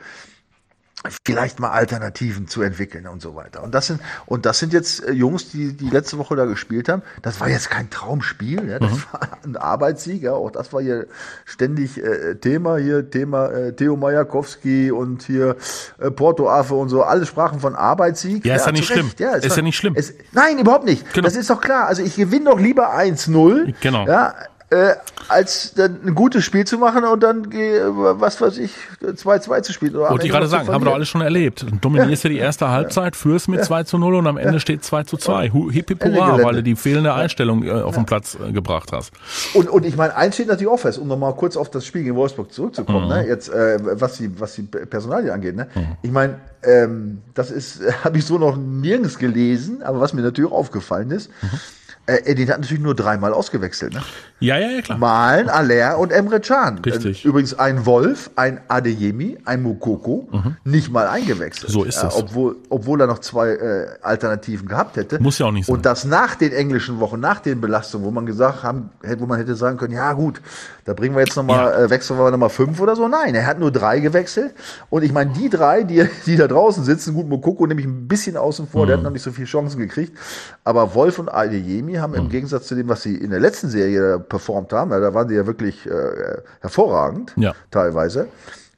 vielleicht 1.26 1.60
mal 1.60 1.70
Alternativen 1.70 2.48
zu 2.48 2.62
entwickeln 2.62 3.08
und 3.08 3.22
so 3.22 3.36
weiter. 3.36 3.64
Und 3.64 3.74
das 3.76 3.88
sind, 3.88 4.02
und 4.26 4.46
das 4.46 4.60
sind 4.60 4.74
jetzt 4.74 5.04
äh, 5.04 5.12
Jungs, 5.12 5.50
die, 5.50 5.74
die 5.74 5.90
letzte 5.90 6.18
Woche 6.18 6.36
da 6.36 6.46
gespielt 6.46 6.90
haben. 6.90 7.02
Das 7.22 7.40
war 7.40 7.50
jetzt 7.50 7.70
kein 7.70 7.90
Traumspiel, 7.90 8.68
ja, 8.68 8.80
das 8.80 8.92
mhm. 8.92 9.04
war 9.12 9.22
ein 9.46 9.56
Arbeitssieg, 9.58 10.24
ja, 10.24 10.34
auch 10.34 10.52
das 10.52 10.74
war 10.74 10.82
hier 10.82 11.08
ständig 11.46 12.04
äh, 12.04 12.36
Thema, 12.36 12.78
hier 12.78 13.10
Thema 13.10 13.48
äh, 13.50 13.74
Theo 13.74 13.96
Majakowski 13.96 14.92
und 14.92 15.24
hier 15.24 15.56
äh, 16.00 16.10
Porto 16.10 16.50
Affe 16.50 16.74
und 16.74 16.90
so, 16.90 17.04
alle 17.04 17.26
sprachen 17.26 17.60
von 17.60 17.76
Arbeitssieg. 17.76 18.44
Ja, 18.44 18.56
ist 18.56 18.62
ja, 18.62 18.68
ja 18.68 18.72
nicht 18.74 18.88
schlimm. 18.88 19.12
Ja, 19.20 19.36
ist 19.36 19.50
war, 19.50 19.58
ja 19.58 19.64
nicht 19.64 19.78
schlimm. 19.78 19.94
Es, 19.96 20.14
nein, 20.32 20.58
überhaupt 20.60 20.86
nicht. 20.86 21.14
Genau. 21.14 21.26
Das 21.26 21.36
ist 21.36 21.50
doch 21.50 21.62
klar. 21.62 21.88
Also 21.88 22.02
ich 22.02 22.16
gewinne 22.16 22.46
doch 22.46 22.60
lieber 22.60 22.96
1-0. 22.96 23.74
Genau. 23.82 24.08
Ja, 24.08 24.34
äh, 24.70 24.96
als 25.30 25.74
dann 25.76 26.00
ein 26.06 26.14
gutes 26.14 26.44
Spiel 26.44 26.66
zu 26.66 26.78
machen 26.78 27.06
und 27.06 27.24
dann, 27.24 27.46
was 27.46 28.42
weiß 28.42 28.58
ich, 28.58 28.72
2-2 29.02 29.62
zu 29.62 29.72
spielen. 29.72 29.94
Wollte 29.94 30.26
ich 30.26 30.32
gerade 30.32 30.48
sagen, 30.48 30.68
haben 30.68 30.82
wir 30.82 30.86
doch 30.86 30.96
alles 30.96 31.08
schon 31.08 31.22
erlebt. 31.22 31.62
Du 31.62 31.76
dominierst 31.78 32.26
ja 32.26 32.30
die 32.30 32.38
erste 32.38 32.70
Halbzeit, 32.70 33.16
führst 33.16 33.48
mit 33.48 33.60
ja. 33.60 33.66
2 33.66 33.84
zu 33.84 33.98
0 33.98 34.16
und 34.16 34.28
am 34.28 34.38
Ende 34.38 34.56
ja. 34.56 34.60
steht 34.60 34.84
2 34.84 35.04
zu 35.04 35.18
2. 35.18 35.52
Hip 35.72 35.88
hip 35.88 36.04
hurra, 36.04 36.44
weil 36.44 36.56
du 36.56 36.64
die 36.64 36.76
fehlende 36.76 37.14
Einstellung 37.14 37.64
äh, 37.64 37.72
auf 37.72 37.96
den 37.96 38.06
Platz 38.06 38.36
äh, 38.36 38.52
gebracht 38.52 38.92
hast. 38.92 39.14
Und, 39.54 39.70
und 39.70 39.86
ich 39.86 39.96
meine, 39.96 40.16
eins 40.16 40.36
steht 40.36 40.48
natürlich 40.48 40.72
auch 40.72 40.80
fest, 40.80 41.00
um 41.00 41.08
nochmal 41.08 41.34
kurz 41.36 41.56
auf 41.56 41.72
das 41.72 41.86
Spiel 41.86 42.04
gegen 42.04 42.16
Wolfsburg 42.16 42.52
zurückzukommen, 42.52 43.06
mhm. 43.06 43.10
ne? 43.10 43.28
jetzt, 43.28 43.50
äh, 43.50 43.80
was 43.82 44.18
die, 44.18 44.38
was 44.40 44.56
die 44.56 44.64
Personalie 44.64 45.32
angeht. 45.32 45.56
Ne? 45.56 45.68
Mhm. 45.74 45.86
Ich 46.02 46.12
meine, 46.12 46.40
ähm, 46.64 47.22
das 47.34 47.52
ist, 47.52 47.82
habe 48.04 48.18
ich 48.18 48.26
so 48.26 48.38
noch 48.38 48.58
nirgends 48.58 49.18
gelesen, 49.18 49.82
aber 49.82 50.02
was 50.02 50.14
mir 50.14 50.24
natürlich 50.24 50.52
aufgefallen 50.52 51.12
ist, 51.12 51.30
mhm 51.42 51.60
Äh, 52.08 52.36
den 52.36 52.50
hat 52.50 52.60
natürlich 52.62 52.82
nur 52.82 52.96
dreimal 52.96 53.34
ausgewechselt. 53.34 53.94
Ne? 53.94 54.02
Ja, 54.40 54.58
ja, 54.58 54.70
ja, 54.70 54.82
klar. 54.82 54.98
Malen, 54.98 55.50
Aller 55.50 55.98
und 56.00 56.12
Emre 56.12 56.40
Can. 56.40 56.80
Richtig. 56.80 57.26
Äh, 57.26 57.28
Übrigens 57.28 57.54
ein 57.60 57.86
Wolf, 57.86 58.30
ein 58.38 58.62
Adeyemi, 58.70 59.38
ein 59.46 59.62
Mukoko, 59.62 60.30
nicht 60.64 60.90
mal 60.92 61.08
eingewechselt. 61.08 61.70
Mhm. 61.70 61.74
So 61.74 61.84
ist 61.84 61.98
Äh, 61.98 62.04
das. 62.04 62.16
obwohl, 62.16 62.56
obwohl 62.70 63.02
er 63.02 63.08
noch 63.08 63.20
zwei 63.20 63.50
äh, 63.50 63.88
Alternativen 64.02 64.68
gehabt 64.70 64.96
hätte. 64.96 65.22
Muss 65.22 65.38
ja 65.40 65.48
auch 65.48 65.52
nicht 65.52 65.66
sein. 65.66 65.76
Und 65.76 65.86
das 65.86 66.06
nach 66.06 66.36
den 66.36 66.54
englischen 66.54 67.00
Wochen, 67.02 67.20
nach 67.20 67.40
den 67.42 67.60
Belastungen, 67.60 68.08
wo 68.08 68.12
man 68.12 68.26
gesagt 68.26 68.64
haben, 68.64 68.90
hätte- 69.04 69.20
wo 69.22 69.26
man 69.26 69.38
hätte 69.38 69.56
sagen 69.56 69.78
können, 69.78 69.94
ja 69.94 70.14
gut, 70.14 70.42
da 70.86 70.94
bringen 70.94 71.14
wir 71.16 71.24
jetzt 71.24 71.36
nochmal, 71.36 71.58
Ja. 71.74 71.84
äh, 71.86 71.90
wechseln 71.90 72.18
wir 72.18 72.32
nochmal 72.32 72.50
fünf 72.50 72.80
oder 72.80 72.96
so. 72.96 73.08
Nein, 73.10 73.36
er 73.36 73.46
hat 73.46 73.60
nur 73.60 73.72
drei 73.72 74.00
gewechselt. 74.00 74.54
Und 74.90 75.04
ich 75.04 75.12
meine, 75.12 75.32
die 75.34 75.50
drei, 75.50 75.84
die, 75.84 76.08
die 76.26 76.38
da 76.38 76.48
draußen 76.48 76.86
sitzen, 76.86 77.14
gut, 77.14 77.28
Mokoko 77.28 77.66
nämlich 77.68 77.86
ein 77.86 78.08
bisschen 78.08 78.38
außen 78.38 78.68
vor, 78.70 78.84
Mhm. 78.84 78.88
der 78.88 78.98
hat 78.98 79.04
noch 79.04 79.12
nicht 79.12 79.24
so 79.24 79.32
viele 79.32 79.48
Chancen 79.48 79.80
gekriegt. 79.80 80.18
Aber 80.64 80.96
Wolf 80.96 81.20
und 81.20 81.28
Adeyemi 81.28 81.96
haben 82.02 82.12
Mhm. 82.12 82.18
im 82.20 82.30
Gegensatz 82.30 82.68
zu 82.68 82.76
dem, 82.76 82.88
was 82.90 83.02
sie 83.04 83.16
in 83.16 83.30
der 83.32 83.40
letzten 83.40 83.70
Serie 83.70 84.20
performt 84.20 84.74
haben, 84.74 84.92
ja, 84.92 85.00
da 85.00 85.14
waren 85.14 85.28
sie 85.28 85.36
ja 85.36 85.46
wirklich 85.46 85.86
äh, 85.86 85.92
hervorragend, 86.62 87.34
Ja. 87.38 87.54
teilweise, 87.72 88.28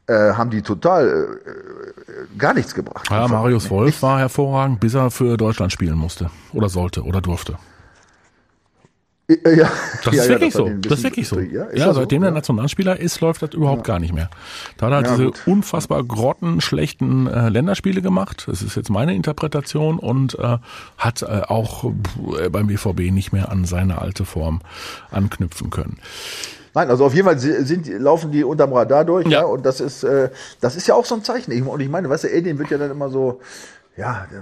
äh, 0.08 0.34
haben 0.34 0.49
die 0.49 0.62
total 0.62 1.08
äh, 1.08 1.12
äh, 1.12 2.38
gar 2.38 2.53
nichts 2.53 2.73
gebracht. 2.73 3.08
Ja, 3.10 3.27
Marius 3.27 3.69
Wolf 3.69 4.01
war 4.01 4.19
hervorragend, 4.19 4.79
bis 4.79 4.93
er 4.95 5.12
für 5.12 5.38
Deutschland 5.38 5.71
spielen 5.71 5.95
musste. 5.97 6.29
Oder 6.53 6.69
sollte 6.69 7.03
oder 7.03 7.21
durfte. 7.21 7.55
Äh, 9.29 9.57
Ja, 9.57 9.69
Das 10.03 10.15
ja, 10.15 10.21
ist 10.23 10.27
ja, 10.27 10.29
wirklich 10.29 10.53
hat 10.55 10.57
so. 10.57 10.69
Das 10.81 10.93
ist 10.99 11.03
wirklich 11.03 11.27
so. 11.27 11.39
Ja, 11.39 11.65
ist 11.65 11.77
das 11.85 11.93
so? 11.95 12.01
seitdem 12.01 12.21
der 12.23 12.31
Ja. 12.31 12.35
Nationalspieler 12.35 12.99
ist, 12.99 13.21
läuft 13.21 13.41
das 13.43 13.53
überhaupt 13.53 13.83
gar 13.83 13.99
nicht 13.99 14.13
mehr. 14.13 14.29
Da 14.77 14.87
hat 14.87 14.93
er 14.93 15.01
Ja, 15.03 15.11
diese 15.11 15.25
gut. 15.25 15.41
unfassbar 15.45 16.03
grottenschlechten 16.03 17.27
äh, 17.27 17.49
Länderspiele 17.49 18.01
gemacht. 18.01 18.45
Das 18.47 18.61
ist 18.61 18.75
jetzt 18.75 18.89
meine 18.89 19.13
Interpretation 19.15 19.99
und 19.99 20.37
äh, 20.39 20.57
hat 20.97 21.21
äh, 21.21 21.25
auch 21.47 21.85
äh, 22.39 22.49
beim 22.49 22.67
BVB 22.67 23.11
nicht 23.11 23.31
mehr 23.31 23.51
an 23.51 23.65
seine 23.65 23.99
alte 24.01 24.25
Form 24.25 24.61
anknüpfen 25.11 25.69
können. 25.69 25.97
Nein, 26.73 26.89
also 26.89 27.05
auf 27.05 27.13
jeden 27.15 27.25
Fall 27.27 27.39
sind, 27.39 27.87
laufen 27.87 28.31
die 28.31 28.43
unterm 28.43 28.73
Radar 28.73 29.03
durch, 29.05 29.25
ja, 29.27 29.39
Ja. 29.41 29.45
und 29.45 29.65
das 29.65 29.79
ist, 29.79 30.03
äh, 30.03 30.29
das 30.61 30.75
ist 30.75 30.87
ja 30.87 30.95
auch 30.95 31.05
so 31.05 31.15
ein 31.15 31.23
Zeichen. 31.23 31.51
Ich- 31.51 31.63
Und 31.63 31.79
ich 31.81 31.89
meine, 31.89 32.09
weißt 32.09 32.25
du, 32.25 32.27
Alien 32.27 32.57
wird 32.59 32.69
ja 32.69 32.77
dann 32.77 32.91
immer 32.91 33.09
so, 33.09 33.41
ja, 33.97 34.27
äh, 34.31 34.35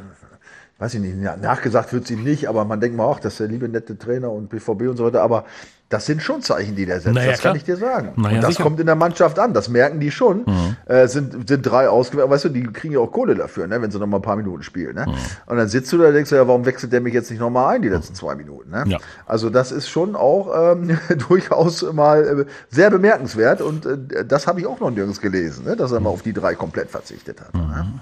weiß 0.79 0.93
ich 0.93 1.01
nicht, 1.01 1.17
nachgesagt 1.41 1.91
wird's 1.93 2.11
ihm 2.11 2.23
nicht, 2.23 2.47
aber 2.47 2.65
man 2.65 2.79
denkt 2.79 2.95
mal 2.97 3.05
auch, 3.05 3.19
das 3.19 3.33
ist 3.33 3.39
der 3.39 3.47
liebe 3.47 3.67
nette 3.67 3.97
Trainer 3.97 4.31
und 4.31 4.49
BVB 4.49 4.81
und 4.83 4.97
so 4.97 5.05
weiter, 5.05 5.21
aber 5.23 5.45
das 5.89 6.05
sind 6.05 6.21
schon 6.21 6.41
Zeichen, 6.41 6.75
die 6.75 6.85
der 6.85 6.99
setzt, 6.99 7.15
Naja, 7.15 7.31
das 7.31 7.39
klar. 7.39 7.53
kann 7.53 7.57
ich 7.57 7.63
dir 7.63 7.77
sagen. 7.77 8.11
Naja, 8.17 8.35
und 8.35 8.41
das 8.41 8.51
sicher. 8.51 8.63
kommt 8.63 8.79
in 8.81 8.87
der 8.87 8.95
Mannschaft 8.95 9.39
an, 9.39 9.53
das 9.53 9.69
merken 9.69 10.01
die 10.01 10.11
schon. 10.11 10.45
Äh, 10.85 11.07
sind, 11.07 11.47
sind 11.47 11.61
drei 11.63 11.87
ausgewählt, 11.87 12.29
weißt 12.29 12.45
du, 12.45 12.49
die 12.49 12.63
kriegen 12.63 12.93
ja 12.93 12.99
auch 12.99 13.11
Kohle 13.11 13.35
dafür, 13.35 13.67
ne, 13.67 13.81
wenn 13.81 13.89
sie 13.89 13.97
noch 13.97 14.05
mal 14.05 14.17
ein 14.17 14.21
paar 14.21 14.35
Minuten 14.35 14.63
spielen. 14.63 14.95
Ne? 14.95 15.05
Und 15.45 15.55
dann 15.55 15.69
sitzt 15.69 15.91
du 15.93 15.97
da 15.97 16.09
und 16.09 16.13
denkst 16.13 16.29
du, 16.29 16.35
ja, 16.35 16.45
warum 16.45 16.65
wechselt 16.65 16.91
der 16.91 16.99
mich 16.99 17.13
jetzt 17.13 17.31
nicht 17.31 17.39
noch 17.39 17.49
mal 17.49 17.69
ein, 17.69 17.81
die 17.81 17.87
letzten 17.87 18.15
zwei 18.15 18.35
Minuten? 18.35 18.69
Ne? 18.69 18.83
Ja. 18.87 18.97
Also 19.25 19.49
das 19.49 19.71
ist 19.71 19.87
schon 19.87 20.17
auch 20.17 20.73
ähm, 20.73 20.99
durchaus 21.29 21.81
mal 21.93 22.41
äh, 22.41 22.45
sehr 22.69 22.89
bemerkenswert 22.89 23.61
und 23.61 23.85
äh, 23.85 24.25
das 24.25 24.45
habe 24.45 24.59
ich 24.59 24.67
auch 24.67 24.81
noch 24.81 24.91
nirgends 24.91 25.21
gelesen, 25.21 25.63
ne? 25.63 25.77
dass 25.77 25.93
er 25.93 26.01
mal 26.01 26.09
auf 26.09 26.21
die 26.21 26.33
drei 26.33 26.53
komplett 26.55 26.89
verzichtet 26.89 27.39
hat. 27.39 27.53
Ne? 27.53 27.93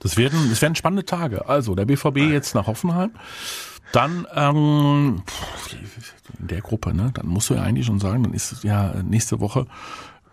Das 0.00 0.16
werden, 0.16 0.48
das 0.50 0.62
werden 0.62 0.74
spannende 0.74 1.04
Tage. 1.04 1.48
Also 1.48 1.74
der 1.74 1.84
BVB 1.86 2.18
jetzt 2.18 2.54
nach 2.54 2.66
Hoffenheim. 2.66 3.10
Dann 3.92 4.26
ähm, 4.34 5.22
in 6.38 6.46
der 6.46 6.60
Gruppe, 6.60 6.94
ne? 6.94 7.10
Dann 7.14 7.26
musst 7.26 7.48
du 7.50 7.54
ja 7.54 7.62
eigentlich 7.62 7.86
schon 7.86 8.00
sagen, 8.00 8.22
dann 8.22 8.34
ist 8.34 8.52
es 8.52 8.62
ja 8.62 8.94
nächste 9.02 9.40
Woche. 9.40 9.66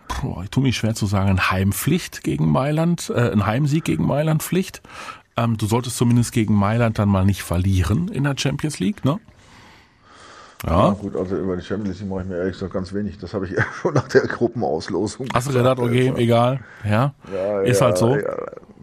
Puh, 0.07 0.41
ich 0.43 0.49
tue 0.49 0.61
mich 0.61 0.75
schwer 0.77 0.93
zu 0.93 1.05
sagen, 1.05 1.49
Heimpflicht 1.49 2.23
gegen 2.23 2.49
Mailand, 2.51 3.09
äh, 3.15 3.31
ein 3.31 3.45
Heimsieg 3.45 3.85
gegen 3.85 4.05
Mailand 4.05 4.43
Pflicht. 4.43 4.81
Ähm, 5.37 5.57
du 5.57 5.65
solltest 5.67 5.97
zumindest 5.97 6.31
gegen 6.31 6.53
Mailand 6.53 6.99
dann 6.99 7.09
mal 7.09 7.25
nicht 7.25 7.43
verlieren 7.43 8.09
in 8.09 8.25
der 8.25 8.35
Champions 8.37 8.79
League, 8.79 9.03
ne? 9.03 9.19
Ja, 10.65 10.87
Ja. 10.87 10.93
gut, 10.93 11.15
also 11.15 11.35
über 11.37 11.55
die 11.57 11.63
Champions 11.63 11.99
League 11.99 12.09
mache 12.09 12.21
ich 12.21 12.27
mir 12.27 12.37
ehrlich 12.37 12.53
gesagt 12.53 12.73
ganz 12.73 12.93
wenig. 12.93 13.17
Das 13.19 13.33
habe 13.33 13.45
ich 13.45 13.53
eher 13.53 13.65
schon 13.81 13.93
nach 13.93 14.07
der 14.09 14.21
Gruppenauslosung. 14.21 15.27
Hast 15.33 15.47
du 15.49 15.53
gedacht, 15.53 15.79
okay, 15.79 16.13
egal, 16.17 16.59
ja, 16.83 17.13
Ja, 17.33 17.61
ist 17.61 17.79
ja, 17.79 17.85
halt 17.87 17.97
so. 17.97 18.15
Ja, 18.15 18.35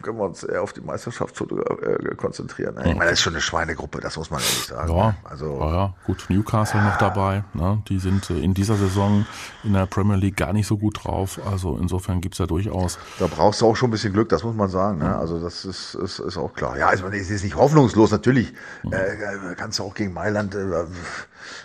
können 0.02 0.18
wir 0.18 0.24
uns 0.24 0.42
eher 0.42 0.62
auf 0.62 0.72
die 0.72 0.80
Meisterschaft 0.80 1.40
äh, 1.40 2.14
konzentrieren. 2.16 2.76
Ich 2.78 2.94
meine, 2.94 3.04
das 3.04 3.12
ist 3.12 3.20
schon 3.20 3.34
eine 3.34 3.40
Schweinegruppe, 3.40 4.00
das 4.00 4.16
muss 4.16 4.30
man 4.30 4.40
ehrlich 4.40 4.66
sagen. 4.66 4.94
Ja, 4.94 5.06
ne? 5.06 5.14
Also, 5.24 5.58
ja, 5.60 5.74
ja, 5.74 5.94
gut, 6.04 6.26
Newcastle 6.28 6.82
noch 6.82 6.98
dabei. 6.98 7.44
Ne? 7.54 7.82
Die 7.88 7.98
sind 7.98 8.28
äh, 8.30 8.38
in 8.38 8.54
dieser 8.54 8.76
Saison 8.76 9.26
in 9.64 9.72
der 9.72 9.86
Premier 9.86 10.16
League 10.16 10.36
gar 10.36 10.52
nicht 10.52 10.66
so 10.66 10.76
gut 10.76 11.04
drauf. 11.04 11.40
Also 11.50 11.78
insofern 11.78 12.20
gibt's 12.20 12.38
ja 12.38 12.46
durchaus. 12.46 12.98
Da 13.18 13.26
brauchst 13.26 13.60
du 13.60 13.66
auch 13.66 13.76
schon 13.76 13.88
ein 13.88 13.92
bisschen 13.92 14.12
Glück, 14.12 14.28
das 14.28 14.42
muss 14.44 14.54
man 14.54 14.68
sagen. 14.68 14.98
Ne? 14.98 15.16
Also 15.16 15.40
das 15.40 15.64
ist, 15.64 15.94
ist, 15.94 16.18
ist 16.18 16.36
auch 16.36 16.52
klar. 16.52 16.76
Ja, 16.78 16.88
also 16.88 17.06
es 17.08 17.30
ist 17.30 17.44
nicht 17.44 17.56
hoffnungslos. 17.56 18.10
Natürlich 18.10 18.52
äh, 18.90 19.54
kannst 19.56 19.78
du 19.78 19.84
auch 19.84 19.94
gegen 19.94 20.12
Mailand 20.12 20.54
äh, 20.54 20.84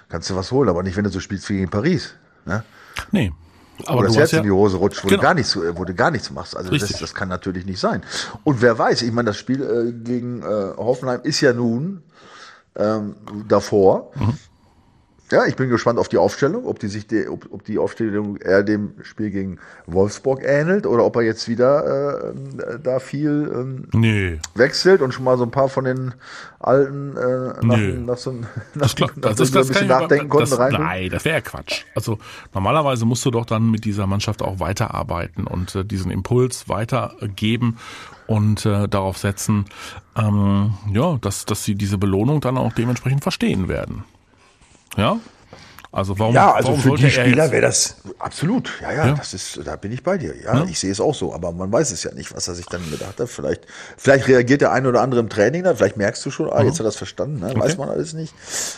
kannst 0.09 0.29
du 0.29 0.35
was 0.35 0.51
holen, 0.51 0.69
aber 0.69 0.83
nicht, 0.83 0.97
wenn 0.97 1.03
du 1.03 1.09
so 1.09 1.19
spielst 1.19 1.49
wie 1.49 1.57
gegen 1.57 1.69
Paris. 1.69 2.15
Ne? 2.45 2.63
Nee. 3.11 3.31
Aber 3.85 3.99
Oder 3.99 4.07
das 4.07 4.17
Herz 4.17 4.33
in 4.33 4.43
die 4.43 4.49
ja, 4.49 4.55
Hose 4.55 4.77
rutscht, 4.77 5.03
wo, 5.03 5.07
Genau. 5.07 5.21
du 5.21 5.23
gar 5.27 5.33
nichts, 5.33 5.55
wo 5.55 5.85
du 5.85 5.93
gar 5.93 6.11
nichts 6.11 6.31
machst. 6.31 6.57
Also 6.57 6.71
das, 6.75 6.89
das 6.89 7.13
kann 7.13 7.29
natürlich 7.29 7.65
nicht 7.65 7.79
sein. 7.79 8.03
Und 8.43 8.61
wer 8.61 8.77
weiß, 8.77 9.01
ich 9.03 9.11
meine, 9.11 9.27
das 9.27 9.37
Spiel 9.37 9.61
äh, 9.61 9.91
gegen 9.91 10.41
äh, 10.41 10.45
Hoffenheim 10.77 11.21
ist 11.23 11.41
ja 11.41 11.53
nun 11.53 12.01
ähm, 12.75 13.15
davor. 13.47 14.11
Mhm. 14.15 14.37
Ja, 15.29 15.45
ich 15.45 15.57
bin 15.57 15.69
gespannt 15.69 15.99
auf 15.99 16.07
die 16.07 16.17
Aufstellung, 16.17 16.65
ob 16.65 16.79
die 16.79 16.87
sich 16.87 17.05
die, 17.05 17.27
ob, 17.27 17.47
ob 17.51 17.63
die 17.65 17.77
Aufstellung 17.79 18.37
eher 18.37 18.63
dem 18.63 18.93
Spiel 19.01 19.29
gegen 19.29 19.59
Wolfsburg 19.85 20.41
ähnelt 20.41 20.85
oder 20.87 21.03
ob 21.03 21.17
er 21.17 21.23
jetzt 21.23 21.49
wieder 21.49 22.31
äh, 22.31 22.79
da 22.81 22.99
viel 22.99 23.51
ähm, 23.53 23.87
nee. 23.93 24.39
wechselt 24.55 25.01
und 25.01 25.13
schon 25.13 25.25
mal 25.25 25.37
so 25.37 25.43
ein 25.43 25.51
paar 25.51 25.67
von 25.67 25.83
den 25.83 26.13
alten 26.59 27.17
äh, 27.17 27.65
nach, 27.65 27.77
Nö. 27.77 27.97
nach 27.99 28.17
so, 28.17 28.31
nach, 28.73 28.93
Das, 28.93 28.95
nach 28.99 29.35
das, 29.35 29.37
so 29.37 29.43
das 29.43 29.53
ein 29.53 29.67
bisschen 29.67 29.85
ich 29.87 29.91
aber- 29.91 30.01
nachdenken 30.03 30.29
konnten 30.29 30.49
das, 30.51 30.59
rein. 30.59 30.71
Nein, 30.73 31.09
das 31.09 31.25
wäre 31.25 31.35
ja 31.35 31.41
Quatsch. 31.41 31.83
Also 31.93 32.17
normalerweise 32.53 33.03
musst 33.05 33.25
du 33.25 33.31
doch 33.31 33.45
dann 33.45 33.69
mit 33.69 33.83
dieser 33.83 34.07
Mannschaft 34.07 34.41
auch 34.41 34.61
weiterarbeiten 34.61 35.45
und 35.45 35.75
äh, 35.75 35.83
diesen 35.83 36.09
Impuls 36.09 36.69
weitergeben 36.69 37.77
und 38.27 38.65
äh, 38.65 38.87
darauf 38.87 39.17
setzen, 39.17 39.65
ähm, 40.15 40.73
ja, 40.93 41.17
dass, 41.19 41.43
dass 41.45 41.65
sie 41.65 41.75
diese 41.75 41.97
Belohnung 41.97 42.39
dann 42.39 42.57
auch 42.57 42.71
dementsprechend 42.71 43.23
verstehen 43.23 43.67
werden. 43.67 44.03
Ja? 44.95 45.19
Also 45.97 46.19
warum, 46.19 46.35
Ja, 46.35 46.51
also 46.53 46.67
warum 46.67 46.79
für 46.81 46.95
die 46.95 47.05
er 47.05 47.09
Spieler 47.09 47.49
wäre 47.51 47.63
das 47.63 47.95
absolut. 48.19 48.71
Ja, 48.83 48.91
ja, 48.91 49.07
Ja. 49.07 49.13
das 49.15 49.33
ist, 49.33 49.59
da 49.65 49.75
bin 49.77 49.91
ich 49.91 50.03
bei 50.03 50.19
dir. 50.19 50.35
Ja, 50.43 50.63
ich 50.69 50.77
sehe 50.77 50.91
es 50.91 51.01
auch 51.01 51.15
so, 51.15 51.33
aber 51.33 51.51
man 51.51 51.71
weiß 51.71 51.89
es 51.91 52.03
ja 52.03 52.13
nicht, 52.13 52.35
was 52.35 52.47
er 52.47 52.53
sich 52.53 52.67
dann 52.67 52.81
gedacht 52.91 53.19
hat. 53.19 53.27
Vielleicht, 53.27 53.61
vielleicht 53.97 54.27
reagiert 54.27 54.61
der 54.61 54.71
eine 54.71 54.89
oder 54.89 55.01
andere 55.01 55.21
im 55.21 55.27
Training 55.29 55.63
dann, 55.63 55.75
vielleicht 55.75 55.97
merkst 55.97 56.23
du 56.23 56.29
schon, 56.29 56.51
ah, 56.51 56.61
jetzt 56.61 56.73
hat 56.75 56.81
er 56.81 56.83
das 56.85 56.97
verstanden, 56.97 57.39
ne? 57.39 57.51
weiß 57.55 57.77
man 57.79 57.89
alles 57.89 58.13
nicht. 58.13 58.31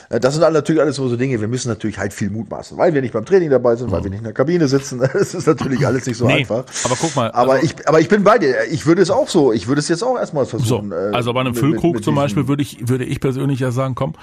Äh, 0.10 0.22
Das 0.22 0.34
sind 0.36 0.42
natürlich 0.54 0.82
alles 0.82 0.96
so 0.96 1.10
so 1.10 1.18
Dinge. 1.18 1.42
Wir 1.42 1.50
müssen 1.50 1.68
natürlich 1.68 1.98
halt 1.98 2.14
viel 2.14 2.30
mutmaßen, 2.30 2.78
weil 2.78 2.94
wir 2.94 3.02
nicht 3.02 3.12
beim 3.14 3.26
Training 3.26 3.50
dabei 3.50 3.76
sind, 3.76 3.92
weil 3.92 4.02
wir 4.02 4.10
nicht 4.12 4.20
in 4.20 4.24
der 4.24 4.34
Kabine 4.34 4.68
sitzen. 4.70 5.00
Das 5.14 5.34
ist 5.34 5.46
natürlich 5.48 5.86
alles 5.86 6.06
nicht 6.06 6.16
so 6.18 6.26
Nee, 6.26 6.36
einfach. 6.40 6.64
aber 6.86 6.96
guck 6.98 7.14
mal, 7.18 7.30
Aber 7.32 7.54
also- 7.56 7.66
ich, 7.66 7.86
aber 7.88 8.00
ich 8.00 8.08
bin 8.08 8.24
bei 8.24 8.38
dir. 8.38 8.64
Ich 8.72 8.86
würde 8.86 9.02
es 9.02 9.10
auch 9.10 9.28
so. 9.28 9.52
Ich 9.52 9.68
würde 9.68 9.80
es 9.80 9.90
jetzt 9.90 10.04
auch 10.04 10.18
erstmal 10.18 10.46
So, 10.46 10.52
versuchen. 10.58 10.94
äh, 10.94 10.96
also 11.14 11.34
bei 11.34 11.42
einem 11.42 11.52
mit- 11.54 11.62
mit- 11.62 11.72
Füllkrug 11.72 11.96
mit 11.96 12.04
zum 12.06 12.14
diesem- 12.14 12.24
Beispiel 12.24 12.48
würde 12.48 12.64
ich, 12.64 12.88
würde 12.88 13.04
ich 13.04 13.20
persönlich 13.20 13.60
ja 13.60 13.72
sagen, 13.72 13.96
komm, 13.96 14.14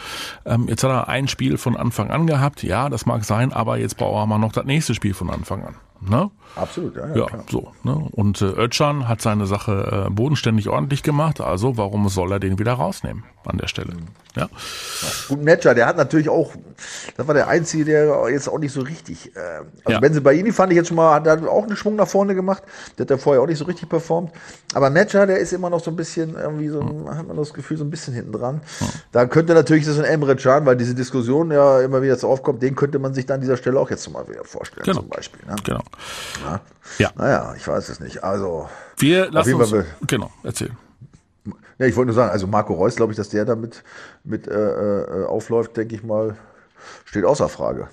ähm, 0.47 0.67
jetzt 0.69 0.83
hat 0.83 0.91
er 0.91 1.09
ein 1.09 1.29
Spiel 1.29 1.59
von 1.59 1.77
Anfang 1.77 2.11
an 2.11 2.27
gehabt, 2.27 2.63
ja, 2.63 2.86
das 2.91 3.07
mag 3.07 3.25
sein, 3.25 3.53
aber 3.53 3.79
jetzt 3.79 3.97
brauchen 3.97 4.17
wir 4.17 4.27
mal 4.27 4.39
noch 4.39 4.53
das 4.53 4.65
nächste 4.65 4.95
Spiel 4.95 5.15
von 5.15 5.31
Anfang 5.31 5.65
an. 5.65 5.77
Ne? 6.01 6.31
Absolut, 6.55 6.97
ja, 6.97 7.07
ja, 7.09 7.17
Ja, 7.17 7.27
klar. 7.27 7.45
so. 7.51 7.73
Ne? 7.83 7.95
Und 8.13 8.41
äh, 8.41 8.45
Özcan 8.47 9.09
hat 9.09 9.21
seine 9.21 9.47
Sache 9.47 10.07
äh, 10.07 10.11
bodenständig 10.11 10.69
ordentlich 10.69 11.03
gemacht, 11.03 11.41
also 11.41 11.77
warum 11.77 12.09
soll 12.09 12.33
er 12.33 12.39
den 12.41 12.59
wieder 12.59 12.75
rausnehmen 12.75 13.25
an 13.45 13.59
der 13.59 13.69
Stelle? 13.69 13.93
Ja. 14.35 14.49
Gut, 15.29 15.43
Netscher, 15.43 15.75
der 15.75 15.87
hat 15.87 15.97
natürlich 15.97 16.29
auch, 16.29 16.53
das 17.17 17.27
war 17.27 17.35
der 17.35 17.49
Einzige, 17.49 17.85
der 17.87 18.31
jetzt 18.31 18.49
auch 18.49 18.59
nicht 18.59 18.73
so 18.73 18.83
richtig, 18.83 19.35
äh, 19.35 19.39
also 19.39 19.65
Ja. 19.89 20.01
Benze 20.01 20.21
Baini 20.21 20.53
fand 20.53 20.73
ich 20.73 20.77
jetzt 20.77 20.89
schon 20.89 20.97
mal, 20.97 21.15
hat 21.15 21.27
er 21.27 21.51
auch 21.51 21.65
einen 21.65 21.77
Schwung 21.77 21.97
nach 21.97 22.09
vorne 22.09 22.35
gemacht, 22.35 22.63
der 22.99 23.05
hat 23.05 23.11
ja 23.11 23.17
vorher 23.19 23.43
auch 23.43 23.47
nicht 23.47 23.59
so 23.59 23.65
richtig 23.65 23.89
performt, 23.89 24.31
aber 24.75 24.91
Netscher, 24.91 25.27
der 25.27 25.39
ist 25.39 25.53
immer 25.53 25.71
noch 25.71 25.81
so 25.83 25.91
ein 25.91 25.97
bisschen, 25.97 26.35
irgendwie 26.37 26.69
so, 26.69 26.81
Hm. 26.81 27.09
hat 27.17 27.27
man 27.27 27.37
das 27.37 27.53
Gefühl, 27.55 27.77
so 27.79 27.85
ein 27.85 27.91
bisschen 27.91 28.13
hinten 28.15 28.33
dran. 28.33 28.61
Da 29.13 29.27
könnte 29.27 29.55
natürlich 29.55 29.87
das 29.87 29.99
ein 29.99 30.05
Emre 30.05 30.37
Can, 30.37 30.67
weil 30.67 30.77
diese 30.77 30.95
Diskussion 30.95 31.51
ja 31.51 31.81
immer 31.81 32.03
wieder 32.03 32.17
so 32.17 32.29
aufkommt, 32.29 32.63
den 32.63 32.75
könnte 32.75 32.99
man 32.99 33.15
sich 33.15 33.25
dann 33.27 33.37
an 33.37 33.41
dieser 33.41 33.57
Stelle 33.57 33.81
auch 33.81 33.91
jetzt 33.91 34.11
mal 34.13 34.29
wieder 34.29 34.45
vorstellen, 34.45 34.85
Genau. 34.85 35.01
zum 35.01 35.09
Beispiel. 35.09 35.41
Ne? 35.47 35.57
Genau. 35.65 35.81
Ja. 36.45 36.61
Ja. 36.99 37.11
Naja, 37.17 37.55
ich 37.57 37.67
weiß 37.67 37.89
es 37.89 38.01
nicht, 38.01 38.23
also... 38.23 38.69
Wir 38.99 39.31
lassen 39.31 39.55
uns. 39.55 39.71
Fall- 39.71 39.87
Genau, 40.07 40.31
erzähl. 40.43 40.71
Ja, 41.79 41.87
ich 41.87 41.95
wollte 41.97 42.07
nur 42.09 42.15
sagen, 42.15 42.31
also 42.31 42.47
Marco 42.47 42.73
Reus, 42.73 42.97
glaube 42.97 43.13
ich, 43.13 43.17
dass 43.17 43.29
der 43.29 43.45
damit 43.45 43.85
mit 44.25 44.49
äh, 44.49 44.53
äh, 44.53 45.25
aufläuft, 45.27 45.77
denke 45.77 45.95
ich 45.95 46.03
mal, 46.03 46.37
steht 47.05 47.25
außer 47.25 47.49
Frage. 47.49 47.89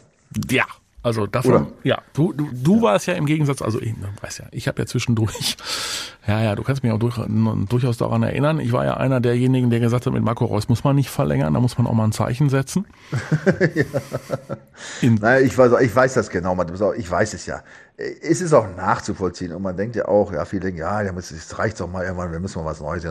Ja, 0.50 0.66
also 1.02 1.28
davon, 1.28 1.54
Oder? 1.54 1.68
ja, 1.84 2.02
du, 2.14 2.32
du, 2.32 2.48
du 2.54 2.82
warst 2.82 3.08
ja 3.08 3.14
im 3.16 3.26
Gegensatz, 3.26 3.62
also 3.62 3.82
ich 3.82 3.98
ne, 3.98 4.08
weiß 4.22 4.38
ja, 4.38 4.46
ich 4.52 4.70
habe 4.70 4.82
ja 4.82 4.86
zwischendurch 4.86 5.58
Ja, 6.26 6.42
ja, 6.42 6.56
du 6.56 6.64
kannst 6.64 6.84
mich 6.84 6.92
auch 6.94 7.00
durch, 7.00 7.20
durchaus 7.68 7.98
daran 7.98 8.24
erinnern. 8.24 8.62
Ich 8.62 8.72
war 8.72 8.86
ja 8.86 8.96
einer 8.96 9.20
derjenigen, 9.20 9.70
der 9.70 9.82
gesagt 9.82 10.06
hat, 10.06 10.14
mit 10.14 10.24
Marco 10.24 10.46
Reus 10.46 10.70
muss 10.70 10.86
man 10.86 10.96
nicht 10.96 11.10
verlängern, 11.10 11.54
da 11.54 11.60
muss 11.60 11.78
man 11.78 11.86
auch 11.86 11.94
mal 11.94 12.06
ein 12.06 12.14
Zeichen 12.14 12.48
setzen. 12.48 12.86
ja. 13.76 15.10
naja, 15.20 15.46
ich 15.46 15.58
weiß, 15.58 15.74
ich 15.82 15.94
weiß 15.94 16.14
das 16.14 16.30
genau, 16.30 16.58
ich 16.96 17.12
weiß 17.12 17.34
es 17.34 17.46
ja. 17.46 17.62
Es 17.96 18.42
ist 18.42 18.54
auch 18.54 18.68
nachzuvollziehen 18.76 19.54
und 19.54 19.62
man 19.62 19.78
denkt 19.78 19.96
ja 19.96 20.08
auch, 20.08 20.34
ja, 20.34 20.46
viele 20.46 20.64
denken, 20.64 20.80
ja, 20.80 21.02
es 21.02 21.60
reicht 21.60 21.80
doch 21.80 21.88
mal 21.88 22.04
irgendwann, 22.04 22.32
wir 22.32 22.40
müssen 22.40 22.64
mal 22.64 22.66
was 22.66 22.82
Neues. 22.82 23.06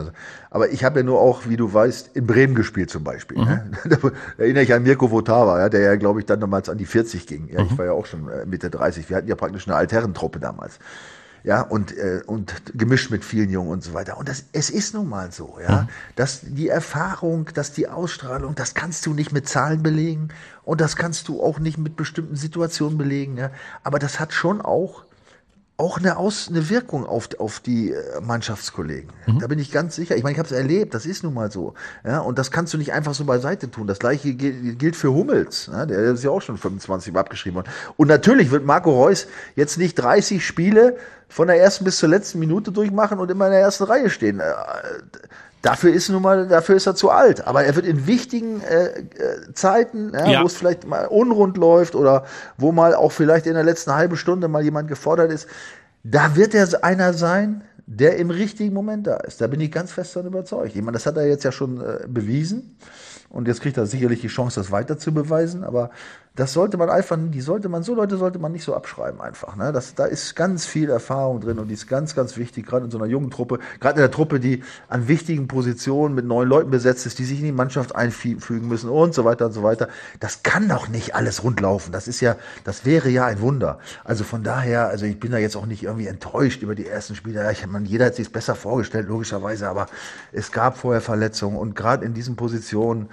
Aber 0.49 0.69
ich 0.69 0.83
habe 0.83 0.99
ja 0.99 1.05
nur 1.05 1.21
auch, 1.21 1.43
wie 1.47 1.55
du 1.55 1.73
weißt, 1.73 2.15
in 2.15 2.27
Bremen 2.27 2.53
gespielt 2.53 2.89
zum 2.89 3.03
Beispiel. 3.03 3.37
Mhm. 3.37 3.45
Ne? 3.45 3.71
Da 3.89 3.97
erinnere 4.37 4.63
ich 4.63 4.73
an 4.73 4.83
Mirko 4.83 5.09
Votava, 5.09 5.59
ja, 5.59 5.69
der 5.69 5.81
ja, 5.81 5.95
glaube 5.95 6.19
ich, 6.19 6.25
dann 6.25 6.41
damals 6.41 6.67
an 6.67 6.77
die 6.77 6.85
40 6.85 7.27
ging. 7.27 7.47
Ja, 7.47 7.61
mhm. 7.61 7.69
Ich 7.71 7.77
war 7.77 7.85
ja 7.85 7.91
auch 7.93 8.05
schon 8.05 8.27
äh, 8.27 8.45
Mitte 8.45 8.69
30. 8.69 9.09
Wir 9.09 9.17
hatten 9.17 9.27
ja 9.27 9.35
praktisch 9.35 9.67
eine 9.67 9.77
Altherrentruppe 9.77 10.39
damals 10.39 10.79
ja, 11.43 11.61
und, 11.61 11.95
äh, 11.97 12.21
und 12.25 12.53
gemischt 12.73 13.11
mit 13.11 13.25
vielen 13.25 13.49
Jungen 13.49 13.69
und 13.69 13.83
so 13.83 13.93
weiter. 13.93 14.17
Und 14.17 14.29
das, 14.29 14.45
es 14.53 14.69
ist 14.69 14.93
nun 14.93 15.09
mal 15.09 15.31
so, 15.31 15.57
ja, 15.61 15.83
mhm. 15.83 15.87
dass 16.15 16.41
die 16.41 16.69
Erfahrung, 16.69 17.49
dass 17.53 17.73
die 17.73 17.89
Ausstrahlung, 17.89 18.55
das 18.55 18.73
kannst 18.73 19.05
du 19.05 19.13
nicht 19.13 19.33
mit 19.33 19.47
Zahlen 19.47 19.83
belegen 19.83 20.29
und 20.63 20.79
das 20.79 20.95
kannst 20.95 21.27
du 21.27 21.41
auch 21.43 21.59
nicht 21.59 21.77
mit 21.77 21.95
bestimmten 21.95 22.35
Situationen 22.35 22.97
belegen, 22.97 23.37
ja. 23.37 23.51
Aber 23.83 23.99
das 23.99 24.19
hat 24.19 24.31
schon 24.31 24.61
auch 24.61 25.03
auch 25.83 25.97
eine, 25.97 26.15
Aus, 26.15 26.47
eine 26.49 26.69
Wirkung 26.69 27.05
auf, 27.05 27.27
auf 27.39 27.59
die 27.59 27.91
äh, 27.91 28.21
Mannschaftskollegen. 28.21 29.09
Mhm. 29.27 29.39
Da 29.39 29.47
bin 29.47 29.59
ich 29.59 29.69
ganz 29.69 29.95
sicher. 29.95 30.15
Ich 30.15 30.23
meine, 30.23 30.33
ich 30.33 30.39
habe 30.39 30.47
es 30.47 30.53
erlebt, 30.53 30.93
das 30.93 31.05
ist 31.05 31.23
nun 31.23 31.33
mal 31.33 31.51
so. 31.51 31.73
Ja, 32.05 32.19
und 32.19 32.39
das 32.39 32.51
kannst 32.51 32.73
du 32.73 32.77
nicht 32.77 32.93
einfach 32.93 33.13
so 33.13 33.25
beiseite 33.25 33.69
tun. 33.69 33.85
Das 33.85 33.99
gleiche 33.99 34.33
gilt 34.33 34.95
für 34.95 35.13
Hummels. 35.13 35.69
Ja, 35.71 35.85
der 35.85 36.13
ist 36.13 36.23
ja 36.23 36.29
auch 36.29 36.41
schon 36.41 36.57
25 36.57 37.11
Mal 37.11 37.19
abgeschrieben 37.19 37.55
worden. 37.55 37.69
Und 37.97 38.07
natürlich 38.07 38.49
wird 38.49 38.65
Marco 38.65 38.91
Reus 38.91 39.27
jetzt 39.55 39.77
nicht 39.77 39.95
30 39.95 40.45
Spiele 40.45 40.95
von 41.27 41.47
der 41.47 41.59
ersten 41.59 41.83
bis 41.83 41.97
zur 41.97 42.09
letzten 42.09 42.39
Minute 42.39 42.71
durchmachen 42.71 43.19
und 43.19 43.29
immer 43.29 43.47
in 43.47 43.51
der 43.51 43.61
ersten 43.61 43.83
Reihe 43.83 44.09
stehen. 44.09 44.41
Dafür 45.63 45.93
ist 45.93 46.09
nun 46.09 46.21
mal, 46.21 46.45
dafür 46.49 46.75
ist 46.75 46.87
er 46.87 46.93
zu 46.93 47.09
alt. 47.09 47.47
Aber 47.47 47.63
er 47.63 47.73
wird 47.75 47.85
in 47.85 48.05
wichtigen 48.05 48.61
äh, 48.61 48.99
äh, 48.99 49.53
Zeiten, 49.53 50.11
ja, 50.13 50.27
ja. 50.27 50.41
wo 50.43 50.45
es 50.45 50.57
vielleicht 50.57 50.85
mal 50.85 51.05
unrund 51.05 51.55
läuft 51.55 51.95
oder 51.95 52.25
wo 52.57 52.73
mal 52.73 52.93
auch 52.93 53.13
vielleicht 53.13 53.47
in 53.47 53.53
der 53.53 53.63
letzten 53.63 53.95
halben 53.95 54.17
Stunde 54.17 54.49
mal 54.49 54.61
jemand 54.61 54.89
gefordert 54.89 55.31
ist, 55.31 55.47
da 56.03 56.35
wird 56.35 56.53
er 56.53 56.83
einer 56.83 57.13
sein, 57.13 57.63
der 57.85 58.17
im 58.17 58.29
richtigen 58.29 58.73
Moment 58.73 59.07
da 59.07 59.15
ist. 59.15 59.39
Da 59.39 59.47
bin 59.47 59.61
ich 59.61 59.71
ganz 59.71 59.93
fest 59.93 60.13
davon 60.17 60.27
überzeugt. 60.27 60.75
Ich 60.75 60.81
meine, 60.81 60.95
das 60.95 61.05
hat 61.05 61.15
er 61.15 61.27
jetzt 61.27 61.45
ja 61.45 61.53
schon 61.53 61.79
äh, 61.79 62.07
bewiesen. 62.09 62.77
Und 63.29 63.47
jetzt 63.47 63.61
kriegt 63.61 63.77
er 63.77 63.85
sicherlich 63.85 64.19
die 64.19 64.27
Chance, 64.27 64.59
das 64.59 64.69
weiter 64.69 64.97
zu 64.97 65.13
beweisen. 65.13 65.63
Aber 65.63 65.91
das 66.35 66.51
sollte 66.53 66.77
man 66.77 66.89
einfach, 66.89 67.15
die 67.19 67.41
sollte 67.41 67.69
man, 67.69 67.83
so 67.83 67.93
Leute 67.93 68.17
sollte 68.17 68.39
man 68.39 68.51
nicht 68.51 68.63
so 68.63 68.73
abschreiben 68.73 69.21
einfach. 69.21 69.55
Ne? 69.55 69.71
Das, 69.71 69.93
da 69.93 70.05
ist 70.05 70.35
ganz 70.35 70.65
viel 70.65 70.89
Erfahrung 70.89 71.41
drin 71.41 71.59
und 71.59 71.67
die 71.67 71.75
ist 71.75 71.87
ganz, 71.87 72.15
ganz 72.15 72.37
wichtig, 72.37 72.65
gerade 72.65 72.85
in 72.85 72.91
so 72.91 72.97
einer 72.97 73.05
jungen 73.05 73.29
Truppe, 73.29 73.59
gerade 73.79 73.99
in 73.99 74.01
der 74.01 74.09
Truppe, 74.09 74.39
die 74.39 74.63
an 74.89 75.07
wichtigen 75.07 75.47
Positionen 75.47 76.15
mit 76.15 76.25
neuen 76.25 76.49
Leuten 76.49 76.71
besetzt 76.71 77.05
ist, 77.05 77.19
die 77.19 77.25
sich 77.25 77.37
in 77.37 77.45
die 77.45 77.51
Mannschaft 77.51 77.95
einfügen 77.95 78.67
müssen 78.67 78.89
und 78.89 79.13
so 79.13 79.25
weiter 79.25 79.45
und 79.45 79.51
so 79.51 79.61
weiter. 79.61 79.89
Das 80.19 80.41
kann 80.41 80.67
doch 80.67 80.87
nicht 80.87 81.13
alles 81.13 81.43
rundlaufen. 81.43 81.91
Das 81.91 82.07
ist 82.07 82.19
ja, 82.19 82.35
das 82.63 82.83
wäre 82.83 83.09
ja 83.09 83.27
ein 83.27 83.39
Wunder. 83.39 83.77
Also 84.03 84.23
von 84.23 84.43
daher, 84.43 84.87
also 84.87 85.05
ich 85.05 85.19
bin 85.19 85.31
da 85.31 85.37
jetzt 85.37 85.55
auch 85.55 85.67
nicht 85.67 85.83
irgendwie 85.83 86.07
enttäuscht 86.07 86.63
über 86.63 86.73
die 86.73 86.87
ersten 86.87 87.15
Spiele. 87.15 87.47
Ich 87.51 87.67
meine, 87.67 87.85
jeder 87.85 88.05
hat 88.07 88.15
sich 88.15 88.31
besser 88.31 88.55
vorgestellt, 88.55 89.07
logischerweise, 89.07 89.69
aber 89.69 89.85
es 90.31 90.51
gab 90.51 90.79
vorher 90.79 91.01
Verletzungen 91.01 91.57
und 91.57 91.75
gerade 91.75 92.03
in 92.03 92.15
diesen 92.15 92.35
Positionen, 92.35 93.09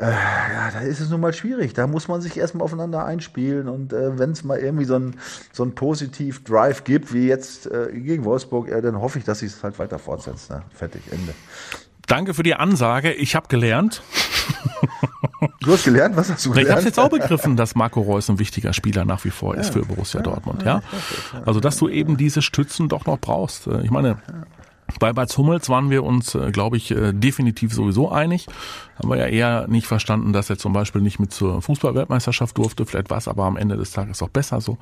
äh, 0.00 0.10
ja, 0.10 0.70
da 0.72 0.80
ist 0.80 1.00
es 1.00 1.10
nun 1.10 1.20
mal 1.20 1.34
schwierig. 1.34 1.74
Da 1.74 1.86
muss 1.86 2.08
man 2.08 2.22
sich 2.22 2.36
erstmal 2.36 2.64
aufeinander 2.64 3.04
einspielen. 3.04 3.68
Und 3.68 3.92
äh, 3.92 4.18
wenn 4.18 4.30
es 4.30 4.44
mal 4.44 4.58
irgendwie 4.58 4.86
so 4.86 4.96
ein, 4.96 5.16
so 5.52 5.62
ein 5.62 5.74
positiv 5.74 6.42
Drive 6.44 6.84
gibt, 6.84 7.12
wie 7.12 7.26
jetzt 7.26 7.66
äh, 7.66 7.88
gegen 7.92 8.24
Wolfsburg, 8.24 8.68
äh, 8.68 8.80
dann 8.80 9.00
hoffe 9.00 9.18
ich, 9.18 9.24
dass 9.24 9.40
sie 9.40 9.46
es 9.46 9.62
halt 9.62 9.78
weiter 9.78 9.98
fortsetzt. 9.98 10.50
Ne? 10.50 10.62
Fertig, 10.72 11.02
Ende. 11.10 11.34
Danke 12.06 12.32
für 12.32 12.42
die 12.42 12.54
Ansage. 12.54 13.12
Ich 13.12 13.36
habe 13.36 13.48
gelernt. 13.48 14.02
Du 15.60 15.72
hast 15.72 15.84
gelernt? 15.84 16.16
Was 16.16 16.30
hast 16.30 16.46
du 16.46 16.50
gelernt? 16.50 16.68
Ich 16.68 16.74
habe 16.76 16.86
jetzt 16.86 16.98
auch 16.98 17.10
begriffen, 17.10 17.56
dass 17.56 17.74
Marco 17.74 18.00
Reus 18.00 18.30
ein 18.30 18.38
wichtiger 18.38 18.72
Spieler 18.72 19.04
nach 19.04 19.24
wie 19.24 19.30
vor 19.30 19.54
ist 19.54 19.66
ja, 19.66 19.72
für 19.72 19.86
Borussia 19.86 20.20
ja, 20.20 20.24
Dortmund. 20.24 20.62
Ja, 20.62 20.82
also 21.44 21.60
dass 21.60 21.76
du 21.76 21.88
eben 21.88 22.16
diese 22.16 22.42
Stützen 22.42 22.88
doch 22.88 23.04
noch 23.04 23.18
brauchst. 23.18 23.66
Äh, 23.66 23.82
ich 23.82 23.90
meine, 23.90 24.16
bei 24.98 25.12
Bad 25.12 25.36
Hummels 25.36 25.68
waren 25.68 25.90
wir 25.90 26.02
uns, 26.02 26.34
äh, 26.34 26.50
glaube 26.50 26.78
ich, 26.78 26.94
definitiv 27.12 27.72
sowieso 27.72 28.10
einig. 28.10 28.46
Haben 29.00 29.10
wir 29.10 29.16
ja 29.16 29.26
eher 29.26 29.66
nicht 29.68 29.86
verstanden, 29.86 30.32
dass 30.32 30.50
er 30.50 30.58
zum 30.58 30.72
Beispiel 30.72 31.00
nicht 31.00 31.18
mit 31.18 31.32
zur 31.32 31.62
Fußballweltmeisterschaft 31.62 32.56
durfte. 32.58 32.84
Vielleicht 32.84 33.10
war 33.10 33.18
es 33.18 33.28
aber 33.28 33.44
am 33.44 33.56
Ende 33.56 33.76
des 33.76 33.92
Tages 33.92 34.22
auch 34.22 34.28
besser 34.28 34.60
so, 34.60 34.78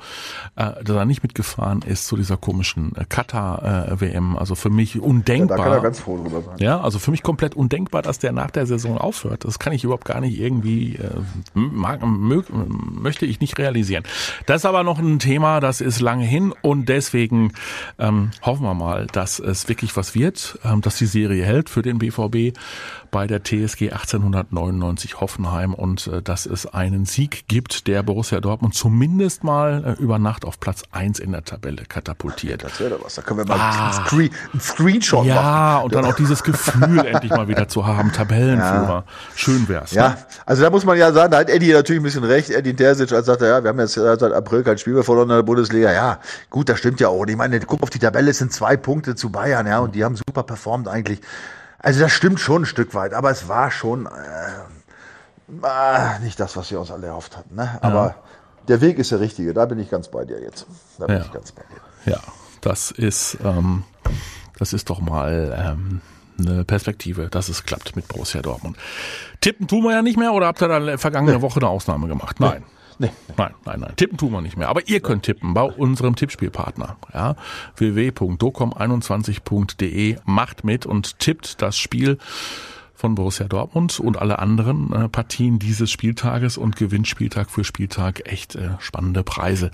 äh, 0.56 0.82
dass 0.82 0.96
er 0.96 1.04
nicht 1.04 1.22
mitgefahren 1.22 1.82
ist 1.82 2.06
zu 2.06 2.16
dieser 2.16 2.36
komischen 2.36 2.92
Katar-WM. 3.08 4.36
Also 4.36 4.54
für 4.54 4.70
mich 4.70 5.00
undenkbar. 5.00 5.58
Ja, 5.58 5.64
da 5.64 5.70
kann 5.70 5.78
er 5.78 5.82
ganz 5.82 6.00
froh 6.00 6.16
drüber 6.16 6.42
sein. 6.42 6.56
Ja, 6.58 6.80
also 6.80 6.98
für 6.98 7.10
mich 7.10 7.22
komplett 7.22 7.54
undenkbar, 7.54 8.02
dass 8.02 8.18
der 8.18 8.32
nach 8.32 8.50
der 8.50 8.66
Saison 8.66 8.98
aufhört. 8.98 9.44
Das 9.44 9.58
kann 9.58 9.72
ich 9.72 9.84
überhaupt 9.84 10.04
gar 10.04 10.20
nicht 10.20 10.38
irgendwie, 10.38 10.98
mag, 11.54 12.00
möchte 12.04 13.26
ich 13.26 13.40
nicht 13.40 13.58
realisieren. 13.58 14.04
Das 14.46 14.62
ist 14.62 14.66
aber 14.66 14.82
noch 14.82 14.98
ein 14.98 15.18
Thema, 15.18 15.60
das 15.60 15.80
ist 15.80 16.00
lange 16.00 16.24
hin 16.24 16.52
und 16.62 16.88
deswegen 16.88 17.52
ähm, 17.98 18.30
hoffen 18.42 18.64
wir 18.64 18.74
mal, 18.74 19.06
dass 19.06 19.38
es 19.38 19.68
wirklich 19.68 19.96
was 19.96 20.14
wird, 20.14 20.58
ähm, 20.64 20.80
dass 20.80 20.98
die 20.98 21.06
Serie 21.06 21.44
hält 21.44 21.70
für 21.70 21.82
den 21.82 21.98
BVB 21.98 22.56
bei 23.10 23.26
der 23.26 23.42
TSG 23.42 23.90
1899 23.90 25.20
Hoffenheim 25.20 25.74
und 25.74 26.06
äh, 26.06 26.22
dass 26.22 26.46
es 26.46 26.66
einen 26.66 27.04
Sieg 27.04 27.44
gibt, 27.48 27.86
der 27.86 28.02
Borussia 28.02 28.40
Dortmund 28.40 28.74
zumindest 28.74 29.44
mal 29.44 29.96
äh, 29.98 30.02
über 30.02 30.18
Nacht 30.18 30.44
auf 30.44 30.60
Platz 30.60 30.82
1 30.92 31.18
in 31.18 31.32
der 31.32 31.44
Tabelle 31.44 31.84
katapultiert. 31.88 32.64
Das 32.64 32.80
wäre 32.80 32.90
doch 32.90 33.04
was. 33.04 33.14
Da 33.14 33.22
können 33.22 33.40
wir 33.40 33.46
mal 33.46 33.58
ah, 33.58 33.86
einen, 33.86 34.06
Screen, 34.06 34.30
einen 34.52 34.60
Screenshot 34.60 35.26
ja, 35.26 35.34
machen. 35.34 35.46
Ja, 35.46 35.78
und 35.78 35.94
dann 35.94 36.04
auch 36.04 36.14
dieses 36.14 36.42
Gefühl 36.42 36.98
endlich 37.06 37.30
mal 37.30 37.48
wieder 37.48 37.68
zu 37.68 37.86
haben, 37.86 38.12
Tabellenführer. 38.12 38.88
Ja. 38.88 39.04
Schön 39.34 39.68
wär's. 39.68 39.92
Ja, 39.92 40.10
ne? 40.10 40.16
also 40.46 40.62
da 40.62 40.70
muss 40.70 40.84
man 40.84 40.98
ja 40.98 41.12
sagen, 41.12 41.30
da 41.30 41.38
hat 41.38 41.50
Eddie 41.50 41.72
natürlich 41.72 42.00
ein 42.00 42.04
bisschen 42.04 42.24
recht. 42.24 42.50
Eddie 42.50 42.74
Terzic, 42.74 43.12
als 43.12 43.26
sagt 43.26 43.42
ja, 43.42 43.62
wir 43.62 43.68
haben 43.68 43.78
jetzt 43.78 43.94
seit 43.94 44.22
April 44.22 44.62
kein 44.62 44.78
Spiel 44.78 44.94
mehr 44.94 45.04
verloren 45.04 45.30
in 45.30 45.36
der 45.36 45.42
Bundesliga. 45.42 45.92
Ja, 45.92 46.18
gut, 46.50 46.68
das 46.68 46.78
stimmt 46.78 47.00
ja 47.00 47.08
auch. 47.08 47.20
Und 47.20 47.30
ich 47.30 47.36
meine, 47.36 47.58
guck 47.60 47.82
auf 47.82 47.90
die 47.90 47.98
Tabelle, 47.98 48.30
es 48.30 48.38
sind 48.38 48.52
zwei 48.52 48.76
Punkte 48.76 49.14
zu 49.14 49.30
Bayern, 49.30 49.66
ja, 49.66 49.78
und 49.80 49.94
die 49.94 50.04
haben 50.04 50.16
super 50.16 50.42
performt 50.42 50.88
eigentlich. 50.88 51.20
Also 51.78 52.00
das 52.00 52.12
stimmt 52.12 52.40
schon 52.40 52.62
ein 52.62 52.66
Stück 52.66 52.94
weit, 52.94 53.14
aber 53.14 53.30
es 53.30 53.48
war 53.48 53.70
schon 53.70 54.06
äh, 54.06 54.08
äh, 55.62 56.18
nicht 56.20 56.38
das, 56.40 56.56
was 56.56 56.70
wir 56.70 56.80
uns 56.80 56.90
alle 56.90 57.06
erhofft 57.06 57.36
hatten. 57.36 57.54
Ne? 57.54 57.78
Aber 57.80 58.06
ja. 58.06 58.14
der 58.66 58.80
Weg 58.80 58.98
ist 58.98 59.12
der 59.12 59.20
richtige, 59.20 59.54
da 59.54 59.64
bin 59.66 59.78
ich 59.78 59.90
ganz 59.90 60.08
bei 60.08 60.24
dir 60.24 60.40
jetzt. 60.40 60.66
Da 60.98 61.06
bin 61.06 61.16
ja. 61.16 61.22
ich 61.22 61.32
ganz 61.32 61.52
bei 61.52 61.62
dir. 61.62 62.12
Ja, 62.12 62.20
das 62.60 62.90
ist, 62.90 63.38
ähm, 63.44 63.84
das 64.58 64.72
ist 64.72 64.90
doch 64.90 65.00
mal 65.00 65.56
ähm, 65.56 66.00
eine 66.38 66.64
Perspektive, 66.64 67.28
dass 67.28 67.48
es 67.48 67.64
klappt 67.64 67.96
mit 67.96 68.08
Borussia 68.08 68.42
Dortmund. 68.42 68.76
Tippen 69.40 69.68
tun 69.68 69.84
wir 69.84 69.92
ja 69.92 70.02
nicht 70.02 70.18
mehr 70.18 70.32
oder 70.32 70.46
habt 70.46 70.60
ihr 70.62 70.68
da 70.68 70.98
vergangene 70.98 71.36
nee. 71.36 71.42
Woche 71.42 71.60
eine 71.60 71.68
Ausnahme 71.68 72.08
gemacht? 72.08 72.40
Nein. 72.40 72.64
Nee. 72.66 72.77
Nee. 72.98 73.10
Nein, 73.36 73.54
nein, 73.64 73.80
nein. 73.80 73.92
Tippen 73.96 74.18
tun 74.18 74.32
wir 74.32 74.40
nicht 74.40 74.56
mehr. 74.56 74.68
Aber 74.68 74.88
ihr 74.88 75.00
könnt 75.00 75.24
tippen 75.24 75.54
bei 75.54 75.62
unserem 75.62 76.16
Tippspielpartner. 76.16 76.96
Ja, 77.14 77.36
www.docom21.de 77.76 80.16
macht 80.24 80.64
mit 80.64 80.86
und 80.86 81.20
tippt 81.20 81.62
das 81.62 81.78
Spiel 81.78 82.18
von 82.98 83.14
Borussia 83.14 83.46
Dortmund 83.46 84.00
und 84.00 84.16
alle 84.16 84.40
anderen 84.40 84.92
äh, 84.92 85.08
Partien 85.08 85.60
dieses 85.60 85.92
Spieltages 85.92 86.58
und 86.58 86.74
gewinnt 86.74 87.06
Spieltag 87.06 87.48
für 87.48 87.62
Spieltag 87.62 88.28
echt 88.28 88.56
äh, 88.56 88.70
spannende 88.80 89.22
Preise. 89.22 89.70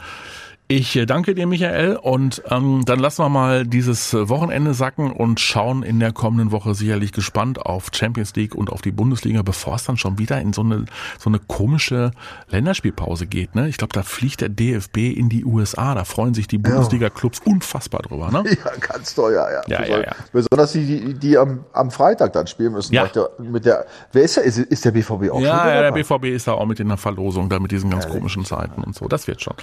Ich 0.66 0.98
danke 1.06 1.34
dir, 1.34 1.46
Michael, 1.46 1.96
und 1.96 2.42
ähm, 2.48 2.84
dann 2.86 2.98
lassen 2.98 3.22
wir 3.22 3.28
mal 3.28 3.66
dieses 3.66 4.14
Wochenende 4.14 4.72
sacken 4.72 5.12
und 5.12 5.38
schauen 5.38 5.82
in 5.82 6.00
der 6.00 6.12
kommenden 6.12 6.52
Woche 6.52 6.74
sicherlich 6.74 7.12
gespannt 7.12 7.66
auf 7.66 7.88
Champions 7.92 8.34
League 8.34 8.54
und 8.54 8.72
auf 8.72 8.80
die 8.80 8.90
Bundesliga, 8.90 9.42
bevor 9.42 9.74
es 9.74 9.84
dann 9.84 9.98
schon 9.98 10.18
wieder 10.18 10.40
in 10.40 10.54
so 10.54 10.62
eine 10.62 10.86
so 11.18 11.28
eine 11.28 11.38
komische 11.38 12.12
Länderspielpause 12.48 13.26
geht. 13.26 13.54
Ne? 13.54 13.68
Ich 13.68 13.76
glaube, 13.76 13.92
da 13.92 14.02
fliegt 14.02 14.40
der 14.40 14.48
DFB 14.48 14.96
in 15.14 15.28
die 15.28 15.44
USA. 15.44 15.94
Da 15.94 16.04
freuen 16.04 16.32
sich 16.32 16.48
die 16.48 16.56
Bundesliga-Clubs 16.56 17.42
unfassbar 17.44 18.00
drüber. 18.00 18.30
Ne? 18.30 18.44
Ja, 18.64 18.70
ganz 18.78 19.14
teuer, 19.14 19.48
ja. 19.50 19.80
ja, 19.80 19.86
ja, 19.86 20.00
ja. 20.02 20.12
Besonders 20.32 20.72
die, 20.72 20.86
die, 20.86 21.14
die 21.14 21.36
am, 21.36 21.64
am 21.72 21.90
Freitag 21.90 22.32
dann 22.32 22.46
spielen 22.46 22.72
müssen. 22.72 22.94
Ja. 22.94 23.06
Der, 23.06 23.30
mit 23.38 23.64
der, 23.64 23.84
wer 24.12 24.22
ist 24.22 24.36
der? 24.36 24.44
Ist, 24.44 24.58
ist 24.58 24.84
der 24.84 24.92
BVB 24.92 25.10
auch 25.10 25.18
ja, 25.18 25.28
schon? 25.30 25.40
Ja, 25.40 25.82
der 25.82 25.92
BVB 25.92 26.24
ist 26.26 26.46
da 26.46 26.52
auch 26.52 26.66
mit 26.66 26.78
in 26.80 26.88
der 26.88 26.96
Verlosung, 26.96 27.48
da 27.48 27.58
mit 27.58 27.72
diesen 27.72 27.90
ganz 27.90 28.08
komischen 28.08 28.44
Zeiten 28.44 28.82
und 28.82 28.94
so. 28.94 29.08
Das 29.08 29.26
wird 29.26 29.42
schon. 29.42 29.54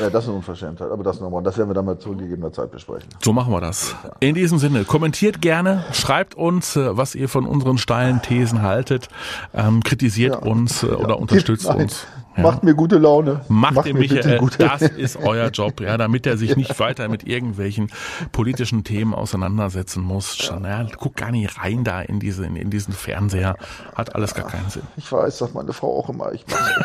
Ja, 0.00 0.10
das 0.10 0.24
ist 0.24 0.30
Unverschämtheit. 0.48 0.90
Aber 0.90 1.02
das 1.02 1.20
nochmal, 1.20 1.42
das 1.42 1.58
werden 1.58 1.70
wir 1.70 1.74
dann 1.74 1.84
mal 1.84 1.98
zu 1.98 2.16
gegebener 2.16 2.52
Zeit 2.52 2.70
besprechen. 2.70 3.08
So 3.22 3.32
machen 3.32 3.52
wir 3.52 3.60
das. 3.60 3.94
In 4.20 4.34
diesem 4.34 4.58
Sinne, 4.58 4.84
kommentiert 4.84 5.40
gerne, 5.42 5.84
schreibt 5.92 6.34
uns, 6.34 6.76
äh, 6.76 6.96
was 6.96 7.14
ihr 7.14 7.28
von 7.28 7.46
unseren 7.46 7.78
steilen 7.78 8.22
Thesen 8.22 8.62
haltet, 8.62 9.08
ähm, 9.54 9.82
kritisiert 9.82 10.34
ja. 10.34 10.50
uns 10.50 10.82
äh, 10.82 10.86
oder 10.86 11.10
ja. 11.10 11.14
unterstützt 11.14 11.68
Nein. 11.68 11.82
uns. 11.82 12.06
Ja. 12.38 12.44
Macht 12.44 12.62
mir 12.62 12.74
gute 12.74 12.98
Laune. 12.98 13.40
Macht, 13.48 13.74
Macht 13.74 13.86
dem 13.88 13.98
Michael, 13.98 14.38
gute. 14.38 14.58
das 14.58 14.82
ist 14.82 15.16
euer 15.16 15.48
Job, 15.48 15.80
ja, 15.80 15.96
damit 15.96 16.24
er 16.24 16.36
sich 16.36 16.54
nicht 16.54 16.78
weiter 16.78 17.08
mit 17.08 17.26
irgendwelchen 17.26 17.90
politischen 18.30 18.84
Themen 18.84 19.12
auseinandersetzen 19.12 20.04
muss. 20.04 20.38
Ja. 20.48 20.58
Na, 20.60 20.86
guck 20.96 21.16
gar 21.16 21.32
nicht 21.32 21.60
rein 21.60 21.82
da 21.82 22.00
in, 22.00 22.20
diese, 22.20 22.46
in, 22.46 22.54
in 22.54 22.70
diesen 22.70 22.94
Fernseher. 22.94 23.56
Hat 23.96 24.14
alles 24.14 24.34
gar 24.34 24.46
keinen 24.46 24.70
Sinn. 24.70 24.82
Ich 24.96 25.10
weiß, 25.10 25.38
sagt 25.38 25.54
meine 25.54 25.72
Frau 25.72 25.98
auch 25.98 26.08
immer. 26.08 26.32
Ich 26.32 26.44
meine, 26.46 26.84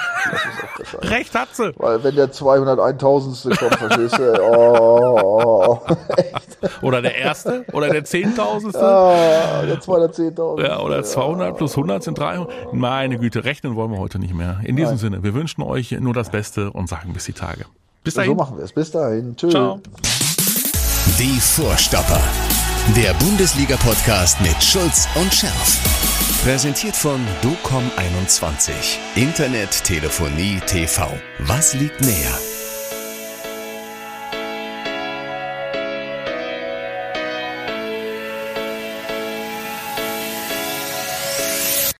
ich 0.81 1.11
Recht 1.11 1.35
hat 1.35 1.55
sie. 1.55 1.71
Weil 1.77 2.03
wenn 2.03 2.15
der 2.15 2.31
201.000. 2.31 3.55
kommt, 3.59 3.75
verstehst 3.75 4.17
du, 4.17 4.41
oh, 4.41 5.19
oh, 5.21 5.79
oh. 5.85 5.95
Oder 6.81 7.01
der 7.01 7.15
erste? 7.15 7.65
Oder 7.73 7.89
der 7.89 8.05
Zehntausendste? 8.05 8.83
Ah, 8.83 9.61
der 9.65 9.79
210.000. 9.79 10.65
Ja, 10.65 10.79
oder 10.79 11.03
200 11.03 11.57
plus 11.57 11.71
100 11.71 12.03
sind 12.03 12.17
300. 12.17 12.73
Meine 12.73 13.17
Güte, 13.19 13.43
rechnen 13.43 13.75
wollen 13.75 13.91
wir 13.91 13.99
heute 13.99 14.19
nicht 14.19 14.33
mehr. 14.33 14.59
In 14.63 14.75
diesem 14.75 14.97
Sinne, 14.97 15.23
wir 15.23 15.33
wünschen 15.43 15.61
euch 15.63 15.91
nur 15.91 16.13
das 16.13 16.29
Beste 16.29 16.71
und 16.71 16.87
sagen 16.87 17.11
bis 17.11 17.25
die 17.25 17.33
Tage. 17.33 17.65
Bis 18.03 18.13
dahin. 18.13 18.31
So 18.31 18.35
machen 18.35 18.57
wir 18.57 18.63
es. 18.63 18.71
Bis 18.71 18.91
dahin. 18.91 19.35
Tschüss. 19.35 19.51
Ciao. 19.51 19.81
Die 21.19 21.39
Vorstopper. 21.39 22.21
Der 22.95 23.13
Bundesliga-Podcast 23.15 24.39
mit 24.41 24.61
Schulz 24.63 25.07
und 25.15 25.33
Scherf. 25.33 25.79
Präsentiert 26.43 26.95
von 26.95 27.19
DOCOM21. 27.41 28.71
Internet, 29.15 29.83
Telefonie, 29.83 30.61
TV. 30.65 31.09
Was 31.39 31.73
liegt 31.73 31.99
näher? 32.01 32.52